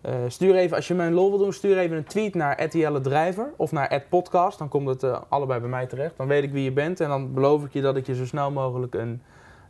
eh, 0.01 0.13
stuur 0.27 0.55
even, 0.55 0.75
als 0.75 0.87
je 0.87 0.93
mij 0.93 1.07
een 1.07 1.13
lol 1.13 1.29
wil 1.29 1.37
doen, 1.39 1.53
stuur 1.53 1.77
even 1.77 1.97
een 1.97 2.03
tweet 2.05 2.35
naar 2.35 2.63
RTL 2.63 2.99
Drijver 2.99 3.51
of 3.55 3.71
naar 3.71 4.03
podcast. 4.09 4.57
Dan 4.57 4.69
komt 4.69 4.87
het 4.87 5.03
eh, 5.03 5.21
allebei 5.29 5.59
bij 5.59 5.69
mij 5.69 5.85
terecht. 5.85 6.17
Dan 6.17 6.27
weet 6.27 6.43
ik 6.43 6.51
wie 6.51 6.63
je 6.63 6.71
bent 6.71 6.99
en 6.99 7.09
dan 7.09 7.33
beloof 7.33 7.63
ik 7.65 7.73
je 7.73 7.81
dat 7.81 7.95
ik 7.95 8.05
je 8.05 8.15
zo 8.15 8.25
snel 8.25 8.51
mogelijk 8.51 8.93
een 8.93 9.21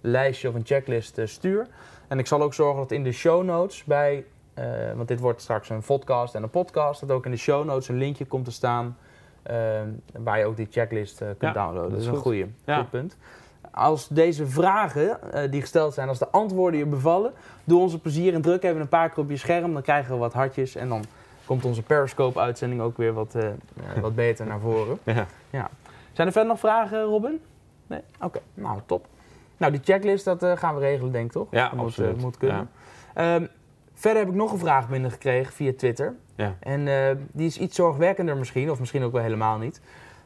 lijstje 0.05 0.47
of 0.49 0.55
een 0.55 0.65
checklist 0.65 1.17
eh, 1.17 1.25
stuur. 1.25 1.67
En 2.07 2.19
ik 2.19 2.27
zal 2.27 2.41
ook 2.41 2.53
zorgen 2.53 2.77
dat 2.81 2.91
in 2.91 3.03
de 3.03 3.11
show 3.11 3.43
notes 3.43 3.83
bij, 3.83 4.25
eh, 4.53 4.65
want 4.95 5.07
dit 5.07 5.19
wordt 5.19 5.41
straks 5.41 5.69
een 5.69 5.81
podcast 5.81 6.35
en 6.35 6.43
een 6.43 6.49
podcast, 6.49 6.99
dat 6.99 7.11
ook 7.11 7.25
in 7.25 7.31
de 7.31 7.37
show 7.37 7.65
notes 7.65 7.87
een 7.87 7.97
linkje 7.97 8.25
komt 8.25 8.45
te 8.45 8.51
staan 8.51 8.97
eh, 9.43 9.55
waar 10.17 10.39
je 10.39 10.45
ook 10.45 10.55
die 10.57 10.67
checklist 10.71 11.17
kunt 11.17 11.35
Ja, 11.39 11.51
downloaden. 11.51 11.81
Dat 11.81 11.91
dat 11.91 11.99
is 11.99 12.05
een 12.05 12.13
goed. 12.13 12.21
goeie, 12.21 12.53
Ja. 12.65 12.77
goed 12.77 12.89
punt. 12.89 13.17
Als 13.71 14.07
deze 14.07 14.47
vragen 14.47 15.19
die 15.51 15.61
gesteld 15.61 15.93
zijn, 15.93 16.07
als 16.07 16.19
de 16.19 16.29
antwoorden 16.29 16.79
je 16.79 16.85
bevallen, 16.85 17.31
doe 17.63 17.79
ons 17.79 17.93
een 17.93 18.01
plezier 18.01 18.33
en 18.33 18.41
druk 18.41 18.63
even 18.63 18.81
een 18.81 18.87
paar 18.87 19.09
keer 19.09 19.23
op 19.23 19.29
je 19.29 19.37
scherm. 19.37 19.73
Dan 19.73 19.81
krijgen 19.81 20.13
we 20.13 20.19
wat 20.19 20.33
hartjes 20.33 20.75
en 20.75 20.89
dan 20.89 21.03
komt 21.45 21.65
onze 21.65 21.81
Periscope-uitzending 21.81 22.81
ook 22.81 22.97
weer 22.97 23.13
wat, 23.13 23.35
wat 24.01 24.15
beter 24.15 24.45
naar 24.45 24.59
voren. 24.59 24.97
Ja. 25.49 25.69
Zijn 26.13 26.27
er 26.27 26.33
verder 26.33 26.51
nog 26.51 26.59
vragen, 26.59 27.03
Robin? 27.03 27.41
Nee? 27.87 28.01
Oké, 28.21 28.39
nou 28.53 28.79
top. 28.85 29.07
Nou, 29.57 29.71
die 29.71 29.81
checklist, 29.83 30.25
dat 30.25 30.43
eh, 30.43 30.51
gaan 30.57 30.73
we 30.75 30.79
regelen, 30.81 31.11
denk 31.11 31.25
ik 31.25 31.31
toch? 31.31 31.47
Ja, 31.51 31.63
dat 31.69 31.77
moet, 31.77 31.85
absoluut. 31.85 32.15
eh, 32.17 32.21
moet 32.23 32.37
kunnen. 32.37 32.69
Ehm, 33.13 33.45
verder 33.93 34.19
heb 34.21 34.29
ik 34.31 34.35
nog 34.37 34.51
een 34.51 34.57
vraag 34.59 34.89
binnengekregen 34.89 35.53
via 35.53 35.71
Twitter. 35.77 36.15
Ja. 36.35 36.55
En 36.59 36.87
eh, 36.87 37.15
die 37.31 37.45
is 37.47 37.57
iets 37.57 37.75
zorgwekkender 37.75 38.37
misschien, 38.37 38.71
of 38.71 38.79
misschien 38.79 39.03
ook 39.03 39.11
wel 39.11 39.21
helemaal 39.21 39.57
niet. 39.57 39.81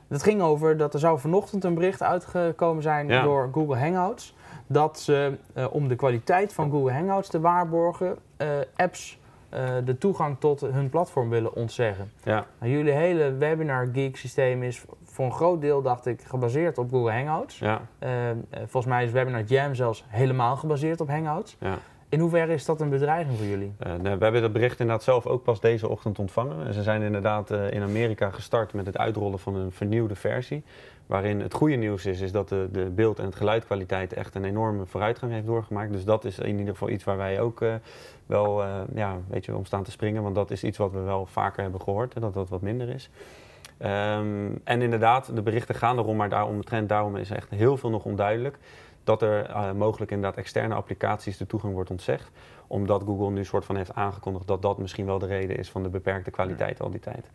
Dat 0.07 0.23
ging 0.23 0.41
over 0.41 0.77
dat 0.77 0.93
er 0.93 0.99
zou 0.99 1.19
vanochtend 1.19 1.63
een 1.63 1.73
bericht 1.73 2.03
uitgekomen 2.03 2.83
zijn 2.83 3.07
Ja. 3.07 3.23
door 3.23 3.49
Google 3.53 3.77
Hangouts. 3.77 4.35
Dat 4.67 4.99
ze, 4.99 5.37
eh, 5.53 5.65
om 5.73 5.87
de 5.87 5.95
kwaliteit 5.95 6.53
van 6.53 6.71
Google 6.71 6.91
Hangouts 6.93 7.29
te 7.29 7.39
waarborgen, 7.39 8.17
eh, 8.37 8.47
apps 8.75 9.18
eh, 9.49 9.69
de 9.85 9.97
toegang 9.97 10.39
tot 10.39 10.61
hun 10.61 10.89
platform 10.89 11.29
willen 11.29 11.55
ontzeggen. 11.55 12.11
Ja. 12.23 12.45
Nou, 12.59 12.71
jullie 12.71 12.91
hele 12.91 13.33
webinar 13.33 13.89
geek 13.93 14.17
systeem 14.17 14.63
is 14.63 14.83
voor 15.03 15.25
een 15.25 15.31
groot 15.31 15.61
deel, 15.61 15.81
dacht 15.81 16.05
ik, 16.05 16.21
gebaseerd 16.21 16.77
op 16.77 16.89
Google 16.89 17.11
Hangouts. 17.11 17.59
Ja. 17.59 17.81
Eh, 17.99 18.29
eh, 18.29 18.37
volgens 18.51 18.85
mij 18.85 19.03
is 19.03 19.11
Webinar 19.11 19.43
Jam 19.43 19.75
zelfs 19.75 20.05
helemaal 20.07 20.55
gebaseerd 20.55 21.01
op 21.01 21.07
Hangouts. 21.07 21.57
Ja. 21.59 21.77
In 22.09 22.19
hoeverre 22.19 22.53
is 22.53 22.65
dat 22.65 22.81
een 22.81 22.89
bedreiging 22.89 23.37
voor 23.37 23.47
jullie? 23.47 23.73
Uh, 23.87 23.93
we 24.01 24.23
hebben 24.23 24.41
dat 24.41 24.53
bericht 24.53 24.79
inderdaad 24.79 25.03
zelf 25.03 25.25
ook 25.25 25.43
pas 25.43 25.59
deze 25.59 25.89
ochtend 25.89 26.19
ontvangen. 26.19 26.67
En 26.67 26.73
ze 26.73 26.83
zijn 26.83 27.01
inderdaad 27.01 27.51
in 27.51 27.81
Amerika 27.81 28.29
gestart 28.29 28.73
met 28.73 28.85
het 28.85 28.97
uitrollen 28.97 29.39
van 29.39 29.55
een 29.55 29.71
vernieuwde 29.71 30.15
versie. 30.15 30.63
Waarin 31.09 31.41
het 31.41 31.53
goede 31.53 31.75
nieuws 31.75 32.05
is, 32.05 32.21
is 32.21 32.31
dat 32.31 32.49
de, 32.49 32.67
de 32.71 32.85
beeld- 32.85 33.19
en 33.19 33.25
het 33.25 33.35
geluidkwaliteit 33.35 34.13
echt 34.13 34.35
een 34.35 34.43
enorme 34.43 34.85
vooruitgang 34.85 35.31
heeft 35.31 35.45
doorgemaakt. 35.45 35.91
Dus 35.91 36.05
dat 36.05 36.25
is 36.25 36.39
in 36.39 36.57
ieder 36.57 36.73
geval 36.73 36.89
iets 36.89 37.03
waar 37.03 37.17
wij 37.17 37.39
ook 37.39 37.61
uh, 37.61 37.73
wel 38.25 38.63
ja, 38.95 39.17
weet 39.27 39.45
je, 39.45 39.55
om 39.55 39.65
staan 39.65 39.83
te 39.83 39.91
springen. 39.91 40.23
Want 40.23 40.35
dat 40.35 40.51
is 40.51 40.63
iets 40.63 40.77
wat 40.77 40.91
we 40.91 40.99
wel 40.99 41.25
vaker 41.25 41.61
hebben 41.61 41.81
gehoord, 41.81 42.13
hè, 42.13 42.21
dat 42.21 42.33
dat 42.33 42.49
wat 42.49 42.61
minder 42.61 42.89
is. 42.89 43.09
Um, 43.81 44.61
en 44.63 44.81
inderdaad, 44.81 45.35
de 45.35 45.41
berichten 45.41 45.75
gaan 45.75 45.97
erom, 45.97 46.17
maar 46.17 46.29
daarom, 46.29 46.63
trend 46.63 46.89
daarom 46.89 47.15
is 47.15 47.29
echt 47.29 47.49
heel 47.49 47.77
veel 47.77 47.89
nog 47.89 48.05
onduidelijk. 48.05 48.57
Dat 49.03 49.21
er 49.21 49.49
uh, 49.49 49.71
mogelijk 49.71 50.11
inderdaad 50.11 50.39
externe 50.39 50.75
applicaties 50.75 51.37
de 51.37 51.47
toegang 51.47 51.73
wordt 51.73 51.89
ontzegd. 51.89 52.31
Omdat 52.67 53.03
Google 53.03 53.31
nu 53.31 53.45
soort 53.45 53.65
van 53.65 53.75
heeft 53.75 53.93
aangekondigd 53.93 54.47
dat 54.47 54.61
dat 54.61 54.77
misschien 54.77 55.05
wel 55.05 55.19
de 55.19 55.25
reden 55.25 55.57
is 55.57 55.69
van 55.69 55.83
de 55.83 55.89
beperkte 55.89 56.31
kwaliteit 56.31 56.81
al 56.81 56.89
die 56.89 56.99
tijd. 56.99 57.29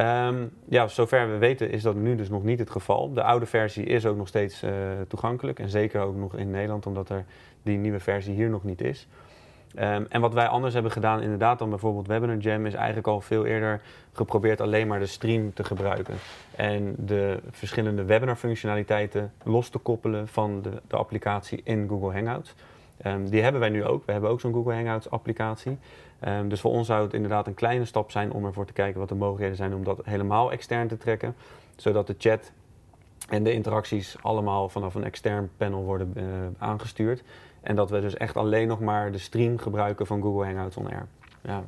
Um, 0.00 0.50
ja, 0.68 0.86
zover 0.86 1.30
we 1.30 1.38
weten 1.38 1.70
is 1.70 1.82
dat 1.82 1.94
nu 1.94 2.16
dus 2.16 2.28
nog 2.28 2.42
niet 2.42 2.58
het 2.58 2.70
geval. 2.70 3.12
De 3.12 3.22
oude 3.22 3.46
versie 3.46 3.84
is 3.84 4.06
ook 4.06 4.16
nog 4.16 4.28
steeds 4.28 4.62
uh, 4.62 4.70
toegankelijk. 5.08 5.58
En 5.58 5.68
zeker 5.68 6.00
ook 6.00 6.16
nog 6.16 6.34
in 6.34 6.50
Nederland, 6.50 6.86
omdat 6.86 7.08
er 7.08 7.24
die 7.62 7.78
nieuwe 7.78 8.00
versie 8.00 8.34
hier 8.34 8.50
nog 8.50 8.64
niet 8.64 8.80
is. 8.80 9.08
Um, 9.78 10.06
en 10.08 10.20
wat 10.20 10.34
wij 10.34 10.46
anders 10.46 10.74
hebben 10.74 10.92
gedaan, 10.92 11.22
inderdaad 11.22 11.58
dan 11.58 11.70
bijvoorbeeld 11.70 12.06
Webinar 12.06 12.36
Jam, 12.36 12.66
is 12.66 12.74
eigenlijk 12.74 13.06
al 13.06 13.20
veel 13.20 13.46
eerder 13.46 13.80
geprobeerd 14.12 14.60
alleen 14.60 14.86
maar 14.86 14.98
de 14.98 15.06
stream 15.06 15.52
te 15.54 15.64
gebruiken. 15.64 16.14
En 16.56 16.94
de 16.98 17.38
verschillende 17.50 18.04
webinar 18.04 18.36
functionaliteiten 18.36 19.32
los 19.44 19.68
te 19.68 19.78
koppelen 19.78 20.28
van 20.28 20.62
de, 20.62 20.70
de 20.88 20.96
applicatie 20.96 21.60
in 21.64 21.88
Google 21.88 22.12
Hangouts. 22.12 22.54
Um, 23.06 23.30
die 23.30 23.42
hebben 23.42 23.60
wij 23.60 23.70
nu 23.70 23.84
ook. 23.84 24.06
We 24.06 24.12
hebben 24.12 24.30
ook 24.30 24.40
zo'n 24.40 24.52
Google 24.52 24.74
Hangouts 24.74 25.10
applicatie. 25.10 25.78
Um, 26.28 26.48
dus 26.48 26.60
voor 26.60 26.70
ons 26.70 26.86
zou 26.86 27.02
het 27.02 27.14
inderdaad 27.14 27.46
een 27.46 27.54
kleine 27.54 27.84
stap 27.84 28.10
zijn 28.10 28.32
om 28.32 28.44
ervoor 28.44 28.66
te 28.66 28.72
kijken 28.72 29.00
wat 29.00 29.08
de 29.08 29.14
mogelijkheden 29.14 29.56
zijn 29.56 29.74
om 29.74 29.84
dat 29.84 30.00
helemaal 30.04 30.52
extern 30.52 30.88
te 30.88 30.96
trekken. 30.96 31.34
Zodat 31.76 32.06
de 32.06 32.14
chat 32.18 32.52
en 33.28 33.42
de 33.42 33.52
interacties 33.52 34.16
allemaal 34.22 34.68
vanaf 34.68 34.94
een 34.94 35.04
extern 35.04 35.50
panel 35.56 35.84
worden 35.84 36.12
uh, 36.16 36.24
aangestuurd. 36.58 37.22
En 37.60 37.76
dat 37.76 37.90
we 37.90 38.00
dus 38.00 38.14
echt 38.16 38.36
alleen 38.36 38.68
nog 38.68 38.80
maar 38.80 39.12
de 39.12 39.18
stream 39.18 39.58
gebruiken 39.58 40.06
van 40.06 40.22
Google 40.22 40.44
Hangouts 40.44 40.76
On 40.76 40.90
Air. 40.90 41.06
Ja. 41.40 41.64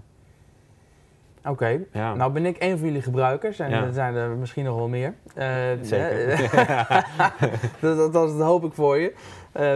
Oké, 1.38 1.50
okay. 1.50 1.87
ja. 1.92 2.14
nou 2.14 2.32
ben 2.32 2.46
ik 2.46 2.56
een 2.58 2.78
van 2.78 2.87
jullie 2.87 3.02
gebruikers 3.02 3.58
en 3.58 3.70
Ja. 3.70 3.82
er 3.82 3.92
zijn 3.92 4.14
er 4.14 4.30
misschien 4.30 4.64
nog 4.64 4.76
wel 4.76 4.88
meer. 4.88 5.14
Uh, 5.37 5.44
Zeker. 5.82 6.50
dat, 7.80 7.96
dat, 7.96 8.12
dat, 8.12 8.40
hoop 8.40 8.64
ik 8.64 8.72
voor 8.72 8.98
je. 8.98 9.12
Uh, 9.61 9.74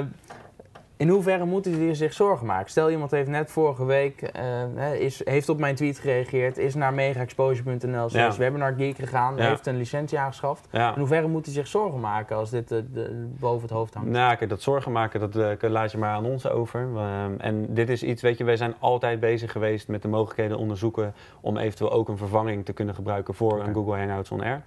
in 1.03 1.09
hoeverre 1.09 1.45
moeten 1.45 1.71
jullie 1.71 1.95
zich 1.95 2.13
zorgen 2.13 2.47
maken? 2.47 2.71
Stel 2.71 2.91
iemand 2.91 3.11
heeft 3.11 3.29
net 3.29 3.51
vorige 3.51 3.85
week, 3.85 4.31
uh, 4.77 5.01
is, 5.01 5.21
heeft 5.25 5.49
op 5.49 5.59
mijn 5.59 5.75
tweet 5.75 5.99
gereageerd, 5.99 6.59
is 6.59 6.75
naar 6.75 6.95
megaexposure.nl 6.95 8.09
slash 8.09 8.37
webinar 8.37 8.75
geek 8.77 8.97
gegaan, 8.97 9.37
Ja. 9.37 9.49
heeft 9.49 9.67
een 9.67 9.77
licentie 9.77 10.19
aangeschaft. 10.19 10.69
Ja. 10.71 10.93
In 10.93 10.99
hoeverre 10.99 11.29
moet 11.29 11.45
hij 11.45 11.55
zich 11.55 11.67
zorgen 11.67 12.01
maken 12.01 12.37
als 12.37 12.51
dit 12.51 12.73
uh, 12.73 12.79
de, 12.93 13.29
boven 13.39 13.63
het 13.63 13.71
hoofd 13.71 13.95
hangt? 13.95 14.11
Nou, 14.11 14.37
kijk, 14.37 14.51
dat 14.51 14.63
zorgen 14.63 14.93
maken, 14.93 15.21
dat 15.21 15.37
uh, 15.37 15.71
laat 15.71 15.93
je 15.93 15.99
maar 15.99 16.15
aan 16.15 16.25
ons 16.25 16.49
over. 16.49 16.81
Um, 16.81 17.41
en 17.41 17.75
dit 17.75 17.89
is 17.89 18.03
iets, 18.03 18.23
weet 18.23 18.39
je, 18.39 18.45
wij 18.45 18.57
zijn 18.57 18.75
altijd 18.79 19.21
bezig 19.21 19.53
geweest 19.53 19.89
met 19.89 20.03
de 20.03 20.09
mogelijkheden 20.09 20.59
onderzoeken 20.59 21.15
om 21.41 21.57
eventueel 21.57 21.93
ook 21.93 22.09
een 22.09 22.17
vervanging 22.17 22.65
te 22.65 22.73
kunnen 22.73 22.95
gebruiken 22.95 23.35
voor 23.35 23.65
een 23.65 23.75
Google 23.75 23.97
Hangouts 23.97 24.31
On 24.31 24.43
Air. 24.43 24.63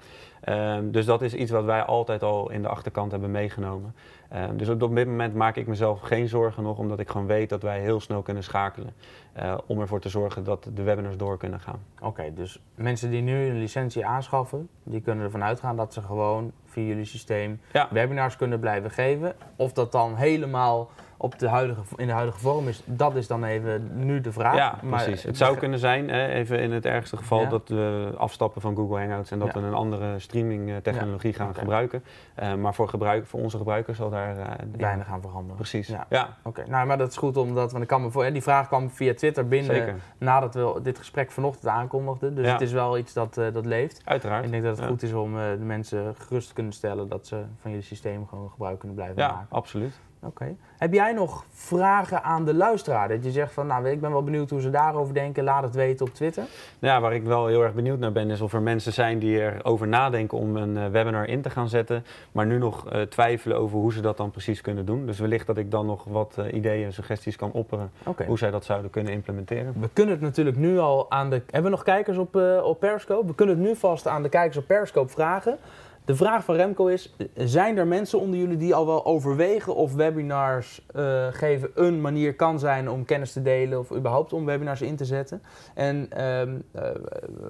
Um, 0.49 0.91
dus 0.91 1.05
dat 1.05 1.21
is 1.21 1.33
iets 1.33 1.51
wat 1.51 1.63
wij 1.63 1.81
altijd 1.83 2.23
al 2.23 2.51
in 2.51 2.61
de 2.61 2.67
achterkant 2.67 3.11
hebben 3.11 3.31
meegenomen. 3.31 3.95
Um, 4.35 4.57
dus 4.57 4.69
op 4.69 4.79
dit 4.79 5.07
moment 5.07 5.33
maak 5.33 5.55
ik 5.55 5.67
mezelf 5.67 5.99
geen 6.01 6.27
zorgen 6.27 6.63
nog, 6.63 6.77
omdat 6.77 6.99
ik 6.99 7.09
gewoon 7.09 7.27
weet 7.27 7.49
dat 7.49 7.61
wij 7.61 7.79
heel 7.79 7.99
snel 7.99 8.21
kunnen 8.21 8.43
schakelen. 8.43 8.93
Uh, 9.39 9.57
om 9.65 9.79
ervoor 9.79 9.99
te 9.99 10.09
zorgen 10.09 10.43
dat 10.43 10.69
de 10.73 10.83
webinars 10.83 11.17
door 11.17 11.37
kunnen 11.37 11.59
gaan. 11.59 11.79
Oké, 11.95 12.05
okay, 12.05 12.33
dus 12.33 12.61
mensen 12.75 13.09
die 13.09 13.21
nu 13.21 13.47
een 13.49 13.57
licentie 13.59 14.05
aanschaffen, 14.05 14.69
die 14.83 15.01
kunnen 15.01 15.23
ervan 15.25 15.43
uitgaan 15.43 15.75
dat 15.75 15.93
ze 15.93 16.01
gewoon 16.01 16.51
via 16.65 16.83
jullie 16.83 17.05
systeem 17.05 17.61
Ja. 17.71 17.87
webinars 17.91 18.35
kunnen 18.35 18.59
blijven 18.59 18.91
geven. 18.91 19.35
Of 19.55 19.73
dat 19.73 19.91
dan 19.91 20.15
helemaal 20.15 20.89
op 21.17 21.39
de 21.39 21.47
huidige, 21.49 21.81
in 21.95 22.07
de 22.07 22.13
huidige 22.13 22.39
vorm 22.39 22.67
is, 22.67 22.81
dat 22.85 23.15
is 23.15 23.27
dan 23.27 23.43
even 23.43 23.89
nu 24.05 24.21
de 24.21 24.31
vraag. 24.31 24.55
Ja, 24.55 24.79
Maar- 24.83 25.03
precies. 25.03 25.23
Het 25.23 25.37
zou 25.37 25.57
kunnen 25.57 25.79
zijn, 25.79 26.09
hè, 26.09 26.27
even 26.27 26.59
in 26.59 26.71
het 26.71 26.85
ergste 26.85 27.17
geval, 27.17 27.39
Ja. 27.39 27.49
dat 27.49 27.69
we 27.69 28.13
afstappen 28.17 28.61
van 28.61 28.75
Google 28.75 28.97
Hangouts 28.99 29.31
en 29.31 29.39
dat 29.39 29.53
Ja. 29.53 29.59
we 29.61 29.67
een 29.67 29.73
andere 29.73 30.19
streaming 30.19 30.69
eh, 30.69 30.75
technologie 30.77 31.33
gaan 31.33 31.55
gebruiken. 31.55 32.03
Eh, 32.35 32.53
maar 32.53 32.73
voor, 32.73 32.89
gebruik, 32.89 33.25
voor 33.25 33.39
onze 33.39 33.57
gebruikers 33.57 33.97
zal 33.97 34.09
daar 34.09 34.37
eh, 34.37 34.47
weinig 34.77 35.07
aan 35.07 35.21
veranderen. 35.21 35.55
Precies. 35.55 35.87
Ja. 35.87 36.05
Ja, 36.09 36.37
Oké, 36.43 36.63
nou, 36.67 36.87
maar 36.87 36.97
dat 36.97 37.09
is 37.09 37.17
goed 37.17 37.37
omdat, 37.37 37.71
want 37.71 37.83
ik 37.83 37.89
kan 37.89 38.01
me 38.01 38.11
voor, 38.11 38.23
hè, 38.23 38.31
die 38.31 38.43
vraag 38.43 38.67
kwam 38.67 38.89
via 38.89 39.13
Twitter 39.13 39.47
binnen 39.47 39.75
zeker. 39.75 39.95
nadat 40.17 40.53
we 40.53 40.79
dit 40.83 40.97
gesprek 40.97 41.31
vanochtend 41.31 41.67
aankondigden. 41.67 42.35
Dus 42.35 42.45
Ja. 42.45 42.51
het 42.51 42.61
is 42.61 42.71
wel 42.71 42.97
iets 42.97 43.13
dat, 43.13 43.33
dat 43.33 43.65
leeft. 43.65 44.01
Uiteraard. 44.05 44.45
Ik 44.45 44.51
denk 44.51 44.63
dat 44.63 44.71
het 44.75 44.81
Ja. 44.85 44.87
goed 44.91 45.03
is 45.03 45.13
om 45.13 45.33
de 45.35 45.57
mensen 45.59 46.15
gerust 46.17 46.47
te 46.47 46.53
kunnen 46.53 46.73
stellen 46.73 47.07
dat 47.09 47.27
ze 47.27 47.43
van 47.59 47.71
jullie 47.71 47.85
systeem 47.85 48.27
gewoon 48.27 48.49
gebruik 48.49 48.79
kunnen 48.79 48.97
blijven 48.97 49.21
Ja, 49.21 49.27
maken. 49.31 49.47
absoluut. 49.49 49.99
Oké. 50.19 50.55
Heb 50.77 50.93
jij 50.93 51.13
nog 51.13 51.45
vragen 51.51 52.23
aan 52.23 52.45
de 52.45 52.53
luisteraar? 52.53 53.07
Dat 53.07 53.23
je 53.23 53.31
zegt 53.31 53.53
van, 53.53 53.67
nou, 53.67 53.89
ik 53.89 54.01
ben 54.01 54.11
wel 54.11 54.23
benieuwd 54.23 54.49
hoe 54.49 54.61
ze 54.61 54.69
daarover 54.69 55.13
denken. 55.13 55.43
Laat 55.43 55.63
het 55.63 55.75
weten 55.75 56.05
op 56.05 56.13
Twitter. 56.13 56.43
Nou 56.79 56.93
Ja, 56.93 57.01
waar 57.01 57.13
ik 57.13 57.23
wel 57.23 57.47
heel 57.47 57.63
erg 57.63 57.73
benieuwd 57.73 57.99
naar 57.99 58.11
ben, 58.11 58.29
is 58.29 58.41
of 58.41 58.53
er 58.53 58.61
mensen 58.61 58.93
zijn 58.93 59.19
die 59.19 59.39
erover 59.39 59.87
nadenken 59.87 60.37
om 60.37 60.55
een 60.55 60.77
eh, 60.77 60.87
webinar 60.87 61.27
in 61.27 61.41
te 61.41 61.49
gaan 61.49 61.69
zetten, 61.69 62.05
maar 62.31 62.45
nu 62.45 62.57
nog 62.57 62.89
eh, 62.89 63.01
twijfelen 63.01 63.57
over 63.57 63.77
hoe 63.77 63.93
ze 63.93 64.01
dat 64.01 64.17
dan 64.17 64.31
precies 64.31 64.61
kunnen 64.61 64.85
doen. 64.85 65.05
Dus 65.05 65.19
wellicht 65.19 65.47
dat 65.47 65.57
ik 65.57 65.71
dan 65.71 65.85
nog 65.85 66.03
wat 66.03 66.35
eh, 66.37 66.53
ideeën 66.53 66.85
en 66.85 66.93
suggesties 66.93 67.35
kan 67.35 67.51
opperen 67.51 67.91
hoe 68.25 68.37
zij 68.37 68.51
dat 68.51 68.65
zouden 68.65 68.91
kunnen 68.91 69.13
implementeren. 69.13 69.73
We 69.79 69.89
kunnen 69.93 70.13
het 70.13 70.23
natuurlijk 70.23 70.57
nu 70.57 70.79
al 70.79 71.11
aan 71.11 71.29
de... 71.29 71.35
Hebben 71.35 71.63
we 71.63 71.77
nog 71.77 71.83
kijkers 71.83 72.17
op, 72.17 72.35
op 72.63 72.79
Periscope? 72.79 73.27
We 73.27 73.35
kunnen 73.35 73.55
het 73.55 73.65
nu 73.65 73.75
vast 73.75 74.07
aan 74.07 74.23
de 74.23 74.29
kijkers 74.29 74.57
op 74.57 74.67
Periscope 74.67 75.11
vragen. 75.11 75.57
De 76.05 76.15
vraag 76.15 76.43
van 76.43 76.55
Remco 76.55 76.87
is, 76.87 77.15
zijn 77.35 77.77
er 77.77 77.87
mensen 77.87 78.19
onder 78.19 78.39
jullie 78.39 78.57
die 78.57 78.75
al 78.75 78.85
wel 78.85 79.05
overwegen 79.05 79.75
of 79.75 79.93
webinars 79.93 80.85
eh, 80.93 81.27
geven 81.31 81.71
een 81.75 82.01
manier 82.01 82.35
kan 82.35 82.59
zijn 82.59 82.89
om 82.89 83.05
kennis 83.05 83.31
te 83.31 83.41
delen 83.41 83.79
of 83.79 83.91
überhaupt 83.91 84.33
om 84.33 84.45
webinars 84.45 84.81
in 84.81 84.95
te 84.95 85.05
zetten? 85.05 85.41
En, 85.73 86.07
ehm, 86.09 86.55
eh, 86.71 86.83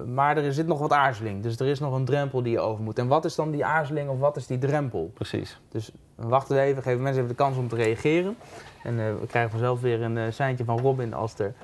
maar 0.06 0.36
er 0.36 0.52
zit 0.52 0.66
nog 0.66 0.78
wat 0.78 0.92
aarzeling, 0.92 1.42
dus 1.42 1.58
er 1.58 1.66
is 1.66 1.80
nog 1.80 1.94
een 1.94 2.04
drempel 2.04 2.42
die 2.42 2.52
je 2.52 2.60
over 2.60 2.84
moet. 2.84 2.98
En 2.98 3.06
wat 3.06 3.24
is 3.24 3.34
dan 3.34 3.50
die 3.50 3.64
aarzeling 3.64 4.08
of 4.08 4.18
wat 4.18 4.36
is 4.36 4.46
die 4.46 4.58
drempel? 4.58 5.10
Precies. 5.14 5.60
Dus 5.68 5.90
we 6.14 6.28
wachten 6.28 6.58
even, 6.58 6.82
geven 6.82 7.02
mensen 7.02 7.22
even 7.22 7.36
de 7.36 7.42
kans 7.42 7.56
om 7.56 7.68
te 7.68 7.76
reageren. 7.76 8.36
En 8.82 9.00
eh, 9.00 9.06
we 9.20 9.26
krijgen 9.26 9.50
vanzelf 9.50 9.80
weer 9.80 10.02
een 10.02 10.32
seintje 10.32 10.64
van 10.64 10.80
Robin 10.80 11.14
als 11.14 11.38
er 11.38 11.54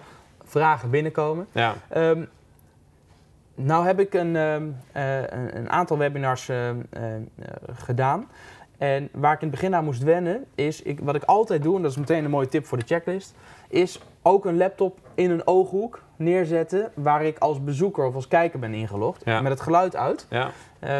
vragen 0.44 0.90
binnenkomen. 0.90 1.46
Ja, 1.52 1.74
Um, 1.96 2.28
nou 3.64 3.86
heb 3.86 4.00
ik 4.00 4.14
een, 4.14 4.36
um, 4.36 4.76
uh, 4.96 5.20
een, 5.54 5.70
aantal 5.70 5.98
webinars 5.98 6.48
uh, 6.48 6.68
uh, 6.68 6.74
gedaan. 7.72 8.28
En 8.78 9.08
waar 9.12 9.32
ik 9.32 9.40
in 9.40 9.46
het 9.48 9.56
begin 9.56 9.74
aan 9.74 9.84
moest 9.84 10.02
wennen, 10.02 10.44
is 10.54 10.82
ik, 10.82 11.00
wat 11.00 11.14
ik 11.14 11.24
altijd 11.24 11.62
doe, 11.62 11.76
en 11.76 11.82
dat 11.82 11.90
is 11.90 11.96
meteen 11.96 12.24
een 12.24 12.30
mooie 12.30 12.48
tip 12.48 12.66
voor 12.66 12.78
de 12.78 12.86
checklist, 12.86 13.34
is 13.68 14.00
ook 14.22 14.44
een 14.44 14.56
laptop 14.56 14.98
in 15.14 15.30
een 15.30 15.46
ooghoek 15.46 16.02
neerzetten 16.22 16.90
waar 16.94 17.24
ik 17.24 17.38
als 17.38 17.64
bezoeker 17.64 18.04
of 18.04 18.14
als 18.14 18.28
kijker 18.28 18.58
ben 18.58 18.74
ingelogd. 18.74 19.22
Ja. 19.24 19.40
Met 19.40 19.52
het 19.52 19.60
geluid 19.60 19.96
uit. 19.96 20.26
ja, 20.30 20.50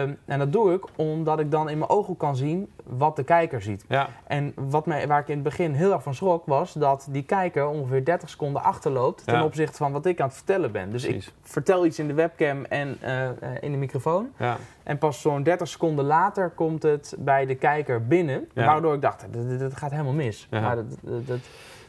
Um, 0.02 0.18
en 0.24 0.38
dat 0.38 0.52
doe 0.52 0.72
ik 0.74 0.84
omdat 0.96 1.38
ik 1.40 1.50
dan 1.50 1.68
in 1.68 1.78
mijn 1.78 1.90
ooghoek 1.90 2.18
kan 2.18 2.36
zien 2.36 2.70
wat 2.86 3.16
de 3.16 3.24
kijker 3.24 3.62
ziet. 3.62 3.84
ja, 3.88 4.08
En 4.26 4.52
wat 4.56 4.86
mij, 4.86 5.06
waar 5.08 5.20
ik 5.20 5.28
in 5.28 5.34
het 5.34 5.42
begin 5.42 5.72
heel 5.72 5.92
erg 5.92 6.02
van 6.02 6.14
schrok, 6.14 6.46
was 6.46 6.72
dat 6.72 7.06
die 7.10 7.22
kijker 7.22 7.66
ongeveer 7.66 8.04
30 8.04 8.28
seconden 8.28 8.62
achterloopt 8.62 9.24
ten 9.26 9.42
opzichte 9.42 9.76
van 9.76 9.92
wat 9.92 10.06
ik 10.06 10.20
aan 10.20 10.26
het 10.26 10.36
vertellen 10.36 10.72
ben. 10.72 10.90
Dus 10.90 11.02
precies. 11.04 11.26
ik 11.26 11.32
vertel 11.42 11.86
iets 11.86 11.98
in 11.98 12.06
de 12.06 12.14
webcam 12.14 12.64
en 12.64 12.96
eh, 13.00 13.28
eh, 13.28 13.32
in 13.60 13.70
de 13.72 13.78
microfoon. 13.78 14.28
Ja, 14.38 14.56
En 14.82 14.98
pas 14.98 15.20
zo'n 15.20 15.42
30 15.42 15.68
seconden 15.68 16.04
later 16.04 16.50
komt 16.50 16.82
het 16.82 17.14
bij 17.18 17.46
de 17.46 17.54
kijker 17.54 18.06
binnen. 18.06 18.48
Waardoor 18.54 18.94
ik 18.94 19.00
dacht, 19.02 19.26
dit 19.58 19.76
gaat 19.76 19.90
helemaal 19.90 20.12
mis. 20.12 20.46
Maar 20.50 20.76
dat, 20.76 20.84
dat, 21.00 21.26
dat- 21.26 21.38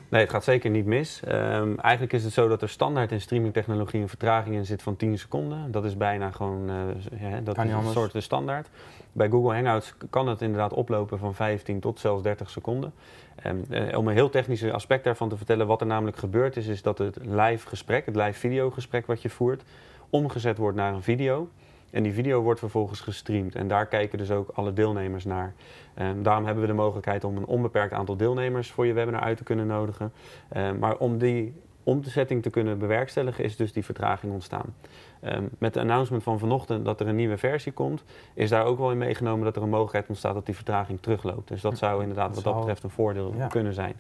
Nee, 0.10 0.22
het 0.22 0.30
gaat 0.30 0.44
zeker 0.44 0.70
niet 0.70 0.86
mis. 0.86 1.22
Ehm, 1.24 1.76
eigenlijk 1.78 2.14
is 2.14 2.24
het 2.24 2.34
zo 2.34 2.48
dat 2.48 2.62
er 2.62 2.70
standaard 2.70 3.12
in 3.12 3.22
streamingtechnologie 3.22 4.02
een 4.02 4.10
vertraging 4.10 4.56
in 4.56 4.66
zit 4.66 4.82
van 4.82 4.96
10 4.96 5.18
seconden. 5.18 5.72
Dat 5.72 5.86
is 5.86 5.98
bijna 5.98 6.32
gewoon 6.32 6.70
eh, 6.70 7.32
ja, 7.32 7.40
dat 7.40 7.58
is 7.58 7.72
een 7.72 7.92
soort 7.92 8.12
de 8.12 8.22
standaard. 8.22 8.70
Bij 9.12 9.30
Google 9.30 9.54
Hangouts 9.54 9.94
kan 10.10 10.28
het 10.28 10.42
inderdaad 10.42 10.74
oplopen 10.74 11.20
van 11.20 11.36
15 11.36 11.80
tot 11.80 12.00
zelfs 12.00 12.24
30 12.24 12.50
seconden. 12.50 12.94
En, 13.36 13.66
eh, 13.70 13.98
om 13.98 14.08
een 14.08 14.14
heel 14.14 14.30
technisch 14.30 14.72
aspect 14.72 15.04
daarvan 15.04 15.30
te 15.30 15.38
vertellen, 15.38 15.68
wat 15.68 15.82
er 15.82 15.88
namelijk 15.88 16.18
gebeurd 16.18 16.58
is, 16.58 16.68
is 16.68 16.82
dat 16.82 16.98
het 16.98 17.18
live 17.22 17.68
gesprek, 17.68 18.06
het 18.06 18.16
live 18.16 18.40
videogesprek 18.40 19.06
wat 19.06 19.22
je 19.22 19.30
voert, 19.30 19.64
omgezet 20.10 20.58
wordt 20.58 20.78
naar 20.78 20.94
een 20.94 21.04
video. 21.04 21.50
En 21.94 22.04
die 22.04 22.14
video 22.14 22.42
wordt 22.42 22.60
vervolgens 22.60 23.00
gestreamd. 23.02 23.56
En 23.56 23.68
daar 23.68 23.86
kijken 23.86 24.18
dus 24.18 24.32
ook 24.32 24.50
alle 24.54 24.74
deelnemers 24.74 25.26
naar. 25.26 25.54
Ehm, 25.94 26.22
daarom 26.22 26.46
hebben 26.46 26.64
we 26.64 26.70
de 26.70 26.76
mogelijkheid 26.76 27.24
om 27.24 27.38
een 27.38 27.46
onbeperkt 27.46 27.94
aantal 27.94 28.18
deelnemers 28.18 28.72
voor 28.72 28.86
je 28.86 28.94
webinar 28.94 29.22
uit 29.22 29.38
te 29.38 29.44
kunnen 29.44 29.68
nodigen. 29.68 30.14
Ehm, 30.50 30.80
maar 30.80 30.98
om 30.98 31.18
die 31.18 31.54
om 31.84 32.02
de 32.02 32.10
setting 32.10 32.42
te 32.42 32.50
kunnen 32.50 32.78
bewerkstelligen, 32.80 33.44
is 33.44 33.56
dus 33.56 33.74
die 33.74 33.86
vertraging 33.86 34.34
ontstaan. 34.34 34.76
Ehm, 35.20 35.44
met 35.58 35.74
de 35.74 35.80
announcement 35.80 36.24
van 36.24 36.40
vanochtend 36.40 36.86
dat 36.86 37.00
er 37.00 37.08
een 37.08 37.16
nieuwe 37.16 37.38
versie 37.38 37.72
komt, 37.72 38.04
is 38.34 38.50
daar 38.50 38.66
ook 38.66 38.78
wel 38.78 38.92
in 38.92 38.98
meegenomen 38.98 39.46
dat 39.46 39.56
er 39.56 39.62
een 39.62 39.70
mogelijkheid 39.70 40.08
ontstaat 40.10 40.34
dat 40.34 40.46
die 40.46 40.56
vertraging 40.56 41.02
terugloopt. 41.02 41.48
Dus 41.48 41.62
dat 41.62 41.78
zou 41.78 42.02
inderdaad 42.02 42.36
wat 42.36 42.44
dat 42.44 42.56
betreft 42.56 42.84
een 42.84 42.90
voordeel 42.90 43.34
Ja. 43.38 43.48
kunnen 43.48 43.74
zijn. 43.74 43.94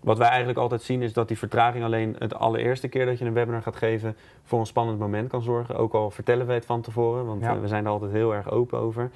Wat 0.00 0.18
wij 0.18 0.28
eigenlijk 0.28 0.58
altijd 0.58 0.82
zien 0.82 1.02
is 1.02 1.12
dat 1.12 1.28
die 1.28 1.38
vertraging 1.38 1.84
alleen 1.84 2.16
het 2.18 2.34
allereerste 2.34 2.88
keer 2.88 3.06
dat 3.06 3.18
je 3.18 3.24
een 3.24 3.32
webinar 3.32 3.62
gaat 3.62 3.76
geven 3.76 4.16
voor 4.44 4.60
een 4.60 4.66
spannend 4.66 4.98
moment 4.98 5.28
kan 5.28 5.42
zorgen. 5.42 5.76
Ook 5.76 5.92
al 5.94 6.10
vertellen 6.10 6.46
wij 6.46 6.54
het 6.54 6.66
van 6.66 6.80
tevoren, 6.80 7.26
want 7.26 7.42
Ja. 7.42 7.54
eh, 7.54 7.60
we 7.60 7.68
zijn 7.68 7.84
er 7.84 7.90
altijd 7.90 8.12
heel 8.12 8.34
erg 8.34 8.50
open 8.50 8.78
over. 8.78 9.10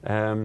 Ehm, 0.00 0.44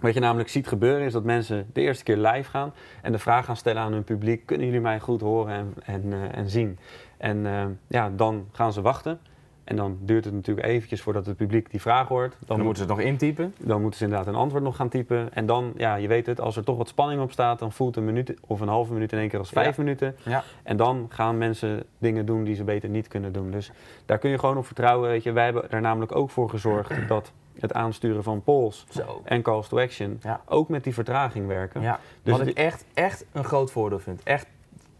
wat 0.00 0.14
je 0.14 0.20
namelijk 0.20 0.48
ziet 0.48 0.66
gebeuren 0.68 1.06
is 1.06 1.12
dat 1.12 1.24
mensen 1.24 1.66
de 1.72 1.80
eerste 1.80 2.04
keer 2.04 2.16
live 2.16 2.50
gaan 2.50 2.72
en 3.02 3.12
de 3.12 3.18
vraag 3.18 3.44
gaan 3.44 3.56
stellen 3.56 3.82
aan 3.82 3.92
hun 3.92 4.04
publiek: 4.04 4.46
kunnen 4.46 4.66
jullie 4.66 4.80
mij 4.80 5.00
goed 5.00 5.20
horen 5.20 5.54
en, 5.54 5.74
en, 5.84 6.12
eh, 6.12 6.38
en 6.38 6.48
zien? 6.48 6.78
En 7.16 7.46
eh, 7.46 7.64
ja, 7.86 8.10
dan 8.16 8.48
gaan 8.52 8.72
ze 8.72 8.80
wachten. 8.80 9.20
En 9.70 9.76
dan 9.76 9.98
duurt 10.00 10.24
het 10.24 10.34
natuurlijk 10.34 10.66
eventjes 10.66 11.02
voordat 11.02 11.26
het 11.26 11.36
publiek 11.36 11.70
die 11.70 11.80
vraag 11.80 12.08
hoort. 12.08 12.30
Dan, 12.30 12.38
Dan 12.46 12.56
moet- 12.56 12.64
moeten 12.66 12.82
ze 12.84 12.88
het 12.90 12.98
nog 12.98 13.08
intypen. 13.08 13.54
dan 13.58 13.80
moeten 13.80 13.98
ze 13.98 14.04
inderdaad 14.04 14.26
een 14.28 14.34
antwoord 14.40 14.62
nog 14.62 14.76
gaan 14.76 14.88
typen. 14.88 15.28
En 15.34 15.46
dan, 15.46 15.72
ja, 15.76 15.94
je 15.94 16.08
weet 16.08 16.26
het, 16.26 16.40
als 16.40 16.56
er 16.56 16.64
toch 16.64 16.76
wat 16.76 16.88
spanning 16.88 17.22
op 17.22 17.32
staat, 17.32 17.58
dan 17.58 17.72
voelt 17.72 17.96
een 17.96 18.04
minuut 18.04 18.34
of 18.46 18.60
een 18.60 18.68
halve 18.68 18.92
minuut 18.92 19.12
in 19.12 19.18
één 19.18 19.28
keer 19.28 19.38
als 19.38 19.48
vijf 19.48 19.78
minuten. 19.78 20.16
Ja. 20.24 20.42
En 20.62 20.76
dan 20.76 21.06
gaan 21.08 21.38
mensen 21.38 21.82
dingen 21.98 22.26
doen 22.26 22.44
die 22.44 22.54
ze 22.54 22.64
beter 22.64 22.88
niet 22.88 23.08
kunnen 23.08 23.32
doen. 23.32 23.50
Dus 23.50 23.72
daar 24.06 24.18
kun 24.18 24.30
je 24.30 24.38
gewoon 24.38 24.56
op 24.56 24.66
vertrouwen. 24.66 25.08
Weet 25.10 25.22
je. 25.22 25.32
Wij 25.32 25.44
hebben 25.44 25.70
er 25.70 25.80
namelijk 25.80 26.14
ook 26.16 26.30
voor 26.30 26.50
gezorgd 26.50 26.92
dat 27.08 27.32
het 27.58 27.72
aansturen 27.72 28.22
van 28.22 28.42
polls 28.42 28.86
Zo. 28.90 29.20
en 29.24 29.42
calls 29.42 29.68
to 29.68 29.78
action 29.80 30.18
Ja. 30.22 30.40
ook 30.46 30.68
met 30.68 30.84
die 30.84 30.94
vertraging 30.94 31.46
werken. 31.46 31.80
Ja. 31.82 32.00
Dus 32.22 32.38
Wat 32.38 32.46
ik 32.46 32.56
echt, 32.56 32.84
echt 32.94 33.24
een 33.32 33.44
groot 33.44 33.70
voordeel 33.72 33.98
vind. 33.98 34.22
Echt 34.22 34.46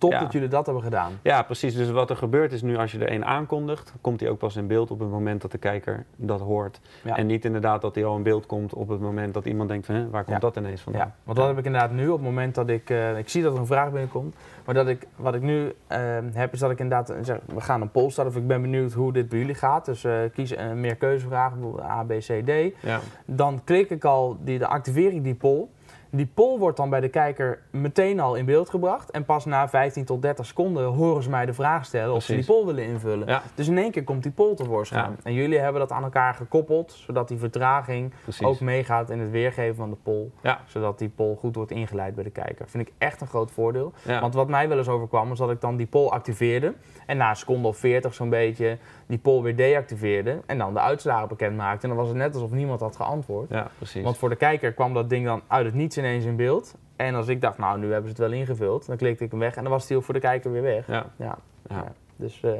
top 0.00 0.10
Ja. 0.12 0.20
dat 0.20 0.32
jullie 0.32 0.48
dat 0.48 0.64
hebben 0.66 0.82
gedaan. 0.84 1.12
Ja, 1.22 1.42
precies. 1.42 1.74
Dus 1.74 1.90
wat 1.90 2.10
er 2.10 2.16
gebeurt 2.16 2.52
is 2.52 2.62
nu 2.62 2.76
als 2.76 2.92
je 2.92 2.98
er 2.98 3.12
een 3.12 3.24
aankondigt, 3.24 3.94
komt 4.00 4.20
hij 4.20 4.28
ook 4.28 4.38
pas 4.38 4.56
in 4.56 4.66
beeld 4.66 4.90
op 4.90 4.98
het 4.98 5.10
moment 5.10 5.42
dat 5.42 5.50
de 5.52 5.58
kijker 5.58 6.04
dat 6.16 6.40
hoort. 6.40 6.80
Ja. 7.04 7.16
En 7.16 7.26
niet 7.26 7.44
inderdaad 7.44 7.80
dat 7.80 7.94
hij 7.94 8.04
al 8.04 8.16
in 8.16 8.22
beeld 8.22 8.46
komt 8.46 8.74
op 8.74 8.88
het 8.88 9.00
moment 9.00 9.34
dat 9.34 9.44
iemand 9.46 9.68
denkt 9.68 9.86
van, 9.86 9.94
hè, 9.94 10.10
waar 10.10 10.24
komt 10.24 10.34
Ja. 10.34 10.38
dat 10.42 10.56
ineens 10.56 10.80
vandaan? 10.80 11.06
Ja, 11.06 11.14
want 11.24 11.38
dat 11.38 11.46
heb 11.46 11.58
ik 11.58 11.64
inderdaad 11.64 11.90
nu 11.92 12.08
op 12.08 12.16
het 12.16 12.26
moment 12.26 12.54
dat 12.54 12.68
ik... 12.68 12.90
eh, 12.90 13.18
ik 13.18 13.28
zie 13.28 13.42
dat 13.42 13.52
er 13.54 13.58
een 13.58 13.66
vraag 13.66 13.90
binnenkomt. 13.90 14.34
Maar 14.64 14.74
dat 14.74 14.88
ik, 14.88 15.06
wat 15.16 15.34
ik 15.34 15.42
nu 15.42 15.72
eh, 15.86 15.98
heb 16.32 16.52
is 16.52 16.58
dat 16.58 16.70
ik 16.70 16.78
inderdaad 16.78 17.14
zeg... 17.22 17.38
We 17.54 17.60
gaan 17.60 17.80
een 17.80 17.90
poll 17.90 18.10
starten 18.10 18.34
of 18.34 18.40
ik 18.40 18.46
ben 18.46 18.60
benieuwd 18.62 18.92
hoe 18.92 19.12
dit 19.12 19.28
bij 19.28 19.38
jullie 19.38 19.54
gaat. 19.54 19.84
Dus 19.84 20.04
eh, 20.04 20.14
kies 20.32 20.56
een 20.56 20.80
meer 20.80 20.96
keuzevragen, 20.96 21.60
bijvoorbeeld 21.60 21.88
A, 21.88 22.02
B, 22.04 22.08
C, 22.08 22.46
D. 22.46 22.82
Ja. 22.86 23.00
Dan 23.24 23.60
klik 23.64 23.90
ik 23.90 24.04
al, 24.04 24.36
die, 24.40 24.58
de 24.58 24.66
activeer 24.66 25.12
ik 25.12 25.24
die 25.24 25.34
poll. 25.34 25.66
Die 26.12 26.26
poll 26.34 26.58
wordt 26.58 26.76
dan 26.76 26.90
bij 26.90 27.00
de 27.00 27.08
kijker 27.08 27.58
meteen 27.70 28.20
al 28.20 28.34
in 28.34 28.44
beeld 28.44 28.70
gebracht. 28.70 29.10
En 29.10 29.24
pas 29.24 29.44
na 29.44 29.68
15 29.68 30.04
tot 30.04 30.22
30 30.22 30.46
seconden 30.46 30.84
horen 30.84 31.22
ze 31.22 31.30
mij 31.30 31.46
de 31.46 31.52
vraag 31.52 31.84
stellen 31.84 32.14
of 32.14 32.22
ze 32.22 32.34
die 32.34 32.44
poll 32.44 32.66
willen 32.66 32.84
invullen. 32.84 33.28
Ja. 33.28 33.42
Dus 33.54 33.68
in 33.68 33.78
één 33.78 33.90
keer 33.90 34.04
komt 34.04 34.22
die 34.22 34.32
poll 34.32 34.54
tevoorschijn. 34.54 35.10
Ja. 35.10 35.16
En 35.22 35.32
jullie 35.32 35.58
hebben 35.58 35.80
dat 35.80 35.92
aan 35.92 36.02
elkaar 36.02 36.34
gekoppeld, 36.34 36.92
zodat 36.92 37.28
die 37.28 37.38
vertraging 37.38 38.12
Precies. 38.22 38.46
ook 38.46 38.60
meegaat 38.60 39.10
in 39.10 39.18
het 39.18 39.30
weergeven 39.30 39.76
van 39.76 39.90
de 39.90 39.96
poll. 40.02 40.30
Ja. 40.42 40.60
Zodat 40.66 40.98
die 40.98 41.08
poll 41.08 41.36
goed 41.36 41.56
wordt 41.56 41.70
ingeleid 41.70 42.14
bij 42.14 42.24
de 42.24 42.30
kijker. 42.30 42.68
Vind 42.68 42.88
ik 42.88 42.94
echt 42.98 43.20
een 43.20 43.26
groot 43.26 43.50
voordeel. 43.50 43.92
Want 44.20 44.34
wat 44.34 44.48
mij 44.48 44.68
wel 44.68 44.78
eens 44.78 44.88
overkwam, 44.88 45.28
was 45.28 45.38
dat 45.38 45.50
ik 45.50 45.60
dan 45.60 45.76
die 45.76 45.86
poll 45.86 46.08
activeerde. 46.08 46.74
En 47.10 47.16
na 47.16 47.30
een 47.30 47.36
seconde 47.36 47.68
of 47.68 47.76
40 47.76 48.14
zo'n 48.14 48.28
beetje 48.30 48.78
die 49.06 49.18
poll 49.18 49.42
weer 49.42 49.56
deactiveerde. 49.56 50.40
En 50.46 50.58
dan 50.58 50.74
de 50.74 50.80
uitslagen 50.80 51.28
bekend 51.28 51.56
maakte. 51.56 51.82
En 51.82 51.88
dan 51.88 51.98
was 51.98 52.08
het 52.08 52.16
net 52.16 52.34
alsof 52.34 52.50
niemand 52.50 52.80
had 52.80 52.96
geantwoord. 52.96 53.48
ja, 53.50 53.70
precies. 53.76 54.02
Want 54.02 54.18
voor 54.18 54.28
de 54.28 54.36
kijker 54.36 54.72
kwam 54.72 54.94
dat 54.94 55.08
ding 55.08 55.24
dan 55.26 55.42
uit 55.46 55.64
het 55.64 55.74
niets 55.74 55.98
ineens 55.98 56.24
in 56.24 56.36
beeld. 56.36 56.74
En 56.96 57.14
als 57.14 57.28
ik 57.28 57.40
dacht, 57.40 57.58
nou 57.58 57.78
nu 57.78 57.92
hebben 57.92 58.10
ze 58.16 58.22
het 58.22 58.30
wel 58.30 58.38
ingevuld, 58.38 58.86
dan 58.86 58.96
klikte 58.96 59.24
ik 59.24 59.30
hem 59.30 59.40
weg. 59.40 59.56
En 59.56 59.62
dan 59.62 59.72
was 59.72 59.86
die 59.86 59.96
ook 59.96 60.02
voor 60.04 60.14
de 60.14 60.20
kijker 60.20 60.52
weer 60.52 60.62
weg. 60.62 60.86
ja. 60.86 61.06
Ja, 61.16 61.38
Ja. 61.68 61.76
ja. 61.76 61.92
Dus 62.16 62.42
eh, 62.42 62.52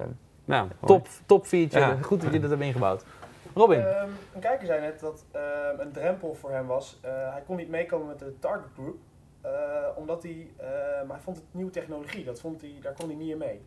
Nou, 0.45 0.69
top, 0.85 1.07
top 1.27 1.47
feature. 1.47 1.81
Ja. 1.87 1.97
Goed 2.03 2.11
dat 2.17 2.23
jullie 2.23 2.41
dat 2.41 2.49
hebben 2.51 2.67
ingebouwd. 2.67 3.05
Robin. 3.55 3.81
Ehm, 3.87 4.09
een 4.35 4.41
kijker 4.41 4.67
zei 4.67 4.81
net 4.81 5.01
dat 5.01 5.25
ehm, 5.33 5.81
een 5.81 5.93
drempel 5.93 6.35
voor 6.35 6.51
hem 6.51 6.67
was. 6.67 6.99
eh, 7.03 7.11
hij 7.33 7.43
kon 7.47 7.57
niet 7.57 7.69
meekomen 7.69 8.07
met 8.07 8.19
de 8.19 8.35
target 8.39 8.69
group. 8.75 8.97
eh, 9.41 9.51
omdat 9.97 10.23
hij, 10.23 10.51
ehm, 10.57 11.09
hij 11.11 11.19
vond 11.21 11.37
het 11.37 11.47
nieuwe 11.51 11.71
technologie. 11.71 12.25
Dat 12.25 12.41
vond 12.41 12.61
hij, 12.61 12.75
daar 12.83 12.93
kon 12.93 13.07
hij 13.09 13.17
niet 13.17 13.31
in 13.31 13.39
mee. 13.39 13.61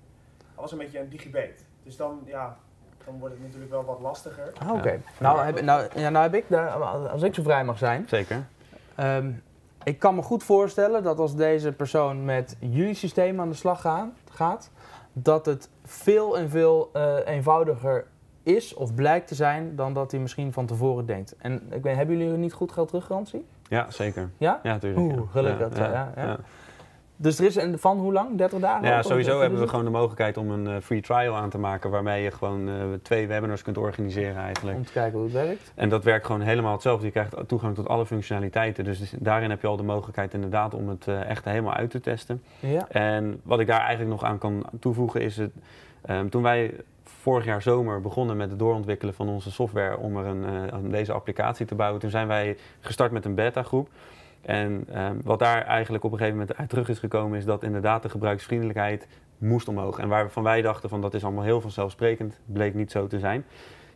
Was 0.55 0.71
een 0.71 0.77
beetje 0.77 0.99
een 0.99 1.09
digibate. 1.09 1.53
Dus 1.83 1.95
dan, 1.97 2.19
ja, 2.25 2.57
dan 3.05 3.19
wordt 3.19 3.33
het 3.35 3.43
natuurlijk 3.43 3.71
wel 3.71 3.85
wat 3.85 3.99
lastiger. 4.01 4.51
Ah, 4.59 4.73
Oké. 4.73 4.99
Nou, 5.19 5.39
heb, 5.39 5.61
nou, 5.61 5.87
ja, 5.95 6.09
nou 6.09 6.23
heb 6.23 6.33
ik, 6.35 6.45
daar, 6.47 6.69
als 7.09 7.21
ik 7.21 7.35
zo 7.35 7.43
vrij 7.43 7.63
mag 7.65 7.77
zijn. 7.77 8.05
Zeker. 8.07 8.45
Ehm, 8.95 9.31
ik 9.83 9.99
kan 9.99 10.15
me 10.15 10.21
goed 10.21 10.43
voorstellen 10.43 11.03
dat 11.03 11.19
als 11.19 11.35
deze 11.35 11.71
persoon 11.71 12.25
met 12.25 12.55
jullie 12.59 12.93
systeem 12.93 13.39
aan 13.39 13.49
de 13.49 13.55
slag 13.55 13.81
gaan- 13.81 14.13
gaat, 14.31 14.69
dat 15.13 15.45
het 15.45 15.69
veel 15.85 16.37
en 16.37 16.49
veel 16.49 16.89
eh, 16.93 17.15
eenvoudiger 17.25 18.05
is 18.43 18.73
of 18.73 18.93
blijkt 18.95 19.27
te 19.27 19.35
zijn 19.35 19.75
dan 19.75 19.93
dat 19.93 20.11
hij 20.11 20.19
misschien 20.19 20.53
van 20.53 20.65
tevoren 20.65 21.05
denkt. 21.05 21.35
En 21.37 21.61
ik 21.71 21.83
weet, 21.83 21.95
hebben 21.95 22.17
jullie 22.17 22.37
niet 22.37 22.53
goed 22.53 22.71
geld 22.71 22.87
teruggarantie? 22.87 23.45
Ja, 23.67 23.91
zeker. 23.91 24.29
Ja? 24.37 24.59
Ja, 24.63 24.77
tuurlijk. 24.77 24.99
Oeh, 25.05 25.15
ja. 25.15 25.23
gelukkig, 25.31 25.77
ja, 25.77 26.11
ja. 26.15 26.37
Dus 27.15 27.39
er 27.39 27.45
is 27.45 27.55
een 27.55 27.79
van 27.79 27.97
hoe 27.99 28.13
lang? 28.13 28.37
30 28.37 28.59
dagen? 28.59 28.87
Ja, 28.87 29.01
sowieso 29.01 29.41
hebben 29.41 29.59
we 29.59 29.67
gewoon 29.67 29.85
de 29.85 29.91
mogelijkheid 29.91 30.37
om 30.37 30.51
een 30.51 30.67
eh, 30.67 30.81
free 30.81 31.01
trial 31.01 31.35
aan 31.35 31.49
te 31.49 31.57
maken 31.57 31.89
waarmee 31.89 32.23
je 32.23 32.31
gewoon 32.31 32.69
eh, 32.69 32.75
twee 33.01 33.27
webinars 33.27 33.61
kunt 33.61 33.77
organiseren 33.77 34.41
eigenlijk. 34.41 34.77
Om 34.77 34.85
te 34.85 34.91
kijken 34.91 35.13
hoe 35.13 35.23
het 35.23 35.33
werkt. 35.33 35.71
En 35.75 35.89
dat 35.89 36.03
werkt 36.03 36.25
gewoon 36.25 36.41
helemaal 36.41 36.71
hetzelfde. 36.71 37.05
Je 37.05 37.11
krijgt 37.11 37.35
toegang 37.47 37.75
tot 37.75 37.87
alle 37.87 38.05
functionaliteiten. 38.05 38.83
Dus 38.83 39.13
daarin 39.19 39.49
heb 39.49 39.61
je 39.61 39.67
al 39.67 39.77
de 39.77 39.83
mogelijkheid 39.83 40.33
inderdaad 40.33 40.73
om 40.73 40.89
het 40.89 41.07
eh, 41.07 41.29
echt 41.29 41.45
helemaal 41.45 41.73
uit 41.73 41.89
te 41.89 41.99
testen. 41.99 42.43
Ja. 42.59 42.87
En 42.89 43.39
wat 43.43 43.59
ik 43.59 43.67
daar 43.67 43.79
eigenlijk 43.79 44.09
nog 44.09 44.23
aan 44.23 44.37
kan 44.37 44.65
toevoegen 44.79 45.21
is 45.21 45.37
het. 45.37 45.51
ehm, 46.01 46.29
toen 46.29 46.41
wij 46.43 46.73
vorig 47.03 47.45
jaar 47.45 47.61
zomer 47.61 48.01
begonnen 48.01 48.37
met 48.37 48.49
het 48.49 48.59
doorontwikkelen 48.59 49.13
van 49.13 49.29
onze 49.29 49.51
software 49.51 49.97
om 49.97 50.17
er 50.17 50.25
een, 50.25 50.73
om 50.73 50.91
deze 50.91 51.13
applicatie 51.13 51.65
te 51.65 51.75
bouwen, 51.75 51.99
toen 51.99 52.09
zijn 52.09 52.27
wij 52.27 52.57
gestart 52.79 53.11
met 53.11 53.25
een 53.25 53.35
beta 53.35 53.63
groep. 53.63 53.89
En 54.45 54.85
ehm, 54.93 55.15
wat 55.23 55.39
daar 55.39 55.65
eigenlijk 55.65 56.03
op 56.03 56.11
een 56.11 56.17
gegeven 56.17 56.39
moment 56.39 56.57
uit 56.57 56.69
terug 56.69 56.89
is 56.89 56.99
gekomen, 56.99 57.37
is 57.37 57.45
dat 57.45 57.63
inderdaad 57.63 58.03
de 58.03 58.09
gebruiksvriendelijkheid 58.09 59.07
moest 59.37 59.67
omhoog. 59.67 59.99
En 59.99 60.07
waarvan 60.07 60.43
wij 60.43 60.61
dachten 60.61 60.89
van 60.89 61.01
dat 61.01 61.13
is 61.13 61.23
allemaal 61.23 61.43
heel 61.43 61.61
vanzelfsprekend, 61.61 62.39
bleek 62.45 62.73
niet 62.73 62.91
zo 62.91 63.07
te 63.07 63.19
zijn. 63.19 63.45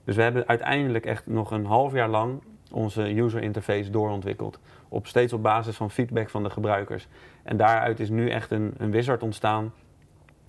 Dus 0.04 0.16
we 0.16 0.22
hebben 0.22 0.48
uiteindelijk 0.48 1.06
echt 1.06 1.28
nog 1.28 1.52
een 1.52 1.66
half 1.66 1.94
jaar 1.94 2.10
lang 2.10 2.42
onze 2.72 3.20
user 3.20 3.42
interface 3.42 3.90
doorontwikkeld. 3.90 4.60
Op, 4.90 5.08
steeds 5.08 5.34
op 5.34 5.44
basis 5.44 5.76
van 5.76 5.92
feedback 5.92 6.30
van 6.30 6.44
de 6.44 6.50
gebruikers. 6.50 7.08
En 7.44 7.58
daaruit 7.58 8.00
is 8.00 8.10
nu 8.10 8.30
echt 8.30 8.52
een, 8.52 8.74
een 8.78 8.92
wizard 8.92 9.24
ontstaan. 9.24 9.74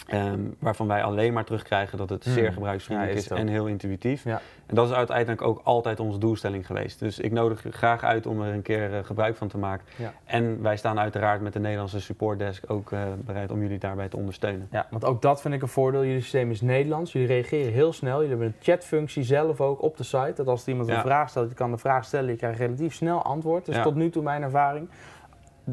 Ehm, 0.09 0.41
waarvan 0.59 0.87
wij 0.87 1.03
alleen 1.03 1.33
maar 1.33 1.45
terugkrijgen 1.45 1.99
dat 1.99 2.09
het 2.09 2.25
Hmm. 2.25 2.33
zeer 2.33 2.53
gebruiksvriendelijk 2.53 3.19
Ja, 3.19 3.35
is, 3.35 3.41
en 3.41 3.49
heel 3.49 3.67
intuïtief. 3.67 4.25
Ja. 4.25 4.41
En 4.67 4.75
dat 4.75 4.89
is 4.89 4.95
uiteindelijk 4.95 5.43
ook 5.43 5.61
altijd 5.65 6.01
onze 6.01 6.19
doelstelling 6.19 6.67
geweest. 6.67 6.99
Dus 6.99 7.19
ik 7.19 7.33
nodig 7.33 7.63
je 7.63 7.73
graag 7.73 8.05
uit 8.05 8.27
om 8.27 8.43
er 8.43 8.55
een 8.55 8.63
keer 8.63 8.95
eh, 8.95 9.05
gebruik 9.05 9.37
van 9.37 9.49
te 9.49 9.59
maken. 9.59 9.87
Ja. 9.97 10.13
En 10.25 10.63
wij 10.63 10.77
staan 10.77 10.99
uiteraard 10.99 11.41
met 11.41 11.53
de 11.53 11.59
Nederlandse 11.61 12.01
supportdesk 12.01 12.71
ook 12.71 12.93
eh, 12.93 13.01
bereid 13.25 13.51
om 13.51 13.63
jullie 13.63 13.79
daarbij 13.79 14.09
te 14.09 14.17
ondersteunen. 14.17 14.69
Ja, 14.71 14.87
want 14.91 15.05
ook 15.05 15.23
dat 15.23 15.41
vind 15.41 15.55
ik 15.55 15.63
een 15.63 15.69
voordeel. 15.69 16.05
Jullie 16.05 16.21
systeem 16.21 16.51
is 16.51 16.61
Nederlands. 16.61 17.13
Jullie 17.13 17.29
reageren 17.29 17.73
heel 17.73 17.93
snel. 17.93 18.15
Jullie 18.15 18.29
hebben 18.29 18.47
een 18.47 18.55
chatfunctie 18.61 19.23
zelf 19.23 19.61
ook 19.61 19.83
op 19.83 19.97
de 19.97 20.05
site. 20.05 20.33
Dat 20.35 20.47
als 20.47 20.67
iemand 20.67 20.89
een 20.89 21.01
vraag 21.01 21.29
stelt, 21.29 21.49
je 21.49 21.55
kan 21.55 21.71
de 21.71 21.79
vraag 21.79 22.05
stellen, 22.05 22.31
je 22.31 22.37
krijgt 22.37 22.59
relatief 22.59 22.95
snel 22.95 23.23
antwoord. 23.23 23.67
Dus 23.67 23.83
tot 23.83 23.95
nu 23.95 24.11
toe 24.11 24.23
mijn 24.23 24.43
ervaring. 24.43 24.89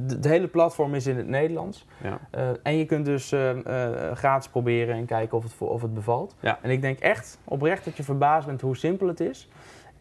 Het 0.08 0.26
hele 0.26 0.48
platform 0.48 0.96
is 0.96 1.08
in 1.08 1.18
het 1.18 1.28
Nederlands. 1.28 1.86
Ja. 2.04 2.20
Eh, 2.30 2.50
en 2.64 2.78
je 2.78 2.86
kunt 2.86 3.06
dus 3.06 3.32
eh, 3.32 3.50
eh, 3.50 4.16
gratis 4.16 4.50
proberen 4.50 4.96
en 4.96 5.06
kijken 5.06 5.38
of 5.38 5.44
het, 5.44 5.54
of 5.58 5.82
het 5.82 5.94
bevalt. 5.94 6.36
Ja. 6.40 6.60
En 6.62 6.70
ik 6.70 6.82
denk 6.82 7.00
echt 7.00 7.40
oprecht 7.44 7.86
dat 7.86 7.98
je 7.98 8.04
verbaasd 8.04 8.48
bent 8.48 8.62
hoe 8.62 8.76
simpel 8.76 9.08
het 9.08 9.20
is. 9.20 9.50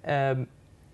Ehm, 0.01 0.45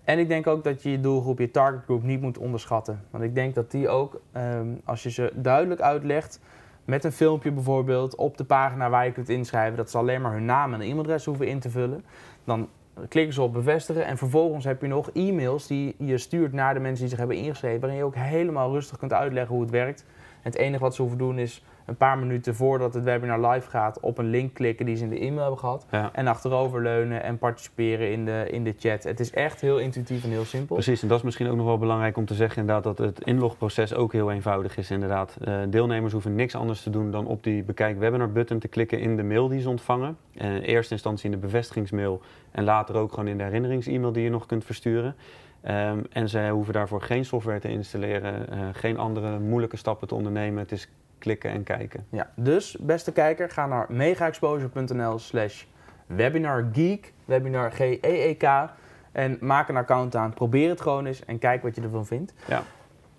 en 0.03 0.19
ik 0.19 0.27
denk 0.27 0.47
ook 0.47 0.63
dat 0.63 0.83
je 0.83 0.91
je 0.91 0.99
doelgroep, 0.99 1.39
je 1.39 1.51
target 1.51 1.83
group, 1.83 2.03
niet 2.03 2.21
moet 2.21 2.37
onderschatten. 2.37 3.03
Want 3.09 3.23
ik 3.23 3.35
denk 3.35 3.55
dat 3.55 3.71
die 3.71 3.89
ook, 3.89 4.21
ehm, 4.31 4.67
als 4.85 5.03
je 5.03 5.11
ze 5.11 5.31
duidelijk 5.35 5.81
uitlegt, 5.81 6.39
met 6.85 7.03
een 7.03 7.11
filmpje 7.11 7.51
bijvoorbeeld, 7.51 8.15
op 8.15 8.37
de 8.37 8.43
pagina 8.43 8.89
waar 8.89 9.05
je 9.05 9.11
kunt 9.11 9.29
inschrijven, 9.29 9.77
dat 9.77 9.89
ze 9.89 9.97
alleen 9.97 10.21
maar 10.21 10.33
hun 10.33 10.45
naam 10.45 10.73
en 10.73 10.81
e-mailadres 10.81 11.25
hoeven 11.25 11.47
in 11.47 11.59
te 11.59 11.69
vullen, 11.69 12.05
dan 12.43 12.69
klikken 13.07 13.33
ze 13.33 13.41
op 13.41 13.53
bevestigen 13.53 14.05
en 14.05 14.17
vervolgens 14.17 14.65
heb 14.65 14.81
je 14.81 14.87
nog 14.87 15.09
e-mails 15.13 15.67
die 15.67 15.95
je 15.97 16.17
stuurt 16.17 16.53
naar 16.53 16.73
de 16.73 16.79
mensen 16.79 16.99
die 16.99 17.09
zich 17.09 17.17
hebben 17.17 17.37
ingeschreven, 17.37 17.79
waarin 17.79 17.97
je 17.97 18.05
ook 18.05 18.15
helemaal 18.15 18.71
rustig 18.71 18.97
kunt 18.97 19.13
uitleggen 19.13 19.53
hoe 19.53 19.63
het 19.63 19.71
werkt. 19.71 20.05
Het 20.41 20.55
enige 20.55 20.83
wat 20.83 20.95
ze 20.95 21.01
hoeven 21.01 21.19
doen 21.19 21.39
is 21.39 21.63
een 21.85 21.95
paar 21.95 22.17
minuten 22.17 22.55
voordat 22.55 22.93
het 22.93 23.03
webinar 23.03 23.49
live 23.51 23.69
gaat 23.69 23.99
op 23.99 24.17
een 24.17 24.29
link 24.29 24.53
klikken 24.53 24.85
die 24.85 24.95
ze 24.95 25.03
in 25.03 25.09
de 25.09 25.19
e-mail 25.19 25.39
hebben 25.39 25.59
gehad. 25.59 25.85
Ja. 25.91 26.09
En 26.13 26.27
achteroverleunen 26.27 27.23
en 27.23 27.37
participeren 27.37 28.11
in 28.11 28.25
de, 28.25 28.47
in 28.51 28.63
de 28.63 28.75
chat. 28.77 29.03
Het 29.03 29.19
is 29.19 29.31
echt 29.31 29.61
heel 29.61 29.79
intuïtief 29.79 30.23
en 30.23 30.29
heel 30.29 30.45
simpel. 30.45 30.75
Precies, 30.75 31.01
en 31.01 31.07
dat 31.07 31.17
is 31.17 31.23
misschien 31.23 31.49
ook 31.49 31.55
nog 31.55 31.65
wel 31.65 31.77
belangrijk 31.77 32.17
om 32.17 32.25
te 32.25 32.33
zeggen 32.33 32.61
inderdaad 32.61 32.83
dat 32.83 32.97
het 32.97 33.23
inlogproces 33.23 33.93
ook 33.93 34.13
heel 34.13 34.31
eenvoudig 34.31 34.77
is 34.77 34.91
inderdaad. 34.91 35.37
Eh, 35.41 35.59
deelnemers 35.69 36.13
hoeven 36.13 36.35
niks 36.35 36.55
anders 36.55 36.83
te 36.83 36.89
doen 36.89 37.11
dan 37.11 37.27
op 37.27 37.43
die 37.43 37.63
bekijk 37.63 37.99
webinar 37.99 38.31
button 38.31 38.59
te 38.59 38.67
klikken 38.67 38.99
in 38.99 39.15
de 39.15 39.23
mail 39.23 39.47
die 39.47 39.61
ze 39.61 39.69
ontvangen. 39.69 40.17
Eh, 40.33 40.55
in 40.55 40.61
eerste 40.61 40.93
instantie 40.93 41.25
in 41.25 41.31
de 41.31 41.37
bevestigingsmail 41.37 42.21
en 42.51 42.63
later 42.63 42.95
ook 42.95 43.09
gewoon 43.09 43.27
in 43.27 43.37
de 43.37 43.43
herinnerings-e-mail 43.43 44.11
die 44.11 44.23
je 44.23 44.29
nog 44.29 44.45
kunt 44.45 44.65
versturen. 44.65 45.15
Ehm, 45.61 45.99
en 46.11 46.29
ze 46.29 46.49
hoeven 46.49 46.73
daarvoor 46.73 47.01
geen 47.01 47.25
software 47.25 47.59
te 47.59 47.69
installeren, 47.69 48.49
eh, 48.49 48.59
geen 48.71 48.97
andere 48.97 49.39
moeilijke 49.39 49.77
stappen 49.77 50.07
te 50.07 50.15
ondernemen. 50.15 50.59
Het 50.59 50.71
is 50.71 50.87
klikken 51.21 51.51
en 51.51 51.63
kijken. 51.63 52.05
Ja, 52.09 52.29
dus 52.35 52.77
beste 52.79 53.11
kijker, 53.11 53.49
ga 53.49 53.67
naar 53.67 53.85
megaexposure.nl 53.89 55.19
slash 55.19 55.63
webinargeek, 56.05 57.13
webinar 57.25 57.71
G-E-E-K. 57.71 58.69
En 59.11 59.37
maak 59.41 59.69
een 59.69 59.77
account 59.77 60.15
aan, 60.15 60.33
probeer 60.33 60.69
het 60.69 60.81
gewoon 60.81 61.05
eens 61.05 61.25
en 61.25 61.39
kijk 61.39 61.63
wat 61.63 61.75
je 61.75 61.81
ervan 61.81 62.05
vindt. 62.05 62.33
Ja. 62.45 62.63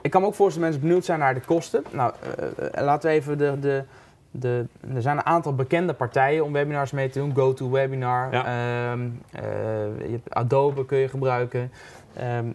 Ik 0.00 0.11
kan 0.11 0.20
me 0.20 0.26
ook 0.26 0.34
voorstellen 0.34 0.68
dat 0.70 0.78
mensen 0.78 0.80
benieuwd 0.88 1.05
zijn 1.05 1.18
naar 1.18 1.34
de 1.34 1.40
kosten. 1.40 1.84
Nou, 1.90 2.12
eh, 2.36 2.68
eh, 2.78 2.84
laten 2.84 3.11
we 3.11 3.16
even 3.16 3.38
de, 3.38 3.59
de, 3.61 3.84
de... 4.30 4.66
Er 4.94 5.03
zijn 5.03 5.16
een 5.16 5.26
aantal 5.26 5.55
bekende 5.55 5.92
partijen 5.94 6.44
om 6.44 6.53
webinars 6.53 6.90
mee 6.90 7.11
te 7.11 7.18
doen. 7.18 7.34
GoToWebinar, 7.34 8.32
Ja. 8.32 8.92
je 9.32 10.11
hebt 10.11 10.34
Adobe 10.34 10.84
kun 10.86 10.98
je 10.98 11.09
gebruiken. 11.09 11.70
Ehm, 12.16 12.46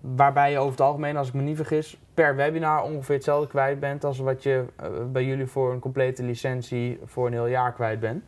waarbij 0.00 0.50
je 0.50 0.58
over 0.58 0.70
het 0.70 0.80
algemeen, 0.80 1.16
als 1.16 1.28
ik 1.28 1.34
me 1.34 1.42
niet 1.42 1.56
vergis, 1.56 1.98
per 2.14 2.36
webinar 2.36 2.82
ongeveer 2.82 3.14
hetzelfde 3.14 3.48
kwijt 3.48 3.80
bent 3.80 4.04
als 4.04 4.18
wat 4.18 4.42
je 4.42 4.64
eh, 4.76 4.88
bij 5.12 5.24
jullie 5.24 5.46
voor 5.46 5.72
een 5.72 5.78
complete 5.78 6.22
licentie 6.22 6.98
voor 7.04 7.26
een 7.26 7.32
heel 7.32 7.46
jaar 7.46 7.72
kwijt 7.72 8.00
bent. 8.00 8.24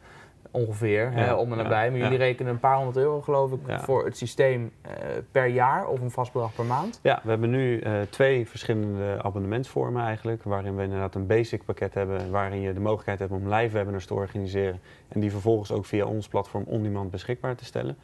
Ongeveer, 0.50 1.12
hè, 1.12 1.34
om 1.34 1.50
en 1.52 1.56
ja, 1.56 1.62
nabij. 1.62 1.90
Maar 1.90 1.98
jullie 1.98 2.18
ja. 2.18 2.24
rekenen 2.24 2.52
een 2.52 2.58
paar 2.58 2.76
honderd 2.76 2.96
euro, 2.96 3.20
geloof 3.20 3.52
ik, 3.52 3.58
voor 3.66 4.04
het 4.04 4.16
systeem 4.16 4.72
eh, 4.80 4.92
per 5.30 5.46
jaar 5.46 5.86
of 5.86 6.00
een 6.00 6.10
vast 6.10 6.32
bedrag 6.32 6.54
per 6.54 6.64
maand. 6.64 7.00
Ja, 7.02 7.20
we 7.22 7.30
hebben 7.30 7.50
nu 7.50 7.78
eh, 7.78 8.00
twee 8.10 8.48
verschillende 8.48 9.22
abonnementsvormen 9.22 10.04
eigenlijk. 10.04 10.42
Waarin 10.42 10.76
we 10.76 10.82
inderdaad 10.82 11.14
een 11.14 11.26
basic 11.26 11.64
pakket 11.64 11.94
hebben. 11.94 12.30
Waarin 12.30 12.60
je 12.60 12.72
de 12.72 12.80
mogelijkheid 12.80 13.18
hebt 13.18 13.32
om 13.32 13.54
live 13.54 13.74
webinars 13.74 14.06
te 14.06 14.14
organiseren. 14.14 14.80
En 15.08 15.20
die 15.20 15.30
vervolgens 15.30 15.72
ook 15.72 15.84
via 15.84 16.04
ons 16.04 16.28
platform 16.28 16.64
on-demand 16.66 17.10
beschikbaar 17.10 17.54
te 17.56 17.64
stellen. 17.64 17.96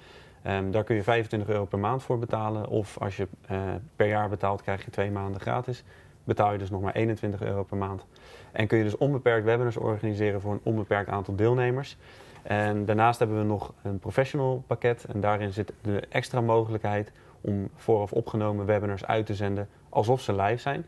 Ehm, 0.43 0.71
daar 0.71 0.85
kun 0.85 0.97
je 0.97 1.03
25 1.03 1.49
euro 1.49 1.65
per 1.65 1.79
maand 1.79 2.03
voor 2.03 2.19
betalen. 2.19 2.69
Of 2.69 2.99
als 2.99 3.17
je 3.17 3.29
eh, 3.47 3.59
per 3.97 4.09
jaar 4.09 4.29
betaalt, 4.29 4.63
krijg 4.63 4.85
je 4.85 4.91
twee 4.91 5.11
maanden 5.11 5.41
gratis. 5.41 5.85
Betaal 6.25 6.53
je 6.53 6.59
dus 6.59 6.71
nog 6.71 6.81
maar 6.81 6.95
21 6.95 7.43
euro 7.43 7.63
per 7.63 7.77
maand. 7.77 8.07
En 8.53 8.67
kun 8.67 8.79
je 8.79 8.85
dus 8.85 8.97
onbeperkt 8.97 9.45
webinars 9.45 9.77
organiseren 9.77 10.41
voor 10.41 10.53
een 10.53 10.61
onbeperkt 10.63 11.11
aantal 11.11 11.37
deelnemers. 11.37 11.97
En 12.43 12.85
daarnaast 12.85 13.19
hebben 13.19 13.39
we 13.39 13.45
nog 13.45 13.73
een 13.83 13.99
professional 13.99 14.63
pakket. 14.67 15.05
En 15.13 15.21
daarin 15.21 15.53
zit 15.53 15.73
de 15.81 16.03
extra 16.09 16.41
mogelijkheid 16.41 17.13
om 17.41 17.69
vooraf 17.75 18.13
opgenomen 18.13 18.67
webinars 18.67 19.07
uit 19.07 19.27
te 19.27 19.35
zenden 19.35 19.69
alsof 19.89 20.21
ze 20.21 20.35
live 20.35 20.61
zijn. 20.61 20.87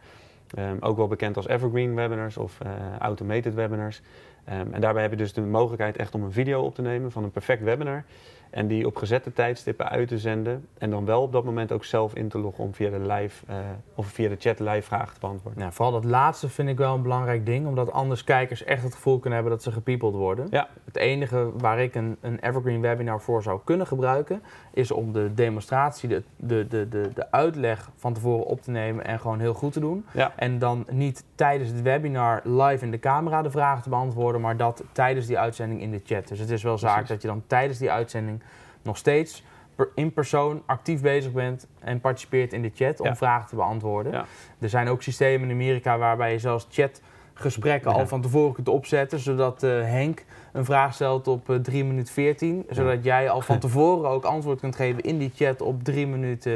Ehm, 0.55 0.77
ook 0.81 0.97
wel 0.97 1.07
bekend 1.07 1.37
als 1.37 1.47
evergreen 1.47 1.95
webinars 1.95 2.37
of 2.37 2.61
eh, 2.61 2.71
automated 2.99 3.55
webinars. 3.55 4.03
Ehm, 4.45 4.73
en 4.73 4.81
daarbij 4.81 5.03
heb 5.03 5.11
je 5.11 5.17
dus 5.17 5.33
de 5.33 5.41
mogelijkheid 5.41 5.97
echt 5.97 6.15
om 6.15 6.23
een 6.23 6.33
video 6.33 6.63
op 6.63 6.75
te 6.75 6.83
nemen 6.83 7.13
van 7.13 7.25
een 7.25 7.31
perfect 7.31 7.63
webinar. 7.63 8.05
En 8.53 8.67
die 8.67 8.87
op 8.87 8.97
gezette 8.97 9.33
tijdstippen 9.33 9.89
uit 9.89 10.09
te 10.09 10.19
zenden. 10.19 10.69
En 10.79 10.91
dan 10.91 11.05
wel 11.05 11.23
op 11.23 11.33
dat 11.33 11.45
moment 11.45 11.73
ook 11.73 11.85
zelf 11.85 12.15
in 12.15 12.29
te 12.29 12.39
loggen 12.39 12.65
om 12.65 12.75
via 12.75 12.91
de, 12.91 12.99
live, 12.99 13.47
eh, 13.47 13.57
of 13.95 14.07
via 14.07 14.29
de 14.29 14.37
chat 14.39 14.59
live 14.59 14.83
vragen 14.83 15.15
te 15.15 15.21
beantwoorden. 15.21 15.63
Ja, 15.63 15.73
vooral 15.73 15.93
dat 15.93 16.05
laatste 16.05 16.49
vind 16.49 16.69
ik 16.69 16.77
wel 16.77 16.95
een 16.95 17.03
belangrijk 17.03 17.47
ding, 17.47 17.67
omdat 17.67 17.93
anders 17.93 18.25
kijkers 18.25 18.65
echt 18.65 18.83
het 18.83 18.95
gevoel 18.95 19.19
kunnen 19.19 19.39
hebben 19.39 19.57
dat 19.57 19.63
ze 19.63 19.73
gepiepeld 19.73 20.15
worden. 20.15 20.47
Ja. 20.51 20.69
Het 20.85 20.97
enige 20.97 21.51
waar 21.57 21.81
ik 21.81 21.95
een, 21.95 22.17
een 22.21 22.39
evergreen 22.39 22.81
webinar 22.81 23.21
voor 23.21 23.43
zou 23.43 23.61
kunnen 23.65 23.87
gebruiken, 23.87 24.43
is 24.73 24.91
om 24.91 25.13
de 25.13 25.35
demonstratie, 25.35 26.09
de, 26.09 26.23
de, 26.37 26.69
de, 26.69 26.89
de, 26.89 27.11
de 27.15 27.31
uitleg 27.31 27.91
van 27.97 28.13
tevoren 28.13 28.47
op 28.47 28.63
te 28.63 28.71
nemen 28.71 29.05
en 29.05 29.21
gewoon 29.21 29.41
heel 29.41 29.55
goed 29.55 29.73
te 29.73 29.81
doen. 29.81 30.05
Ja. 30.13 30.33
En 30.37 30.59
dan 30.59 30.87
niet 30.91 31.25
tijdens 31.43 31.71
het 31.71 31.83
webinar 31.83 32.41
live 32.45 32.85
in 32.85 32.91
de 32.91 32.99
camera 32.99 33.43
de 33.43 33.51
vragen 33.51 33.83
te 33.83 33.89
beantwoorden, 33.89 34.41
maar 34.41 34.57
dat 34.57 34.83
tijdens 34.93 35.27
die 35.27 35.39
uitzending 35.39 35.81
in 35.81 35.91
de 35.91 36.01
chat. 36.05 36.29
Dus 36.29 36.39
het 36.39 36.51
is 36.51 36.63
wel 36.63 36.79
zaak 36.79 36.91
Precies. 36.93 37.09
dat 37.09 37.23
je 37.23 37.29
dan 37.29 37.43
tijdens 37.47 37.79
die 37.79 37.91
uitzending 37.91 38.43
nog 38.83 38.97
steeds 38.97 39.45
per- 39.75 39.89
in 39.95 40.13
persoon 40.13 40.63
actief 40.67 41.01
bezig 41.01 41.33
bent 41.33 41.67
en 41.81 42.01
participeert 42.01 42.53
in 42.53 42.63
de 42.63 42.71
chat 42.75 43.01
om 43.01 43.07
Ja. 43.07 43.17
vragen 43.17 43.49
te 43.49 43.57
beantwoorden. 43.57 44.13
Ja. 44.13 44.25
Er 44.59 44.69
zijn 44.69 44.89
ook 44.89 45.03
systemen 45.03 45.49
in 45.49 45.55
Amerika 45.55 45.99
waarbij 45.99 46.33
je 46.33 46.39
zelfs 46.39 46.67
chatgesprekken 46.71 47.91
Ja. 47.91 47.97
al 47.99 48.07
van 48.07 48.21
tevoren 48.21 48.53
kunt 48.55 48.69
opzetten, 48.69 49.19
zodat 49.19 49.63
eh, 49.63 49.71
Henk 49.71 50.25
een 50.53 50.65
vraag 50.65 50.95
stelt 50.95 51.29
op 51.29 51.51
eh 51.51 51.57
3 51.57 51.85
minuten 51.85 52.13
14, 52.13 52.67
zodat 52.71 53.05
jij 53.05 53.31
al 53.31 53.41
van 53.41 53.59
tevoren 53.69 54.11
ook 54.11 54.25
antwoord 54.25 54.61
kunt 54.61 54.77
geven 54.77 55.03
in 55.03 55.19
die 55.19 55.33
chat 55.35 55.61
op 55.63 55.85
3 55.85 56.07
minuten 56.07 56.53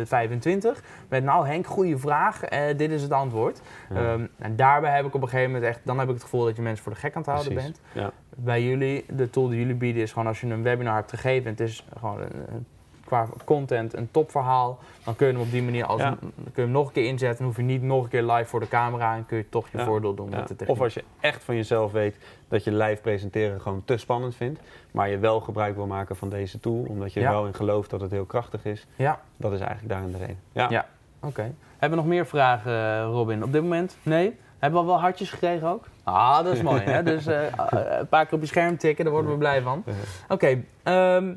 eh, 0.00 0.06
25. 0.06 0.82
Met 1.08 1.24
nou 1.24 1.46
Henk, 1.46 1.66
goede 1.66 1.98
vraag, 1.98 2.42
eh, 2.44 2.76
dit 2.76 2.90
is 2.90 3.02
het 3.02 3.12
antwoord. 3.12 3.60
Ehm, 3.94 4.26
en 4.38 4.56
daarbij 4.56 4.96
heb 4.96 5.06
ik 5.06 5.14
op 5.14 5.22
een 5.22 5.28
gegeven 5.28 5.52
moment 5.52 5.70
echt, 5.70 5.80
dan 5.84 5.98
heb 5.98 6.08
ik 6.08 6.14
het 6.14 6.22
gevoel 6.22 6.44
dat 6.44 6.56
je 6.56 6.62
mensen 6.62 6.82
voor 6.84 6.92
de 6.92 6.98
gek 6.98 7.14
aan 7.14 7.22
het 7.22 7.30
houden 7.30 7.52
Precies. 7.52 7.72
bent. 7.92 8.12
Bij 8.36 8.62
jullie, 8.62 9.04
de 9.08 9.30
tool 9.30 9.48
die 9.48 9.58
jullie 9.58 9.74
bieden 9.74 10.02
is 10.02 10.12
gewoon 10.12 10.28
als 10.28 10.40
je 10.40 10.46
een 10.46 10.62
webinar 10.62 10.94
hebt 10.94 11.10
gegeven, 11.10 11.50
het 11.50 11.60
is 11.60 11.86
gewoon 11.98 12.20
een- 12.20 12.66
qua 13.10 13.26
content 13.44 13.96
een 13.96 14.10
topverhaal, 14.10 14.78
dan 15.04 15.16
kun 15.16 15.26
je 15.26 15.32
hem 15.32 15.42
op 15.42 15.50
die 15.50 15.62
manier 15.62 15.84
als 15.86 16.00
Ja. 16.00 16.16
kun 16.20 16.32
je 16.54 16.60
hem 16.60 16.70
nog 16.70 16.86
een 16.86 16.92
keer 16.92 17.06
inzetten, 17.06 17.38
dan 17.38 17.46
hoef 17.46 17.56
je 17.56 17.62
niet 17.62 17.82
nog 17.82 18.02
een 18.02 18.08
keer 18.08 18.22
live 18.22 18.44
voor 18.48 18.60
de 18.60 18.68
camera 18.68 19.16
en 19.16 19.26
kun 19.26 19.36
je 19.36 19.48
toch 19.48 19.68
je 19.68 19.78
Ja. 19.78 19.84
voordeel 19.84 20.14
doen 20.14 20.30
Ja. 20.30 20.36
met 20.36 20.48
de 20.48 20.56
techniek. 20.56 20.76
Of 20.76 20.82
als 20.82 20.94
je 20.94 21.04
echt 21.20 21.44
van 21.44 21.56
jezelf 21.56 21.92
weet 21.92 22.16
dat 22.48 22.64
je 22.64 22.72
live 22.72 23.00
presenteren 23.00 23.60
gewoon 23.60 23.82
te 23.84 23.96
spannend 23.96 24.34
vindt, 24.34 24.60
maar 24.90 25.08
je 25.08 25.18
wel 25.18 25.40
gebruik 25.40 25.74
wil 25.74 25.86
maken 25.86 26.16
van 26.16 26.28
deze 26.28 26.60
tool, 26.60 26.84
omdat 26.88 27.12
je 27.12 27.20
er 27.20 27.30
wel 27.30 27.46
in 27.46 27.54
gelooft 27.54 27.90
dat 27.90 28.00
het 28.00 28.10
heel 28.10 28.24
krachtig 28.24 28.64
is, 28.64 28.86
Ja, 28.96 29.20
dat 29.36 29.52
is 29.52 29.60
eigenlijk 29.60 29.88
daarin 29.88 30.12
de 30.12 30.18
reden. 30.18 30.38
Ja. 30.52 30.66
Ja. 30.70 30.86
oké. 31.22 31.52
Hebben 31.78 31.98
we 31.98 32.04
nog 32.04 32.14
meer 32.14 32.26
vragen, 32.26 32.72
eh, 32.72 33.02
Robin? 33.04 33.44
Op 33.44 33.52
dit 33.52 33.62
moment? 33.62 33.96
Nee? 34.02 34.36
Hebben 34.58 34.80
we 34.80 34.86
al 34.86 34.92
wel 34.92 35.00
hartjes 35.00 35.30
gekregen 35.30 35.68
ook? 35.68 35.84
Ah, 36.04 36.44
dat 36.44 36.52
is 36.52 36.62
mooi. 36.62 36.80
Hè? 36.80 37.02
Dus 37.12 37.26
eh, 37.26 37.46
eh, 37.46 37.52
een 37.98 38.08
paar 38.08 38.24
keer 38.26 38.34
op 38.34 38.40
je 38.40 38.46
scherm 38.46 38.76
tikken, 38.76 39.04
daar 39.04 39.12
worden 39.12 39.30
we 39.32 39.38
blij 39.38 39.62
van. 39.62 39.84
Oké, 40.28 40.62
ehm, 40.82 41.32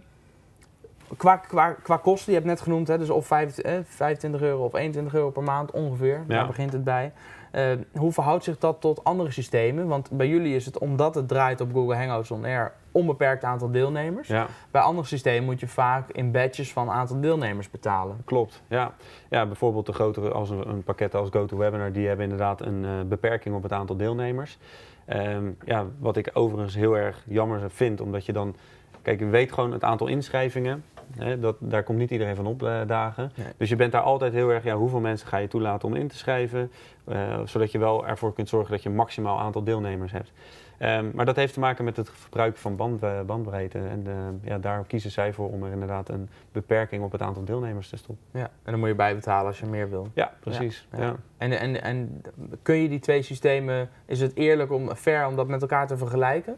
qua, 1.18 1.36
qua, 1.38 1.72
qua 1.72 1.98
kosten, 1.98 2.32
je 2.32 2.38
hebt 2.38 2.50
net 2.50 2.62
genoemd, 2.62 2.88
hè, 2.88 2.98
dus 2.98 3.10
of 3.10 3.28
vijf- 3.28 3.58
eh, 3.58 3.74
25 3.84 4.42
euro 4.42 4.64
of 4.66 4.74
21 4.74 5.14
euro 5.14 5.30
per 5.30 5.44
maand 5.44 5.72
ongeveer, 5.72 6.24
daar 6.28 6.38
Ja. 6.38 6.48
begint 6.48 6.74
het 6.74 6.84
bij. 6.84 7.14
Eh, 7.52 7.66
hoe 7.94 8.12
verhoudt 8.12 8.44
zich 8.44 8.58
dat 8.58 8.82
tot 8.82 9.04
andere 9.04 9.32
systemen? 9.32 9.88
Want 9.88 10.12
bij 10.12 10.28
jullie 10.28 10.56
is 10.56 10.66
het, 10.66 10.78
omdat 10.78 11.16
het 11.16 11.28
draait 11.28 11.62
op 11.62 11.74
Google 11.74 11.96
Hangouts 11.96 12.32
On 12.32 12.46
Air, 12.46 12.72
onbeperkt 12.92 13.44
aantal 13.44 13.72
deelnemers. 13.72 14.28
Ja. 14.28 14.48
Bij 14.72 14.82
andere 14.82 15.08
systemen 15.08 15.44
moet 15.44 15.60
je 15.60 15.68
vaak 15.68 16.10
in 16.12 16.32
badges 16.32 16.74
van 16.74 16.90
aantal 16.90 17.22
deelnemers 17.22 17.70
betalen. 17.70 18.22
Klopt, 18.26 18.62
ja. 18.68 18.94
ja 19.30 19.46
bijvoorbeeld 19.46 19.86
de 19.86 19.94
grotere 19.94 20.32
als 20.32 20.50
een, 20.50 20.70
een 20.70 20.84
pakket 20.84 21.16
als 21.16 21.30
GoToWebinar, 21.32 21.92
die 21.92 22.08
hebben 22.08 22.24
inderdaad 22.24 22.62
een 22.62 22.86
eh, 22.86 22.92
beperking 23.06 23.56
op 23.56 23.64
het 23.64 23.72
aantal 23.72 23.98
deelnemers. 23.98 24.58
Ehm, 25.06 25.52
ja, 25.66 25.86
wat 26.00 26.18
ik 26.18 26.30
overigens 26.34 26.76
heel 26.76 26.98
erg 26.98 27.24
jammer 27.28 27.72
vind, 27.72 28.02
omdat 28.02 28.26
je 28.26 28.34
dan, 28.34 28.56
kijk, 29.02 29.20
je 29.20 29.26
weet 29.26 29.52
gewoon 29.52 29.72
het 29.72 29.84
aantal 29.84 30.08
inschrijvingen. 30.08 30.84
Hè, 31.18 31.40
dat, 31.40 31.56
daar 31.60 31.84
komt 31.84 31.98
niet 31.98 32.12
iedereen 32.12 32.36
van 32.36 32.46
opdagen. 32.46 33.32
Nee. 33.36 33.48
Dus 33.58 33.70
je 33.70 33.76
bent 33.76 33.92
daar 33.92 34.02
altijd 34.02 34.34
heel 34.34 34.50
erg, 34.50 34.64
ja, 34.64 34.76
hoeveel 34.76 35.00
mensen 35.00 35.28
ga 35.28 35.38
je 35.38 35.48
toelaten 35.48 35.88
om 35.88 35.96
in 35.96 36.08
te 36.08 36.18
schrijven? 36.18 36.72
Eh, 37.04 37.40
zodat 37.46 37.72
je 37.72 37.78
wel 37.78 38.08
ervoor 38.08 38.34
kunt 38.34 38.50
zorgen 38.50 38.72
dat 38.72 38.84
je 38.84 38.90
een 38.90 38.96
maximaal 38.96 39.40
aantal 39.40 39.64
deelnemers 39.64 40.12
hebt. 40.12 40.32
Ehm, 40.78 41.10
maar 41.14 41.26
dat 41.26 41.36
heeft 41.36 41.54
te 41.54 41.60
maken 41.60 41.84
met 41.84 41.98
het 41.98 42.10
gebruik 42.10 42.58
van 42.58 42.76
band, 42.76 43.04
eh, 43.04 43.22
bandbreedte. 43.22 43.78
En 43.78 44.04
eh, 44.08 44.50
ja, 44.50 44.58
daar 44.58 44.84
kiezen 44.86 45.12
zij 45.12 45.34
voor 45.34 45.50
om 45.50 45.64
er 45.64 45.72
inderdaad 45.72 46.10
een 46.10 46.30
beperking 46.52 47.04
op 47.04 47.12
het 47.12 47.22
aantal 47.22 47.44
deelnemers 47.44 47.90
te 47.90 47.98
stoppen. 47.98 48.26
Ja. 48.32 48.50
En 48.64 48.72
dan 48.72 48.80
moet 48.80 48.88
je 48.88 48.96
bijbetalen 48.96 49.48
als 49.48 49.60
je 49.60 49.66
meer 49.66 49.90
wil. 49.90 50.08
Ja, 50.14 50.34
precies. 50.40 50.88
Ja, 50.92 50.98
Ja, 50.98 51.04
ja. 51.04 51.16
En, 51.38 51.60
en, 51.60 51.82
en 51.82 52.22
kun 52.62 52.76
je 52.76 52.90
die 52.90 53.00
twee 53.00 53.22
systemen, 53.22 53.90
is 54.06 54.22
het 54.22 54.36
eerlijk 54.36 54.72
om 54.72 54.96
fair 54.96 55.28
om 55.28 55.36
dat 55.36 55.48
met 55.48 55.62
elkaar 55.62 55.88
te 55.88 55.98
vergelijken? 55.98 56.58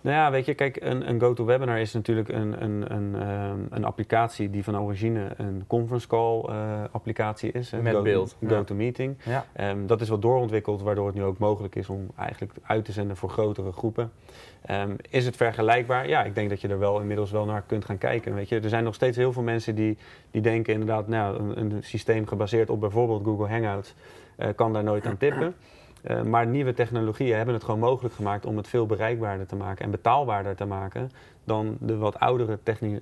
Nou 0.00 0.16
ja, 0.16 0.30
weet 0.30 0.44
je, 0.46 0.54
kijk, 0.54 0.76
een, 0.80 1.08
een 1.08 1.20
GoToWebinar 1.20 1.78
is 1.80 1.92
natuurlijk 1.92 2.28
een, 2.28 2.62
een, 2.62 2.92
een, 2.94 3.14
ehm, 3.20 3.58
een 3.70 3.84
applicatie 3.84 4.50
die 4.50 4.64
van 4.64 4.78
origine 4.78 5.28
een 5.36 5.64
conference 5.66 6.06
call 6.06 6.40
eh, 6.48 6.82
applicatie 6.90 7.52
is. 7.52 7.70
Met 7.70 7.94
Go- 7.94 8.02
beeld. 8.02 8.36
GoToMeeting. 8.46 9.16
Ja. 9.24 9.44
Ehm, 9.52 9.86
dat 9.86 10.00
is 10.00 10.08
wat 10.08 10.22
doorontwikkeld, 10.22 10.82
waardoor 10.82 11.06
het 11.06 11.14
nu 11.14 11.22
ook 11.22 11.38
mogelijk 11.38 11.74
is 11.74 11.88
om 11.88 12.06
eigenlijk 12.16 12.52
uit 12.62 12.84
te 12.84 12.92
zenden 12.92 13.16
voor 13.16 13.28
grotere 13.30 13.72
groepen. 13.72 14.12
Ehm, 14.66 14.90
is 15.10 15.26
het 15.26 15.36
vergelijkbaar? 15.36 16.08
Ja, 16.08 16.24
ik 16.24 16.34
denk 16.34 16.48
dat 16.50 16.60
je 16.60 16.68
er 16.68 16.78
wel 16.78 17.00
inmiddels 17.00 17.30
wel 17.30 17.44
naar 17.44 17.62
kunt 17.66 17.84
gaan 17.84 17.98
kijken. 17.98 18.34
Weet 18.34 18.48
je, 18.48 18.60
er 18.60 18.68
zijn 18.68 18.84
nog 18.84 18.94
steeds 18.94 19.16
heel 19.16 19.32
veel 19.32 19.42
mensen 19.42 19.74
die, 19.74 19.98
die 20.30 20.42
denken 20.42 20.72
inderdaad, 20.72 21.08
nou, 21.08 21.38
een, 21.38 21.60
een 21.60 21.82
systeem 21.82 22.26
gebaseerd 22.26 22.70
op 22.70 22.80
bijvoorbeeld 22.80 23.24
Google 23.24 23.48
Hangouts 23.48 23.94
eh, 24.36 24.48
kan 24.54 24.72
daar 24.72 24.84
nooit 24.84 25.06
aan 25.06 25.16
tippen. 25.16 25.54
Eh, 26.06 26.22
maar 26.22 26.46
nieuwe 26.46 26.74
technologieën 26.74 27.36
hebben 27.36 27.54
het 27.54 27.64
gewoon 27.64 27.80
mogelijk 27.80 28.14
gemaakt 28.14 28.46
om 28.46 28.56
het 28.56 28.68
veel 28.68 28.86
bereikbaarder 28.86 29.46
te 29.46 29.56
maken 29.56 29.84
en 29.84 29.90
betaalbaarder 29.90 30.56
te 30.56 30.64
maken 30.64 31.10
dan 31.44 31.76
de 31.80 31.96
wat 31.96 32.18
oudere 32.18 32.58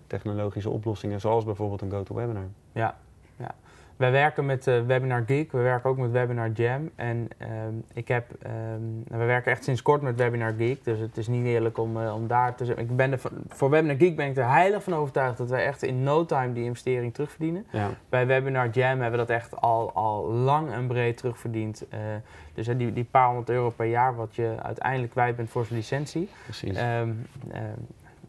technologische 0.07 0.71
oplossingen, 0.71 1.21
zoals 1.21 1.45
bijvoorbeeld 1.45 1.81
een 1.81 1.91
GoToWebinar. 1.91 2.47
Ja, 2.73 2.97
ja. 3.37 3.55
Wij 3.97 4.11
werken 4.11 4.47
met 4.47 4.67
eh, 4.67 4.81
Webinar 4.87 5.23
Geek, 5.27 5.53
we 5.53 5.59
werken 5.59 5.91
ook 5.91 5.97
met 5.99 6.11
Webinar 6.11 6.51
Jam. 6.51 6.91
En 6.95 7.29
ehm, 7.39 7.51
ik 7.93 8.09
heb, 8.09 8.25
ehm, 8.43 9.19
we 9.19 9.25
werken 9.25 9.53
echt 9.53 9.65
sinds 9.65 9.83
kort 9.83 10.03
met 10.03 10.17
Webinar 10.17 10.53
Geek, 10.59 10.85
dus 10.85 10.99
het 10.99 11.17
is 11.17 11.29
niet 11.29 11.45
eerlijk 11.47 11.79
om, 11.79 12.01
eh, 12.03 12.15
om 12.15 12.27
daar 12.27 12.55
te 12.55 12.65
zeggen. 12.65 12.85
Ik 12.85 12.97
ben 12.97 13.13
er 13.13 13.19
van- 13.19 13.31
voor 13.49 13.71
Webinar 13.71 13.97
Geek 13.97 14.17
ben 14.17 14.27
ik 14.27 14.37
er 14.37 14.49
heilig 14.51 14.83
van 14.83 14.95
overtuigd 14.95 15.39
dat 15.39 15.51
wij 15.51 15.65
echt 15.65 15.83
in 15.83 16.03
no 16.03 16.25
time 16.25 16.53
die 16.53 16.65
investering 16.65 17.15
terugverdienen. 17.15 17.67
Ja, 17.71 17.91
Bij 18.09 18.27
Webinar 18.27 18.69
Jam 18.69 19.01
hebben 19.01 19.11
we 19.11 19.17
dat 19.27 19.31
echt 19.37 19.61
al, 19.61 19.93
al 19.93 20.25
lang 20.33 20.73
en 20.73 20.87
breed 20.87 21.17
terugverdiend. 21.17 21.85
Eh, 21.89 21.99
dus 22.55 22.67
die, 22.67 22.93
die 22.93 23.05
paar 23.11 23.27
honderd 23.27 23.51
euro 23.51 23.71
per 23.71 23.87
jaar 23.87 24.15
wat 24.17 24.35
je 24.37 24.55
uiteindelijk 24.63 25.13
kwijt 25.13 25.37
bent 25.37 25.51
voor 25.51 25.65
zijn 25.65 25.79
licentie. 25.79 26.29
precies. 26.45 26.77
Ehm, 26.77 27.11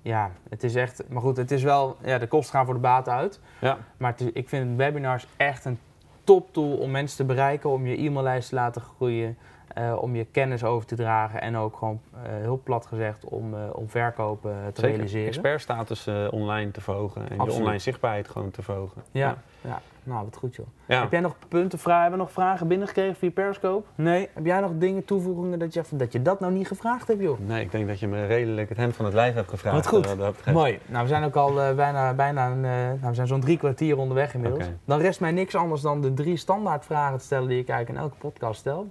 ja, 0.06 0.32
het 0.50 0.64
is 0.64 0.76
echt. 0.76 1.04
Maar 1.10 1.22
goed, 1.22 1.38
het 1.38 1.52
is 1.52 1.64
wel. 1.64 1.98
Ja, 2.04 2.18
de 2.18 2.28
kosten 2.28 2.56
gaan 2.56 2.66
voor 2.66 2.74
de 2.74 2.80
baat 2.80 3.10
uit. 3.10 3.40
ja. 3.60 3.78
Maar 3.98 4.12
het 4.12 4.22
is- 4.22 4.32
ik 4.34 4.50
vind 4.50 4.78
webinars 4.78 5.28
echt 5.38 5.66
een 5.66 5.80
top 6.24 6.54
tool 6.54 6.78
om 6.78 6.92
mensen 6.92 7.18
te 7.18 7.24
bereiken, 7.24 7.70
om 7.70 7.86
je 7.88 7.98
e-maillijst 7.98 8.50
te 8.50 8.56
laten 8.56 8.82
groeien. 8.82 9.38
eh, 9.74 9.96
om 10.02 10.16
je 10.16 10.26
kennis 10.26 10.64
over 10.64 10.88
te 10.88 10.96
dragen 10.96 11.42
en 11.42 11.58
ook 11.58 11.76
gewoon 11.78 12.02
eh, 12.14 12.20
heel 12.42 12.62
plat 12.64 12.86
gezegd 12.86 13.26
om, 13.26 13.54
eh, 13.54 13.60
om 13.72 13.90
verkopen 13.90 14.52
te 14.74 14.82
Zeker. 14.82 14.96
realiseren. 14.96 15.28
Expertstatus 15.28 16.08
online 16.30 16.72
te 16.72 16.82
verhogen 16.82 17.22
en 17.22 17.28
Absoluut. 17.30 17.54
je 17.54 17.60
online 17.60 17.80
zichtbaarheid 17.80 18.28
gewoon 18.30 18.52
te 18.52 18.62
verhogen. 18.62 19.02
Ja, 19.12 19.38
ja. 19.62 19.82
Nou 20.06 20.24
wat 20.24 20.38
goed 20.38 20.56
joh. 20.56 20.66
Ja. 20.86 21.02
Heb 21.02 21.12
jij 21.12 21.20
nog 21.20 21.36
punten, 21.48 21.80
vragen, 21.80 22.02
hebben 22.02 22.20
we 22.20 22.26
nog 22.26 22.34
vragen 22.34 22.68
binnengekregen 22.68 23.16
via 23.16 23.32
Periscope? 23.32 23.88
Nee. 23.96 24.30
Heb 24.34 24.46
jij 24.46 24.60
nog 24.60 24.72
dingen, 24.76 25.06
toevoegingen 25.06 25.60
dat 25.60 25.74
je, 25.74 25.82
dat 25.90 26.12
je 26.12 26.22
dat 26.22 26.40
nou 26.40 26.54
niet 26.54 26.68
gevraagd 26.68 27.08
hebt 27.08 27.22
joh? 27.22 27.40
Nee, 27.40 27.64
ik 27.64 27.72
denk 27.72 27.88
dat 27.88 28.00
je 28.00 28.08
me 28.08 28.26
redelijk 28.26 28.70
het 28.70 28.78
hemd 28.78 28.96
van 28.96 29.06
het 29.06 29.14
lijf 29.14 29.34
hebt 29.34 29.50
gevraagd. 29.50 29.76
Wat 29.76 29.88
goed. 29.88 30.18
eh. 30.44 30.54
Mooi. 30.54 30.80
Nou, 30.86 31.04
we 31.04 31.10
zijn 31.10 31.24
ook 31.24 31.36
al 31.36 31.62
eh, 31.62 31.76
bijna, 31.76 32.14
bijna 32.14 32.48
een, 32.48 32.66
eh, 32.66 32.72
nou, 32.72 33.10
we 33.10 33.14
zijn 33.14 33.28
zo'n 33.28 33.42
drie 33.42 33.58
kwartier 33.58 33.98
onderweg 33.98 34.34
inmiddels. 34.34 34.66
Dan 34.86 35.00
rest 35.00 35.20
mij 35.20 35.32
niks 35.32 35.56
anders 35.56 35.82
dan 35.82 36.02
de 36.02 36.14
drie 36.14 36.38
standaardvragen 36.38 37.18
te 37.18 37.24
stellen 37.24 37.48
die 37.48 37.60
ik 37.60 37.70
eigenlijk 37.70 38.00
in 38.00 38.06
elke 38.06 38.18
podcast 38.18 38.60
stel. 38.60 38.88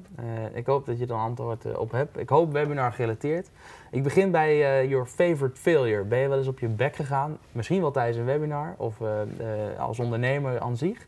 Ik 0.52 0.66
hoop 0.66 0.86
dat 0.86 0.98
je 0.98 1.04
er 1.04 1.10
een 1.10 1.18
antwoord 1.18 1.76
op 1.76 1.90
hebt. 1.90 2.18
Ik 2.18 2.28
hoop 2.28 2.52
webinar 2.52 2.92
gerelateerd. 2.92 3.50
Ik 3.94 4.02
begin 4.02 4.30
bij 4.30 4.80
eh, 4.80 4.90
your 4.90 5.06
favorite 5.06 5.60
failure. 5.60 6.04
Ben 6.04 6.18
je 6.18 6.28
wel 6.28 6.38
eens 6.38 6.46
op 6.46 6.58
je 6.58 6.68
bek 6.68 6.96
gegaan? 6.96 7.38
Misschien 7.52 7.80
wel 7.80 7.90
tijdens 7.90 8.16
een 8.16 8.24
webinar 8.24 8.74
of 8.76 9.00
eh, 9.00 9.20
eh, 9.22 9.80
als 9.80 9.98
ondernemer 9.98 10.60
aan 10.60 10.76
zich. 10.76 11.06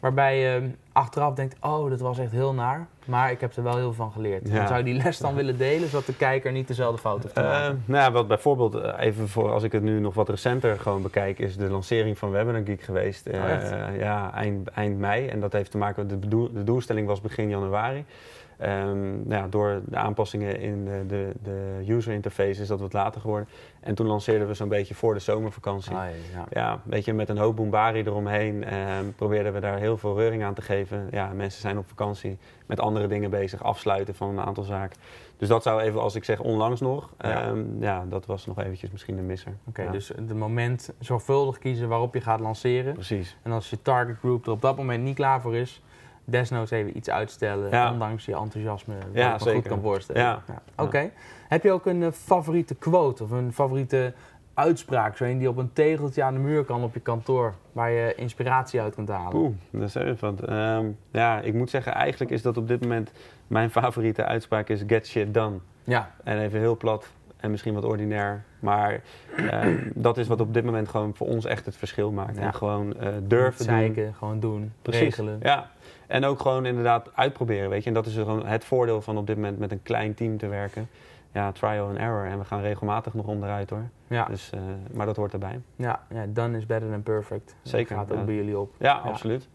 Waarbij 0.00 0.38
je 0.38 0.70
achteraf 0.92 1.34
denkt, 1.34 1.56
oh, 1.60 1.90
dat 1.90 2.00
was 2.00 2.18
echt 2.18 2.32
heel 2.32 2.54
naar. 2.54 2.86
Maar 3.04 3.30
ik 3.30 3.40
heb 3.40 3.56
er 3.56 3.62
wel 3.62 3.76
heel 3.76 3.82
veel 3.92 4.04
van 4.04 4.12
geleerd. 4.12 4.48
Ja. 4.48 4.66
Zou 4.66 4.78
je 4.78 4.84
die 4.84 5.02
les 5.02 5.18
dan 5.18 5.34
willen 5.40 5.58
delen, 5.58 5.88
zodat 5.88 6.06
de 6.06 6.16
kijker 6.16 6.52
niet 6.52 6.68
dezelfde 6.68 6.98
fout 6.98 7.22
heeft 7.22 7.38
gemaakt? 7.38 7.76
nou 7.84 8.02
ja, 8.02 8.12
wat 8.12 8.28
bijvoorbeeld, 8.28 8.96
even 8.98 9.28
voor 9.28 9.50
als 9.50 9.62
ik 9.62 9.72
het 9.72 9.82
nu 9.82 10.00
nog 10.00 10.14
wat 10.14 10.28
recenter 10.28 10.80
gewoon 10.80 11.02
bekijk, 11.02 11.38
is 11.38 11.56
de 11.56 11.70
lancering 11.70 12.18
van 12.18 12.30
Webinar 12.30 12.62
Geek 12.64 12.82
geweest. 12.82 13.28
Oh, 13.28 13.34
ja, 13.98 14.32
eind, 14.34 14.68
eind 14.68 14.98
mei. 14.98 15.26
En 15.26 15.40
dat 15.40 15.52
heeft 15.52 15.70
te 15.70 15.78
maken 15.78 16.02
met 16.02 16.10
de, 16.10 16.16
bedoel- 16.16 16.52
de 16.52 16.64
doelstelling 16.64 17.06
was 17.06 17.20
begin 17.20 17.48
januari. 17.48 18.04
Ehm, 18.58 19.28
nou 19.28 19.42
ja, 19.42 19.48
door 19.48 19.80
de 19.86 19.96
aanpassingen 19.96 20.60
in 20.60 20.84
de, 20.84 21.04
de, 21.06 21.32
de 21.42 21.84
user 21.88 22.12
interface 22.12 22.60
is 22.60 22.68
dat 22.68 22.80
wat 22.80 22.92
later 22.92 23.20
geworden. 23.20 23.48
En 23.80 23.94
toen 23.94 24.06
lanceerden 24.06 24.48
we 24.48 24.54
zo'n 24.54 24.68
beetje 24.68 24.94
voor 24.94 25.14
de 25.14 25.20
zomervakantie. 25.20 25.94
Ah, 25.94 26.04
ja. 26.32 26.44
Ja, 26.50 26.80
weet 26.84 27.04
je, 27.04 27.12
met 27.12 27.28
een 27.28 27.38
hoop 27.38 27.56
bombari 27.56 28.00
eromheen 28.00 28.64
ehm, 28.64 29.04
probeerden 29.16 29.52
we 29.52 29.60
daar 29.60 29.78
heel 29.78 29.96
veel 29.96 30.16
reuring 30.16 30.44
aan 30.44 30.54
te 30.54 30.62
geven. 30.62 31.08
Ja, 31.10 31.32
mensen 31.32 31.60
zijn 31.60 31.78
op 31.78 31.88
vakantie 31.88 32.38
met 32.66 32.80
andere 32.80 33.06
dingen 33.06 33.30
bezig, 33.30 33.62
afsluiten 33.62 34.14
van 34.14 34.28
een 34.28 34.44
aantal 34.44 34.64
zaken. 34.64 34.96
Dus 35.36 35.48
dat 35.48 35.62
zou 35.62 35.80
even, 35.80 36.00
als 36.00 36.14
ik 36.14 36.24
zeg 36.24 36.40
onlangs 36.40 36.80
nog, 36.80 37.10
Ja. 37.18 37.28
ja, 37.30 37.54
ja 37.80 38.04
dat 38.08 38.26
was 38.26 38.46
nog 38.46 38.58
eventjes 38.58 38.90
misschien 38.90 39.18
een 39.18 39.26
misser. 39.26 39.52
Oké, 39.68 39.90
dus 39.90 40.12
de 40.26 40.34
moment 40.34 40.92
zorgvuldig 40.98 41.58
kiezen 41.58 41.88
waarop 41.88 42.14
je 42.14 42.20
gaat 42.20 42.40
lanceren. 42.40 42.92
Precies. 42.92 43.36
En 43.42 43.52
als 43.52 43.70
je 43.70 43.82
target 43.82 44.16
group 44.18 44.46
er 44.46 44.52
op 44.52 44.60
dat 44.60 44.76
moment 44.76 45.02
niet 45.02 45.14
klaar 45.14 45.40
voor 45.40 45.56
is, 45.56 45.82
desnoods 46.24 46.70
even 46.70 46.96
iets 46.96 47.10
uitstellen, 47.10 47.70
Ja. 47.70 47.92
ondanks 47.92 48.24
je 48.24 48.36
enthousiasme, 48.36 48.94
wat 48.94 49.04
Ja, 49.12 49.34
ik 49.34 49.44
me 49.44 49.52
goed 49.52 49.68
kan 49.68 49.80
voorstellen. 49.80 50.22
Ja. 50.22 50.42
Oké. 50.76 51.10
Heb 51.48 51.62
je 51.62 51.72
ook 51.72 51.86
een 51.86 52.02
eh, 52.02 52.12
favoriete 52.12 52.74
quote 52.74 53.22
of 53.22 53.30
een 53.30 53.52
favoriete 53.52 54.12
uitspraak, 54.54 55.16
zo 55.16 55.24
een 55.24 55.38
die 55.38 55.48
op 55.48 55.56
een 55.56 55.72
tegeltje 55.72 56.22
aan 56.22 56.34
de 56.34 56.40
muur 56.40 56.64
kan 56.64 56.82
op 56.84 56.94
je 56.94 57.00
kantoor, 57.00 57.54
waar 57.72 57.90
je 57.90 58.14
inspiratie 58.16 58.80
uit 58.80 58.94
kunt 58.94 59.08
halen? 59.08 59.36
Oeh, 59.40 59.54
dat 59.70 59.82
is 59.82 59.94
even 59.94 60.36
wat. 60.36 60.48
Ehm, 60.48 60.86
ja, 61.10 61.40
ik 61.40 61.54
moet 61.54 61.70
zeggen, 61.70 61.92
eigenlijk 61.92 62.30
is 62.30 62.42
dat 62.42 62.56
op 62.56 62.68
dit 62.68 62.80
moment 62.80 63.12
mijn 63.46 63.70
favoriete 63.70 64.24
uitspraak 64.24 64.68
is 64.68 64.82
get 64.86 65.06
shit 65.06 65.34
done. 65.34 65.56
Ja, 65.84 66.10
En 66.24 66.38
even 66.38 66.58
heel 66.58 66.76
plat 66.76 67.06
en 67.36 67.50
misschien 67.50 67.74
wat 67.74 67.84
ordinair. 67.84 68.44
Maar 68.58 69.00
ehm, 69.36 69.76
dat 69.94 70.18
is 70.18 70.26
wat 70.28 70.40
op 70.40 70.54
dit 70.54 70.64
moment 70.64 70.88
gewoon 70.88 71.14
voor 71.14 71.26
ons 71.26 71.44
echt 71.44 71.66
het 71.66 71.76
verschil 71.76 72.10
maakt. 72.12 72.36
En 72.38 72.54
gewoon 72.54 72.96
eh, 72.96 73.08
durven 73.22 73.66
doen. 73.66 73.76
zeiken, 73.76 74.14
gewoon 74.14 74.40
doen, 74.40 74.72
Precies. 74.82 75.02
regelen. 75.02 75.38
Ja, 75.42 75.70
en 76.06 76.24
ook 76.24 76.40
gewoon 76.40 76.66
inderdaad 76.66 77.10
uitproberen, 77.14 77.70
weet 77.70 77.82
je. 77.82 77.88
En 77.88 77.94
dat 77.94 78.06
is 78.06 78.14
gewoon 78.14 78.46
het 78.46 78.64
voordeel 78.64 79.02
van 79.02 79.16
op 79.18 79.26
dit 79.26 79.36
moment 79.36 79.58
met 79.58 79.72
een 79.72 79.82
klein 79.82 80.14
team 80.14 80.38
te 80.38 80.46
werken. 80.48 80.88
Ja, 81.32 81.52
trial 81.52 81.86
and 81.88 81.96
error. 81.96 82.24
En 82.26 82.38
we 82.38 82.44
gaan 82.44 82.60
regelmatig 82.60 83.14
nog 83.14 83.26
onderuit 83.26 83.70
hoor. 83.70 83.82
Ja, 84.06 84.24
Dus, 84.24 84.50
eh, 84.50 84.60
maar 84.92 85.06
dat 85.06 85.16
hoort 85.16 85.32
erbij. 85.32 85.60
ja, 85.76 86.00
ja, 86.08 86.24
done 86.28 86.56
is 86.56 86.66
better 86.66 86.90
than 86.90 87.02
perfect. 87.02 87.54
Zeker, 87.62 87.96
Dat 87.96 88.04
gaat 88.04 88.12
ook 88.12 88.18
ja. 88.18 88.24
bij 88.24 88.34
jullie 88.34 88.58
op. 88.58 88.74
Ja, 88.78 89.00
Ja. 89.04 89.10
absoluut. 89.10 89.48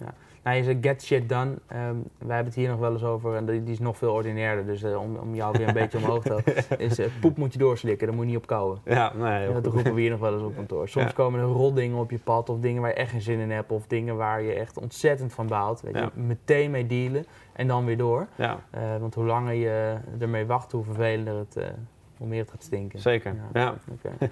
Nou, 0.43 0.57
je 0.57 0.63
zegt 0.63 0.77
get 0.81 1.03
shit 1.03 1.29
done. 1.29 1.51
Ehm, 1.67 1.95
wij 2.17 2.35
hebben 2.35 2.45
het 2.45 2.55
hier 2.55 2.69
nog 2.69 2.79
wel 2.79 2.91
eens 2.91 3.03
over 3.03 3.35
en 3.35 3.45
die 3.45 3.63
die 3.63 3.73
is 3.73 3.79
nog 3.79 3.97
veel 3.97 4.13
ordinairder. 4.13 4.65
Dus 4.65 4.83
eh, 4.83 5.01
om, 5.01 5.15
om 5.15 5.35
jou 5.35 5.57
weer 5.57 5.67
een 5.67 5.73
beetje 5.73 5.97
omhoog 5.97 6.23
te 6.23 6.29
houden. 6.29 6.79
Is, 6.79 6.99
eh, 6.99 7.05
poep 7.21 7.37
moet 7.37 7.53
je 7.53 7.59
doorslikken, 7.59 8.07
daar 8.07 8.15
moet 8.15 8.25
je 8.25 8.31
niet 8.31 8.39
op 8.39 8.47
kouwen. 8.47 8.79
Ja, 8.85 9.13
nee, 9.15 9.53
dat 9.53 9.65
roepen 9.65 9.93
we 9.93 10.01
hier 10.01 10.09
nog 10.09 10.19
wel 10.19 10.33
eens 10.33 10.43
op 10.43 10.55
kantoor. 10.55 10.87
Soms 10.89 11.05
Ja. 11.05 11.11
komen 11.11 11.39
er 11.39 11.45
rotdingen 11.45 11.97
op 11.97 12.11
je 12.11 12.19
pad 12.19 12.49
of 12.49 12.59
dingen 12.59 12.81
waar 12.81 12.89
je 12.91 12.95
echt 12.97 13.11
geen 13.11 13.21
zin 13.21 13.39
in 13.39 13.51
hebt. 13.51 13.71
Of 13.71 13.87
dingen 13.87 14.15
waar 14.17 14.41
je 14.41 14.53
echt 14.53 14.77
ontzettend 14.79 15.33
van 15.33 15.47
baalt. 15.47 15.81
Weet 15.81 15.95
je, 15.95 16.09
meteen 16.13 16.71
mee 16.71 16.85
dealen 16.87 17.25
en 17.53 17.67
dan 17.67 17.85
weer 17.85 17.97
door. 17.97 18.27
Ja, 18.35 18.59
Eh, 18.71 18.81
want 18.99 19.15
hoe 19.15 19.25
langer 19.25 19.53
je 19.53 19.95
ermee 20.19 20.45
wacht, 20.45 20.71
hoe 20.71 20.83
vervelender 20.83 21.35
het, 21.37 21.57
hoe 22.19 22.27
meer 22.27 22.41
het 22.41 22.51
gaat 22.51 22.63
stinken. 22.63 22.99
zeker. 22.99 23.35
Ja. 23.53 23.75
Ja. 24.03 24.13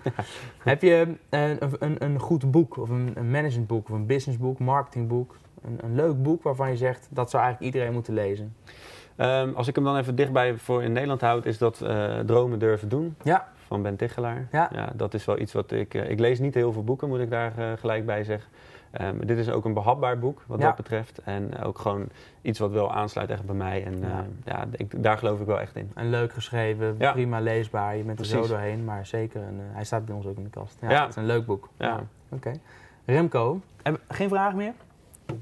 Heb 0.64 0.82
je 0.82 1.16
eh, 1.30 1.50
een, 1.50 1.76
een, 1.80 2.04
een 2.04 2.20
goed 2.20 2.52
boek 2.52 2.78
of 2.78 2.90
een, 2.90 3.12
een 3.16 3.32
managementboek 3.32 3.90
of 3.90 3.96
een 3.96 4.06
businessboek, 4.06 4.60
marketingboek? 4.60 5.36
Een, 5.64 5.78
een 5.84 5.96
leuk 5.96 6.24
boek 6.24 6.44
waarvan 6.44 6.70
je 6.70 6.78
zegt 6.78 7.08
dat 7.10 7.30
zou 7.30 7.44
eigenlijk 7.44 7.74
iedereen 7.74 7.94
moeten 7.94 8.14
lezen. 8.14 8.56
Ehm, 9.16 9.54
als 9.54 9.68
ik 9.68 9.76
hem 9.76 9.84
dan 9.84 9.98
even 9.98 10.16
dichtbij 10.16 10.56
voor 10.56 10.84
in 10.84 10.92
Nederland 10.92 11.22
houd, 11.22 11.46
is 11.46 11.58
dat 11.58 11.82
eh, 11.82 12.20
Dromen 12.20 12.60
durven 12.60 12.90
doen. 12.90 13.16
Ja. 13.24 13.48
Van 13.56 13.82
Ben 13.82 13.96
Tichelaar. 13.96 14.48
Ja. 14.52 14.92
dat 14.96 15.14
is 15.14 15.26
wel 15.26 15.40
iets 15.40 15.54
wat 15.54 15.72
ik... 15.72 15.94
eh, 15.94 16.10
ik 16.10 16.20
lees 16.20 16.40
niet 16.40 16.54
heel 16.54 16.72
veel 16.72 16.84
boeken, 16.84 17.08
moet 17.08 17.20
ik 17.20 17.30
daar 17.30 17.78
gelijk 17.80 18.06
bij 18.06 18.24
zeggen. 18.24 18.50
Ehm, 18.98 19.16
dit 19.26 19.38
is 19.38 19.50
ook 19.50 19.66
een 19.66 19.74
behapbaar 19.74 20.20
boek, 20.20 20.42
wat 20.48 20.60
Ja. 20.60 20.66
dat 20.66 20.76
betreft. 20.76 21.20
En 21.24 21.64
ook 21.64 21.80
gewoon 21.80 22.08
iets 22.42 22.60
wat 22.60 22.72
wel 22.72 22.92
aansluit 22.94 23.30
echt 23.30 23.46
bij 23.46 23.56
mij. 23.56 23.86
En 23.86 24.00
Ja. 24.46 24.66
ik, 24.72 25.04
daar 25.04 25.18
geloof 25.18 25.40
ik 25.40 25.46
wel 25.46 25.60
echt 25.60 25.76
in. 25.76 25.92
En 25.96 26.10
leuk 26.10 26.34
geschreven, 26.34 26.96
Ja. 27.00 27.12
prima 27.12 27.40
leesbaar. 27.40 27.96
Je 27.98 28.04
bent 28.04 28.20
er 28.20 28.26
zo 28.26 28.34
Precies. 28.34 28.52
doorheen, 28.52 28.84
maar 28.84 29.06
zeker. 29.06 29.42
Een, 29.42 29.60
eh, 29.70 29.76
hij 29.76 29.84
staat 29.84 30.06
bij 30.06 30.16
ons 30.16 30.26
ook 30.26 30.38
in 30.38 30.44
de 30.44 30.50
kast. 30.50 30.78
Ja. 30.82 31.00
Het 31.02 31.10
is 31.10 31.16
een 31.16 31.26
leuk 31.26 31.46
boek. 31.46 31.70
Ja. 31.78 32.04
Oké. 32.30 32.52
Remco, 33.06 33.60
heb, 33.84 34.00
geen 34.08 34.30
vragen 34.30 34.58
meer? 34.58 34.74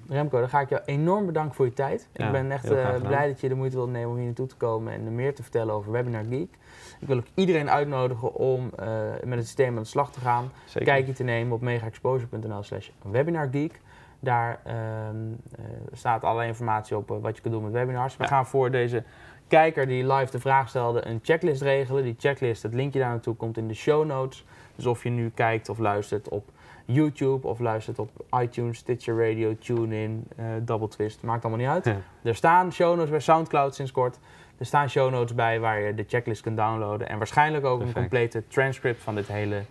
Remco, 0.10 0.40
dan 0.40 0.50
ga 0.50 0.60
ik 0.60 0.70
jou 0.70 0.82
enorm 0.86 1.26
bedanken 1.26 1.56
voor 1.56 1.66
je 1.66 1.74
tijd. 1.74 2.08
Ja, 2.14 2.26
ik 2.26 2.32
ben 2.32 2.52
echt 2.52 2.72
eh, 2.72 2.96
blij 3.02 3.28
dat 3.28 3.42
je 3.42 3.50
de 3.50 3.56
moeite 3.56 3.76
wilt 3.76 3.90
nemen 3.92 4.10
om 4.10 4.16
hier 4.16 4.26
naartoe 4.26 4.48
te 4.48 4.56
komen 4.56 4.94
en 4.94 5.16
meer 5.16 5.36
te 5.36 5.42
vertellen 5.42 5.74
over 5.74 5.92
Webinar 5.92 6.24
Geek. 6.30 6.58
Ik 7.00 7.08
wil 7.08 7.18
ook 7.18 7.26
iedereen 7.34 7.70
uitnodigen 7.70 8.34
om 8.34 8.70
eh, 8.76 8.88
met 9.24 9.38
het 9.38 9.46
systeem 9.46 9.76
aan 9.76 9.82
de 9.82 9.88
slag 9.88 10.12
te 10.12 10.20
gaan. 10.20 10.52
Zeker. 10.66 10.88
kijkje 10.88 11.14
te 11.14 11.24
nemen 11.24 11.54
op 11.54 11.62
megaexposure.nl 11.62 12.64
slash 12.64 12.90
webinargeek. 13.02 13.82
Daar 14.20 14.60
ehm, 14.64 14.76
eh, 14.76 15.66
staat 15.92 16.24
alle 16.24 16.46
informatie 16.46 16.98
op 16.98 17.08
wat 17.22 17.36
je 17.36 17.42
kunt 17.42 17.54
doen 17.54 17.64
met 17.64 17.72
webinars. 17.72 18.18
We 18.18 18.24
Ja. 18.24 18.30
gaan 18.30 18.46
voor 18.46 18.72
deze 18.72 19.04
kijker 19.48 19.88
die 19.88 20.14
live 20.14 20.32
de 20.32 20.40
vraag 20.40 20.70
stelde 20.70 21.08
een 21.08 21.20
checklist 21.24 21.62
regelen. 21.62 22.04
Die 22.04 22.16
checklist, 22.18 22.64
het 22.64 22.74
linkje 22.74 23.00
daar 23.00 23.10
naartoe 23.10 23.36
komt 23.36 23.58
in 23.58 23.68
de 23.68 23.74
show 23.74 24.06
notes. 24.06 24.46
Dus 24.76 24.86
of 24.86 25.04
je 25.04 25.10
nu 25.10 25.30
kijkt 25.34 25.70
of 25.70 25.78
luistert 25.78 26.30
op 26.30 26.50
YouTube 26.86 27.48
of 27.48 27.60
luistert 27.60 28.00
op 28.00 28.10
iTunes, 28.40 28.78
Stitcher 28.78 29.30
Radio, 29.30 29.56
TuneIn, 29.58 30.28
eh 30.36 30.46
Double 30.62 30.88
Twist, 30.88 31.22
maakt 31.24 31.46
allemaal 31.46 31.60
niet 31.66 31.74
uit. 31.86 31.86
Ja. 31.86 32.02
Er 32.30 32.36
staan 32.36 32.72
show 32.72 32.96
notes 32.96 33.10
bij 33.10 33.20
Soundcloud 33.20 33.76
sinds 33.76 33.92
kort. 33.92 34.20
Er 34.58 34.66
staan 34.66 34.90
show 34.90 35.12
notes 35.12 35.36
bij 35.36 35.60
waar 35.60 35.80
je 35.80 35.94
de 35.94 36.06
checklist 36.08 36.42
kunt 36.42 36.58
downloaden. 36.58 37.10
En 37.10 37.18
waarschijnlijk 37.18 37.66
ook 37.66 37.78
Perfect. 37.78 37.98
een 37.98 38.02
complete 38.02 38.44
transcript 38.48 39.02
van 39.04 39.16
dit 39.16 39.28
hele 39.28 39.62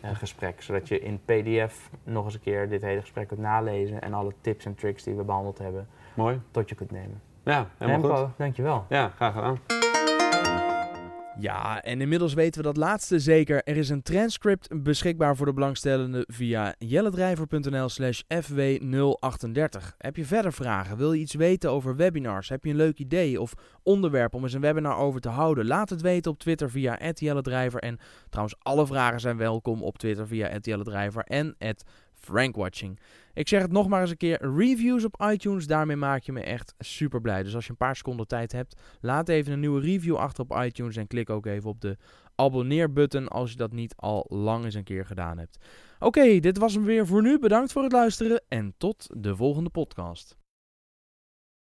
eh, 0.00 0.10
gesprek. 0.14 0.62
Zodat 0.62 0.88
je 0.88 1.00
in 1.00 1.20
PDF 1.24 1.90
nog 2.04 2.24
eens 2.24 2.34
een 2.34 2.40
keer 2.40 2.68
dit 2.68 2.82
hele 2.82 3.00
gesprek 3.00 3.28
kunt 3.28 3.40
nalezen. 3.40 4.02
En 4.02 4.14
alle 4.14 4.32
tips 4.40 4.64
en 4.64 4.74
tricks 4.74 5.02
die 5.02 5.14
we 5.14 5.22
behandeld 5.22 5.58
hebben 5.58 5.88
Mooi. 6.14 6.40
tot 6.50 6.68
je 6.68 6.74
kunt 6.74 6.90
nemen. 6.90 7.20
Ja, 7.42 7.66
helemaal 7.78 8.00
Remco, 8.00 8.24
goed. 8.24 8.32
dankjewel. 8.36 8.84
Ja, 8.88 9.12
graag 9.16 9.32
gedaan. 9.34 9.77
Ja, 11.40 11.82
en 11.82 12.00
inmiddels 12.00 12.34
weten 12.34 12.60
we 12.60 12.66
dat 12.66 12.76
laatste 12.76 13.18
zeker. 13.18 13.62
Er 13.62 13.76
is 13.76 13.88
een 13.88 14.02
transcript 14.02 14.82
beschikbaar 14.82 15.36
voor 15.36 15.46
de 15.46 15.52
belangstellenden 15.52 16.24
via 16.26 16.74
jellendrijver.nl 16.78 17.88
slash 17.88 18.20
fw038. 18.20 19.96
Heb 19.98 20.16
je 20.16 20.24
verder 20.24 20.52
vragen? 20.52 20.96
Wil 20.96 21.12
je 21.12 21.20
iets 21.20 21.34
weten 21.34 21.70
over 21.70 21.96
webinars? 21.96 22.48
Heb 22.48 22.64
je 22.64 22.70
een 22.70 22.76
leuk 22.76 22.98
idee 22.98 23.40
of 23.40 23.52
onderwerp 23.82 24.34
om 24.34 24.42
eens 24.42 24.52
een 24.52 24.60
webinar 24.60 24.96
over 24.96 25.20
te 25.20 25.28
houden? 25.28 25.66
Laat 25.66 25.90
het 25.90 26.00
weten 26.00 26.30
op 26.30 26.38
Twitter 26.38 26.70
via 26.70 27.12
@jellendrijver. 27.12 27.80
En 27.80 27.98
trouwens, 28.28 28.56
alle 28.58 28.86
vragen 28.86 29.20
zijn 29.20 29.36
welkom 29.36 29.82
op 29.82 29.98
Twitter 29.98 30.26
via 30.26 30.58
@jellendrijver 30.60 31.22
en 31.24 31.54
@frankwatching. 32.18 33.00
Ik 33.34 33.48
zeg 33.48 33.62
het 33.62 33.72
nog 33.72 33.88
maar 33.88 34.00
eens 34.00 34.10
een 34.10 34.16
keer, 34.16 34.56
reviews 34.56 35.04
op 35.04 35.24
iTunes, 35.30 35.66
daarmee 35.66 35.96
maak 35.96 36.22
je 36.22 36.32
me 36.32 36.40
echt 36.40 36.74
super 36.78 37.20
blij. 37.20 37.42
Dus 37.42 37.54
als 37.54 37.64
je 37.64 37.70
een 37.70 37.76
paar 37.76 37.96
seconden 37.96 38.26
tijd 38.26 38.52
hebt, 38.52 38.80
laat 39.00 39.28
even 39.28 39.52
een 39.52 39.60
nieuwe 39.60 39.80
review 39.80 40.16
achter 40.16 40.44
op 40.44 40.58
iTunes 40.62 40.96
en 40.96 41.06
klik 41.06 41.30
ook 41.30 41.46
even 41.46 41.70
op 41.70 41.80
de 41.80 41.96
abonneer-button 42.34 43.28
als 43.28 43.50
je 43.50 43.56
dat 43.56 43.72
niet 43.72 43.94
al 43.96 44.26
lang 44.28 44.64
eens 44.64 44.74
een 44.74 44.84
keer 44.84 45.06
gedaan 45.06 45.38
hebt. 45.38 45.58
Oké, 45.98 46.40
dit 46.40 46.58
was 46.58 46.74
hem 46.74 46.84
weer 46.84 47.06
voor 47.06 47.22
nu. 47.22 47.38
Bedankt 47.38 47.72
voor 47.72 47.82
het 47.82 47.92
luisteren 47.92 48.42
en 48.48 48.74
tot 48.76 49.10
de 49.16 49.36
volgende 49.36 49.70
podcast. 49.70 50.36